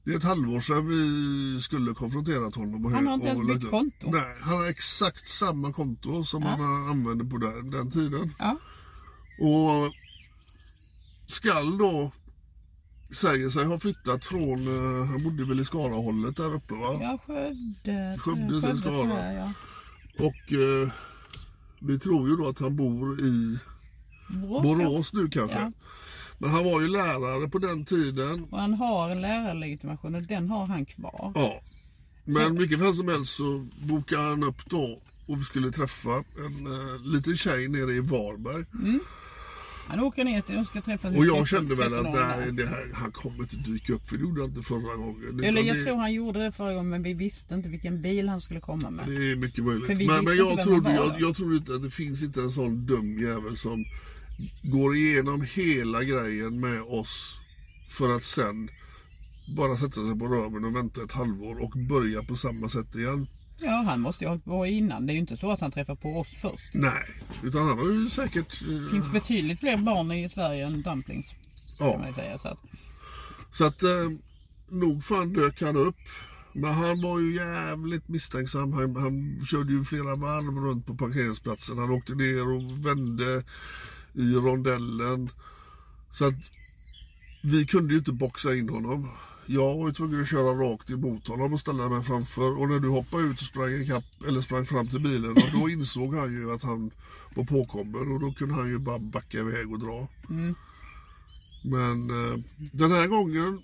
det 0.04 0.12
är 0.12 0.16
ett 0.16 0.24
halvår 0.24 0.60
sedan 0.60 0.86
vi 0.88 1.60
skulle 1.62 1.94
konfronterat 1.94 2.54
honom. 2.54 2.84
Och 2.84 2.90
Han 2.90 3.06
har 3.06 3.14
inte 3.14 3.26
ens 3.26 3.46
bytt 3.46 3.64
upp. 3.64 3.70
konto. 3.70 4.10
Nej, 4.10 4.36
han 4.40 4.56
har 4.58 4.66
exakt 4.70 5.28
samma 5.28 5.72
konto 5.72 6.24
som 6.24 6.42
han 6.42 6.60
använde 6.88 7.24
på 7.24 7.38
den, 7.38 7.70
den 7.70 7.90
tiden. 7.90 8.32
Ja, 8.38 8.58
Och 9.40 9.92
Skall 11.26 11.78
då 11.78 12.12
säger 13.10 13.50
sig 13.50 13.64
ha 13.64 13.78
flyttat 13.78 14.24
från, 14.24 14.66
eh, 14.66 15.06
han 15.06 15.22
bodde 15.24 15.44
väl 15.44 15.60
i 15.60 15.64
Skarahållet 15.64 16.36
där 16.36 16.54
uppe 16.54 16.74
va? 16.74 16.98
ja 17.00 17.18
Skövde. 17.26 18.18
Skövde, 18.18 18.60
sen 18.60 18.76
Skara. 18.76 19.32
ja. 19.32 19.52
Och 20.18 20.52
eh, 20.52 20.88
vi 21.80 21.98
tror 21.98 22.30
ju 22.30 22.36
då 22.36 22.48
att 22.48 22.58
han 22.58 22.76
bor 22.76 23.20
i 23.20 23.58
Borås. 24.28 24.62
Borås 24.62 25.12
nu 25.12 25.28
kanske. 25.28 25.58
Ja. 25.58 25.72
Men 26.38 26.50
han 26.50 26.64
var 26.64 26.80
ju 26.80 26.88
lärare 26.88 27.48
på 27.48 27.58
den 27.58 27.84
tiden. 27.84 28.44
Och 28.50 28.60
han 28.60 28.74
har 28.74 29.10
en 29.10 29.20
lärarlegitimation 29.20 30.14
och 30.14 30.22
den 30.22 30.50
har 30.50 30.66
han 30.66 30.84
kvar. 30.84 31.32
Ja. 31.34 31.62
Men 32.24 32.58
vilket 32.58 32.78
fall 32.78 32.94
som 32.94 33.08
helst 33.08 33.36
så 33.36 33.66
bokade 33.78 34.22
han 34.22 34.42
upp 34.42 34.70
då 34.70 35.02
och 35.26 35.40
vi 35.40 35.44
skulle 35.44 35.72
träffa 35.72 36.24
en 36.46 36.66
uh, 36.66 37.06
liten 37.06 37.36
tjej 37.36 37.68
nere 37.68 37.92
i 37.92 38.00
Varberg. 38.00 38.64
Han 39.88 40.00
åker 40.00 40.24
ner 40.24 40.40
till 40.40 40.58
och 40.58 40.66
ska 40.66 40.80
träffa 40.80 41.10
sin 41.10 41.18
Och 41.18 41.26
jag 41.26 41.46
13 41.46 41.46
kände 41.46 41.74
väl 41.74 41.94
att 41.94 42.00
13-åring 42.00 42.14
där. 42.14 42.38
nej, 42.38 42.52
det 42.52 42.66
här, 42.66 42.90
han 42.94 43.12
kommer 43.12 43.42
inte 43.42 43.56
dyka 43.56 43.92
upp 43.92 44.08
för 44.08 44.16
det 44.16 44.22
gjorde 44.22 44.40
han 44.40 44.50
inte 44.50 44.62
förra 44.62 44.96
gången. 44.96 45.44
Eller 45.44 45.62
jag 45.62 45.76
det, 45.76 45.84
tror 45.84 45.96
han 45.96 46.12
gjorde 46.12 46.44
det 46.44 46.52
förra 46.52 46.74
gången 46.74 46.90
men 46.90 47.02
vi 47.02 47.14
visste 47.14 47.54
inte 47.54 47.68
vilken 47.68 48.02
bil 48.02 48.28
han 48.28 48.40
skulle 48.40 48.60
komma 48.60 48.90
med. 48.90 49.08
Det 49.08 49.30
är 49.30 49.36
mycket 49.36 49.64
möjligt. 49.64 49.88
Men, 49.88 50.24
men 50.24 50.36
jag, 50.36 50.62
trodde, 50.62 50.92
jag, 50.92 51.20
jag 51.20 51.36
tror 51.36 51.56
inte 51.56 51.74
att 51.74 51.82
det 51.82 51.90
finns 51.90 52.22
inte 52.22 52.40
en 52.40 52.50
sån 52.50 52.86
dum 52.86 53.18
jävel 53.18 53.56
som 53.56 53.84
går 54.62 54.96
igenom 54.96 55.46
hela 55.54 56.04
grejen 56.04 56.60
med 56.60 56.82
oss 56.82 57.36
för 57.88 58.16
att 58.16 58.24
sen 58.24 58.68
bara 59.56 59.76
sätta 59.76 60.06
sig 60.08 60.18
på 60.18 60.26
röven 60.26 60.64
och 60.64 60.76
vänta 60.76 61.02
ett 61.02 61.12
halvår 61.12 61.62
och 61.62 61.70
börja 61.88 62.22
på 62.22 62.36
samma 62.36 62.68
sätt 62.68 62.94
igen. 62.94 63.26
Ja, 63.58 63.84
han 63.86 64.00
måste 64.00 64.24
ju 64.24 64.28
ha 64.28 64.32
hållit 64.32 64.44
på 64.44 64.66
innan. 64.66 65.06
Det 65.06 65.12
är 65.12 65.14
ju 65.14 65.20
inte 65.20 65.36
så 65.36 65.52
att 65.52 65.60
han 65.60 65.70
träffar 65.72 65.94
på 65.94 66.20
oss 66.20 66.36
först. 66.42 66.74
Nej, 66.74 67.04
utan 67.42 67.68
han 67.68 67.78
har 67.78 67.90
ju 67.90 68.08
säkert... 68.08 68.62
eh, 68.62 68.68
Det 68.68 68.90
finns 68.90 69.12
betydligt 69.12 69.60
fler 69.60 69.76
barn 69.76 70.12
i 70.12 70.28
Sverige 70.28 70.66
än 70.66 70.82
dumplings. 70.82 71.34
Kan 71.78 71.86
man 72.00 72.06
Ja, 72.08 72.14
säga. 72.14 72.38
Så 72.38 72.48
att, 72.48 72.58
så 73.52 73.64
att 73.64 73.82
eh, 73.82 74.10
nog 74.70 75.04
fan 75.04 75.32
dök 75.32 75.62
han 75.62 75.76
upp. 75.76 75.96
Men 76.52 76.74
han 76.74 77.02
var 77.02 77.20
ju 77.20 77.34
jävligt 77.34 78.08
misstänksam. 78.08 78.72
Han, 78.72 78.96
han 78.96 79.46
körde 79.46 79.72
ju 79.72 79.84
flera 79.84 80.16
varv 80.16 80.64
runt 80.64 80.86
på 80.86 80.94
parkeringsplatsen. 80.94 81.78
Han 81.78 81.90
åkte 81.90 82.14
ner 82.14 82.52
och 82.54 82.86
vände 82.86 83.44
i 84.16 84.34
rondellen. 84.34 85.30
Så 86.12 86.24
att 86.24 86.34
vi 87.42 87.66
kunde 87.66 87.92
ju 87.92 87.98
inte 87.98 88.12
boxa 88.12 88.54
in 88.54 88.68
honom. 88.68 89.08
Jag 89.46 89.76
var 89.76 89.86
ju 89.86 89.94
tvungen 89.94 90.22
att 90.22 90.28
köra 90.28 90.70
rakt 90.70 90.90
emot 90.90 91.28
honom 91.28 91.52
och 91.52 91.60
ställa 91.60 91.88
mig 91.88 92.04
framför. 92.04 92.58
Och 92.58 92.68
när 92.68 92.80
du 92.80 92.88
hoppade 92.88 93.22
ut 93.22 93.40
och 93.40 93.46
sprang, 93.46 93.72
ikapp, 93.72 94.04
eller 94.28 94.40
sprang 94.40 94.66
fram 94.66 94.88
till 94.88 95.00
bilen, 95.00 95.30
och 95.30 95.60
då 95.60 95.68
insåg 95.68 96.14
han 96.14 96.32
ju 96.32 96.52
att 96.52 96.62
han 96.62 96.90
var 97.34 97.44
påkommen. 97.44 98.12
Och 98.12 98.20
då 98.20 98.32
kunde 98.32 98.54
han 98.54 98.68
ju 98.68 98.78
bara 98.78 98.98
backa 98.98 99.38
iväg 99.38 99.72
och 99.72 99.78
dra. 99.78 100.08
Men 101.64 102.10
eh, 102.10 102.38
den 102.72 102.92
här 102.92 103.06
gången 103.06 103.62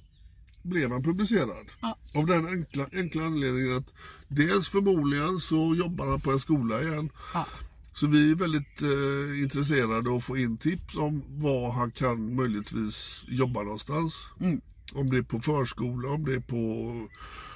blev 0.63 0.91
han 0.91 1.03
publicerad. 1.03 1.67
Ja. 1.81 1.97
Av 2.15 2.27
den 2.27 2.47
enkla, 2.47 2.87
enkla 2.93 3.25
anledningen 3.25 3.77
att 3.77 3.95
dels 4.29 4.69
förmodligen 4.69 5.41
så 5.41 5.75
jobbar 5.75 6.07
han 6.07 6.21
på 6.21 6.31
en 6.31 6.41
skola 6.41 6.83
igen. 6.83 7.11
ja. 7.35 7.47
Så 7.95 8.07
vi 8.07 8.31
är 8.31 8.35
väldigt 8.35 8.83
eh, 8.83 9.43
intresserade 9.43 10.11
av 10.11 10.17
att 10.17 10.25
få 10.25 10.37
in 10.39 10.57
tips 10.57 10.97
om 10.97 11.23
var 11.29 11.71
han 11.73 11.91
kan 11.91 12.35
möjligtvis 12.37 13.25
jobba 13.29 13.63
någonstans. 13.63 14.19
Mm. 14.41 14.61
Om 14.95 15.11
det 15.11 15.17
är 15.17 15.23
på 15.23 15.41
förskola, 15.41 16.09
om 16.09 16.25
det 16.25 16.35
är 16.35 16.41
på... 16.41 16.57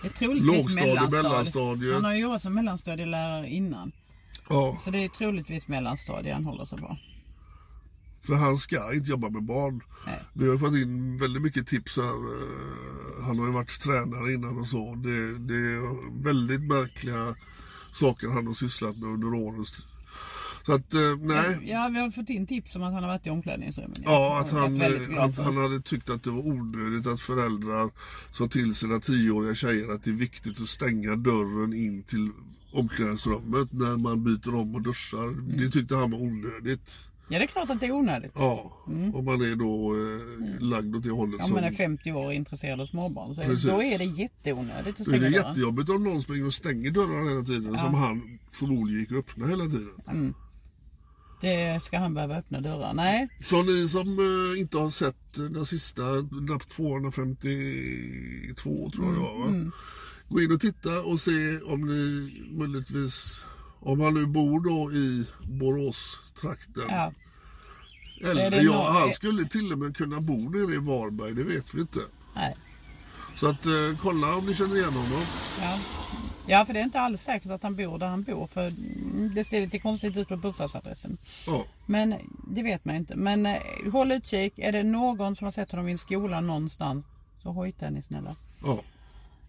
Det 0.03 0.09
är 0.09 0.13
troligtvis 0.13 0.47
Lågstadie, 0.57 0.87
mellanstadie. 0.87 1.23
mellanstadie. 1.23 1.95
Han 1.95 2.05
har 2.05 2.15
ju 2.15 2.21
jobbat 2.21 2.43
som 2.43 2.55
mellanstadielärare 2.55 3.49
innan. 3.49 3.93
Ja, 4.49 4.79
Så 4.81 4.91
det 4.91 5.05
är 5.05 5.09
troligtvis 5.09 5.69
mellanstadie 5.69 6.33
han 6.33 6.45
håller 6.45 6.65
sig 6.65 6.79
på. 6.79 6.99
för 8.21 8.35
han 8.35 8.59
ska 8.59 8.95
inte 8.95 9.11
jobba 9.11 9.29
med 9.31 9.43
barn. 9.43 9.81
Nej. 10.07 10.21
Vi 10.33 10.49
har 10.49 10.59
fått 10.59 10.75
in 10.75 11.19
väldigt 11.19 11.43
mycket 11.43 11.67
tips 11.67 11.97
här. 11.97 12.05
Eh, 12.15 13.25
Han 13.27 13.39
har 13.39 13.47
ju 13.47 13.53
varit 13.53 13.81
tränare 13.81 14.33
innan 14.33 14.59
och 14.59 14.67
så. 14.69 14.95
Det, 14.95 15.39
det 15.39 15.55
är 15.55 16.23
väldigt 16.23 16.61
märkliga 16.61 17.35
saker 17.93 18.29
han 18.29 18.47
har 18.47 18.55
sysslat 18.55 18.97
med 18.97 19.09
under 19.11 19.35
årens. 19.35 19.87
Så 20.67 20.73
att, 20.73 20.95
eh, 20.95 21.01
nej. 21.21 21.59
Ja, 21.65 21.91
vi 21.93 22.01
har 22.01 22.11
fått 22.11 22.31
in 22.31 22.47
tips 22.47 22.77
om 22.77 22.83
att 22.83 22.93
han 22.93 23.03
har 23.03 23.11
varit 23.11 23.27
i 23.27 23.31
omklädningsrummen. 23.31 23.97
Ja, 24.05 24.39
att 24.41 24.53
är 24.53 24.57
han, 24.57 24.81
eh, 24.81 25.25
att 25.25 25.39
han 25.39 25.57
hade 25.57 25.81
tyckt 25.81 26.11
att 26.11 26.23
det 26.23 26.31
var 26.31 26.47
onödigt 26.47 27.07
att 27.07 27.21
föräldrar 27.21 27.91
sa 28.33 28.49
till 28.49 28.75
sina 28.75 29.01
tioåriga 29.01 29.55
tjejer 29.55 29.89
att 29.89 30.05
det 30.05 30.11
är 30.11 30.15
viktigt 30.15 30.61
att 30.61 30.69
stänga 30.69 31.17
dörren 31.17 31.73
in 31.73 32.03
till 32.03 32.31
omklädningsrummet 32.73 33.73
när 33.73 33.97
man 33.97 34.25
byter 34.25 34.55
om 34.55 34.75
och 34.75 34.83
duschar. 34.83 35.25
Mm. 35.25 35.57
Det 35.57 35.71
tyckte 35.71 35.95
han 35.97 36.11
var 36.11 36.19
onödigt. 36.19 37.09
Ja, 37.29 37.39
det 37.39 37.45
är 37.45 37.49
klart 37.49 37.71
att 37.71 37.81
det 37.81 37.87
är 37.87 37.93
onödigt. 37.93 38.33
Ja, 38.35 38.73
om 39.15 39.25
man 39.25 39.41
är 39.41 39.57
då 39.57 39.95
eh, 39.95 40.63
lagd 40.69 40.97
åt 40.97 41.03
det 41.03 41.11
hållet 41.11 41.35
Mm. 41.35 41.45
Om 41.45 41.49
som... 41.49 41.55
man 41.55 41.65
är 41.65 41.71
50 41.71 42.13
år 42.13 42.27
och 42.27 42.35
intresserad 42.35 42.81
av 42.81 42.87
småbarn 42.87 43.35
så 43.35 43.43
Precis. 43.43 43.71
då 43.71 43.83
är 43.83 43.99
det 43.99 44.05
jätteonödigt 44.05 45.01
att 45.01 45.01
är 45.01 45.05
stänga 45.05 45.23
det 45.23 45.31
dörren. 45.31 45.49
jättejobbigt 45.49 45.91
om 45.91 46.05
någon 46.05 46.23
springer 46.23 46.47
och 46.47 46.55
stänger 46.55 46.91
dörrarna 46.91 47.31
hela 47.31 47.43
tiden 47.43 47.79
som 47.79 47.95
han 47.95 48.39
förmodligen 48.53 49.01
gick 49.01 49.11
och 49.11 49.19
öppnade 49.19 49.51
hela 49.51 49.65
tiden. 49.65 50.35
Det 51.41 51.83
ska 51.83 51.99
han 51.99 52.15
behöva 52.15 52.37
öppna 52.37 52.61
dörrar. 52.61 52.95
Nej, 52.95 53.29
Så 53.45 53.63
ni 53.63 53.89
som 53.89 54.19
eh, 54.19 54.61
inte 54.61 54.79
har 54.79 54.91
sett 54.91 55.39
eh, 55.39 55.45
den 55.45 55.67
sista, 55.67 56.03
lapp 56.49 56.69
252 56.69 58.91
tror 58.91 59.05
jag 59.07 59.15
det 59.15 59.21
var 59.21 59.39
va? 59.39 59.71
Gå 60.29 60.43
in 60.43 60.53
och 60.53 60.61
titta 60.61 61.03
och 61.03 61.21
se 61.21 61.61
om 61.61 61.81
ni 61.87 62.33
möjligtvis, 62.59 63.41
om 63.81 64.01
han 64.01 64.15
nu 64.15 64.27
bor 64.27 64.61
då 64.61 64.93
i 64.93 65.27
Boråstrakten. 65.59 66.83
ja. 66.89 67.13
Eller 68.21 68.51
ja, 68.63 68.73
nå- 68.73 68.91
han 68.91 69.13
skulle 69.13 69.45
till 69.45 69.73
och 69.73 69.79
med 69.79 69.97
kunna 69.97 70.21
bo 70.21 70.37
nere 70.51 70.75
i 70.75 70.79
Varberg, 70.79 71.35
det 71.35 71.43
vet 71.45 71.75
vi 71.75 71.81
inte. 71.81 71.99
Nej. 72.35 72.57
Så 73.37 73.47
att 73.47 73.67
eh, 73.67 73.73
kolla 74.03 74.35
om 74.37 74.47
ni 74.47 74.55
känner 74.55 74.77
igen 74.77 74.93
honom. 74.93 75.23
Ja. 75.61 75.79
Ja, 76.47 76.67
för 76.67 76.73
det 76.75 76.81
är 76.81 76.85
inte 76.85 77.01
alls 77.01 77.23
säkert 77.23 77.51
att 77.51 77.63
han 77.63 77.77
bor 77.77 77.99
där 77.99 78.07
han 78.07 78.23
bor. 78.23 78.47
För 78.47 78.67
mm, 78.67 79.31
det 79.35 79.45
ser 79.45 79.61
lite 79.61 79.79
konstigt 79.79 80.17
ut 80.17 80.29
på 80.29 80.37
bostadsadressen. 80.37 81.19
Ja, 81.47 81.65
Men 81.87 82.15
det 82.49 82.63
vet 82.63 82.85
man 82.85 82.97
inte. 82.97 83.17
Men 83.17 83.47
eh, 83.47 83.59
håll 83.93 84.13
utkik. 84.13 84.59
Är 84.59 84.73
det 84.73 84.83
någon 84.83 85.37
som 85.37 85.45
har 85.45 85.53
sett 85.53 85.71
honom 85.71 85.89
i 85.89 85.93
en 85.93 85.99
skola 85.99 86.41
någonstans 86.41 87.05
så 87.43 87.51
hojta 87.51 87.91
ni 87.91 88.03
snälla. 88.03 88.37
ja. 88.65 88.79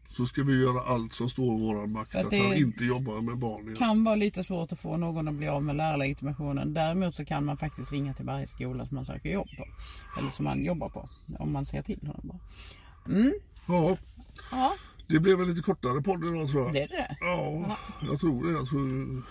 Så 0.10 0.26
ska 0.26 0.44
vi 0.44 0.62
göra 0.62 0.82
allt 0.82 1.14
som 1.14 1.30
står 1.30 1.46
i 1.46 1.62
vår 1.62 1.88
makt 1.88 2.12
För 2.12 2.20
att 2.20 2.26
att, 2.26 2.32
det 2.32 2.40
han 2.40 2.54
inte 2.56 2.86
jobbar 2.86 3.22
med 3.22 3.38
barn 3.38 3.64
igen. 3.64 3.76
kan 3.76 4.04
vara 4.04 4.16
lite 4.16 4.44
svårt 4.44 4.72
att 4.72 4.80
få 4.80 4.98
någon 4.98 5.28
att 5.28 5.34
bli 5.34 5.48
av 5.48 5.64
med 5.64 5.76
lärarlegitimationen. 5.76 6.74
Däremot 6.74 7.16
så 7.16 7.26
kan 7.26 7.46
man 7.46 7.58
faktiskt 7.58 7.92
ringa 7.92 8.14
till 8.14 8.26
varje 8.26 8.48
skola 8.48 8.86
som 8.86 8.96
man 8.96 9.06
söker 9.06 9.30
jobb 9.30 9.48
på. 9.58 9.66
Eller 10.20 10.30
som 10.30 10.46
man 10.46 10.66
jobbar 10.66 10.90
på. 10.90 11.10
Om 11.40 11.54
man 11.54 11.66
ser 11.66 11.82
till 11.82 12.00
honom 12.02 12.22
bara. 12.24 12.40
Ja, 13.68 13.98
Ja, 14.52 14.74
det 15.08 15.20
blev 15.20 15.41
en 15.41 15.48
lite 15.48 15.62
kortare 15.62 16.02
podd 16.02 16.24
idag 16.26 16.50
tror 16.50 16.63
jag. 16.63 16.74
det 16.74 16.82
är 16.84 16.88
det. 16.88 17.17
Ja, 17.20 17.78
jag 18.02 18.20
tror 18.20 18.46
det. 18.48 18.52
Jag 18.52 18.67
tror... 18.67 19.24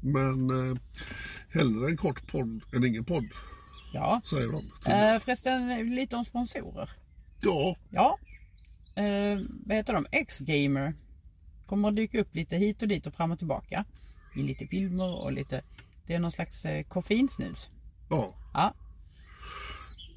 Men 0.00 0.50
eh, 0.70 0.76
hellre 1.48 1.86
en 1.90 1.96
kort 1.96 2.26
podd 2.32 2.60
än 2.74 2.84
ingen 2.84 3.04
podd, 3.04 3.24
Ja. 3.92 4.20
säger 4.24 4.48
de. 4.52 4.64
Eh, 4.92 5.20
förresten 5.20 5.90
lite 5.94 6.16
om 6.16 6.24
sponsorer. 6.24 6.90
Ja, 7.40 7.76
Ja. 7.90 8.18
Eh, 9.02 9.38
vad 9.66 9.76
heter 9.76 9.92
de? 9.94 10.06
X-Gamer. 10.10 10.94
Kommer 11.66 11.88
att 11.88 11.96
dyka 11.96 12.20
upp 12.20 12.34
lite 12.34 12.56
hit 12.56 12.82
och 12.82 12.88
dit 12.88 13.06
och 13.06 13.14
fram 13.14 13.30
och 13.32 13.38
tillbaka. 13.38 13.84
I 14.36 14.42
lite 14.42 14.66
filmer 14.66 15.22
och 15.22 15.32
lite... 15.32 15.62
Det 16.06 16.14
är 16.14 16.18
någon 16.18 16.32
slags 16.32 16.64
eh, 16.64 16.82
koffeinsnus. 16.84 17.68
ja. 18.10 18.34
Ja, 18.54 18.74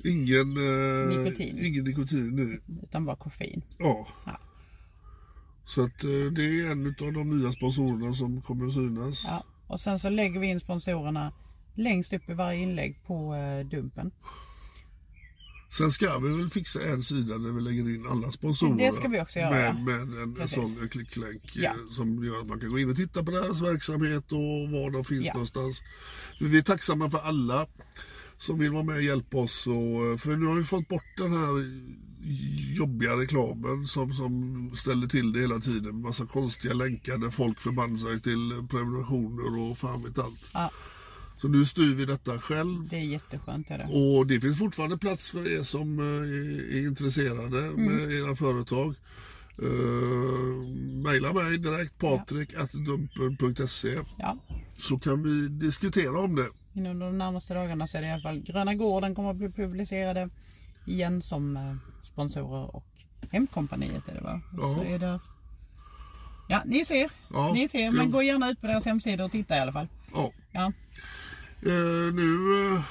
Ingen, 0.03 0.57
eh, 0.57 1.17
Nikotin. 1.17 1.65
ingen 1.65 1.83
nikotin 1.83 2.29
nu. 2.35 2.61
utan 2.83 3.05
bara 3.05 3.15
koffein. 3.15 3.61
Ja. 3.79 4.07
Ja. 4.25 4.39
Så 5.67 5.81
att 5.83 6.03
eh, 6.03 6.09
det 6.09 6.43
är 6.43 6.71
en 6.71 6.87
av 6.87 7.13
de 7.13 7.39
nya 7.39 7.51
sponsorerna 7.51 8.13
som 8.13 8.41
kommer 8.41 8.65
att 8.67 8.73
synas. 8.73 9.23
Ja. 9.27 9.43
Och 9.67 9.81
sen 9.81 9.99
så 9.99 10.09
lägger 10.09 10.39
vi 10.39 10.47
in 10.47 10.59
sponsorerna 10.59 11.33
längst 11.75 12.13
upp 12.13 12.29
i 12.29 12.33
varje 12.33 12.59
inlägg 12.59 12.99
på 13.07 13.35
eh, 13.35 13.65
Dumpen. 13.67 14.11
Sen 15.77 15.91
ska 15.91 16.17
vi 16.17 16.29
väl 16.37 16.49
fixa 16.49 16.81
en 16.83 17.03
sida 17.03 17.37
där 17.37 17.51
vi 17.51 17.61
lägger 17.61 17.89
in 17.95 18.07
alla 18.09 18.31
sponsorer. 18.31 18.77
Det 18.77 18.91
ska 18.91 19.07
vi 19.07 19.21
också 19.21 19.39
göra. 19.39 19.73
Med, 19.73 19.85
med 20.07 20.21
en, 20.21 20.35
Precis. 20.35 20.73
sån 20.73 20.89
klicklänk 20.89 21.55
eh, 21.55 21.61
Ja. 21.63 21.73
som 21.91 22.23
gör 22.25 22.39
att 22.41 22.47
man 22.47 22.59
kan 22.59 22.69
gå 22.69 22.79
in 22.79 22.89
och 22.89 22.95
titta 22.95 23.23
på 23.23 23.31
deras 23.31 23.61
verksamhet 23.61 24.31
och 24.31 24.69
var 24.71 24.91
de 24.91 25.03
finns 25.05 25.25
Ja. 25.25 25.33
någonstans. 25.33 25.81
Vi 26.39 26.57
är 26.57 26.61
tacksamma 26.61 27.09
för 27.09 27.17
alla 27.17 27.67
som 28.37 28.59
vill 28.59 28.71
vara 28.71 28.83
med 28.83 28.95
och 28.95 29.01
hjälpa 29.03 29.37
oss. 29.37 29.67
Och, 29.67 30.19
för 30.19 30.35
nu 30.35 30.45
har 30.45 30.55
vi 30.55 30.63
fått 30.63 30.87
bort 30.87 31.17
den 31.17 31.33
här 31.33 31.65
jobbiga 32.77 33.17
reklamen 33.17 33.87
som, 33.87 34.13
som 34.13 34.71
ställer 34.75 35.07
till 35.07 35.33
det 35.33 35.39
hela 35.39 35.59
tiden. 35.59 36.01
Massa 36.01 36.25
konstiga 36.25 36.73
länkar 36.73 37.17
där 37.17 37.29
folk 37.29 37.59
förband 37.59 37.99
sig 37.99 38.21
till 38.21 38.67
prenumerationer 38.69 39.59
och 39.71 39.77
fan 39.77 40.03
vet 40.03 40.19
allt. 40.19 40.49
Ja. 40.53 40.71
Så 41.41 41.47
nu 41.47 41.65
styr 41.65 41.95
vi 41.95 42.05
detta 42.05 42.39
själv. 42.39 42.87
Det 42.89 42.95
är 42.95 42.99
jätteskönt. 43.01 43.71
Är 43.71 43.77
det. 43.77 43.83
Och 43.83 44.27
det 44.27 44.41
finns 44.41 44.57
fortfarande 44.57 44.97
plats 44.97 45.31
för 45.31 45.47
er 45.47 45.63
som 45.63 45.99
eh, 45.99 46.05
är 46.77 46.87
intresserade 46.87 47.61
med 47.61 48.11
era 48.11 48.35
företag. 48.35 48.95
Uh, 49.63 50.67
maila 51.03 51.33
mig 51.33 51.57
direkt 51.57 51.97
patrik.dumpen.se 51.97 53.99
Ja. 54.17 54.37
så 54.77 54.99
kan 54.99 55.23
vi 55.23 55.47
diskutera 55.47 56.19
om 56.19 56.35
det. 56.35 56.47
Inom 56.77 56.99
de 56.99 57.17
närmaste 57.17 57.53
dagarna 57.53 57.87
så 57.87 57.97
är 57.97 58.01
det 58.01 58.07
i 58.07 58.11
alla 58.11 58.21
fall 58.21 58.39
Gröna 58.39 58.75
Gården 58.75 59.15
kommer 59.15 59.29
att 59.29 59.35
bli 59.35 59.49
publicerade 59.49 60.29
igen 60.85 61.21
som 61.21 61.57
eh, 61.57 61.75
sponsorer 62.01 62.75
och 62.75 62.85
Hemkompaniet 63.31 64.07
är 64.07 64.13
det 64.13 64.21
va? 64.21 64.41
Ja. 64.57 64.75
Så 64.75 64.83
är 64.83 64.99
det... 64.99 65.19
Ja, 66.49 66.61
ni 66.65 66.85
ser. 66.85 67.11
Ja, 67.33 67.51
ni 67.53 67.67
ser. 67.67 67.91
Men 67.91 68.11
gå 68.11 68.21
gärna 68.21 68.49
ut 68.49 68.61
på 68.61 68.67
deras 68.67 68.85
hemsida 68.85 69.25
och 69.25 69.31
titta 69.31 69.57
i 69.57 69.59
alla 69.59 69.73
fall. 69.73 69.87
Ja. 70.13 70.31
Ja. 70.51 70.65
Eh, 71.61 72.13
nu 72.13 72.35
eh, 72.75 72.83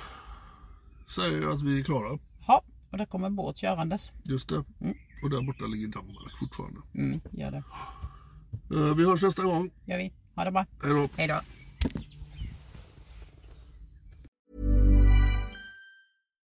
säger 1.17 1.43
jag 1.43 1.53
att 1.53 1.63
vi 1.63 1.81
är 1.81 1.85
klara. 1.85 2.19
Ha, 2.47 2.63
och 2.91 2.99
där 2.99 3.07
kommer 3.07 3.31
båt 3.31 3.57
körandes. 3.57 4.13
Just 4.23 4.49
det. 4.49 4.65
Och 5.23 5.31
där 5.31 5.47
borta 5.47 5.65
ligger 5.65 5.89
Danmark 5.89 6.39
fortfarande. 6.41 6.81
Mm, 6.95 7.21
gör 7.31 7.51
det. 7.51 7.63
Eh, 8.75 8.95
vi 8.95 9.07
hörs 9.07 9.23
nästa 9.23 9.43
gång. 9.43 9.71
Gör 9.85 9.99
vi. 9.99 10.13
Ha 10.35 10.45
det 10.45 10.51
bra. 10.51 10.67
Hej 10.83 10.93
då. 10.93 11.09
Hej 11.17 11.29
då. 11.29 11.41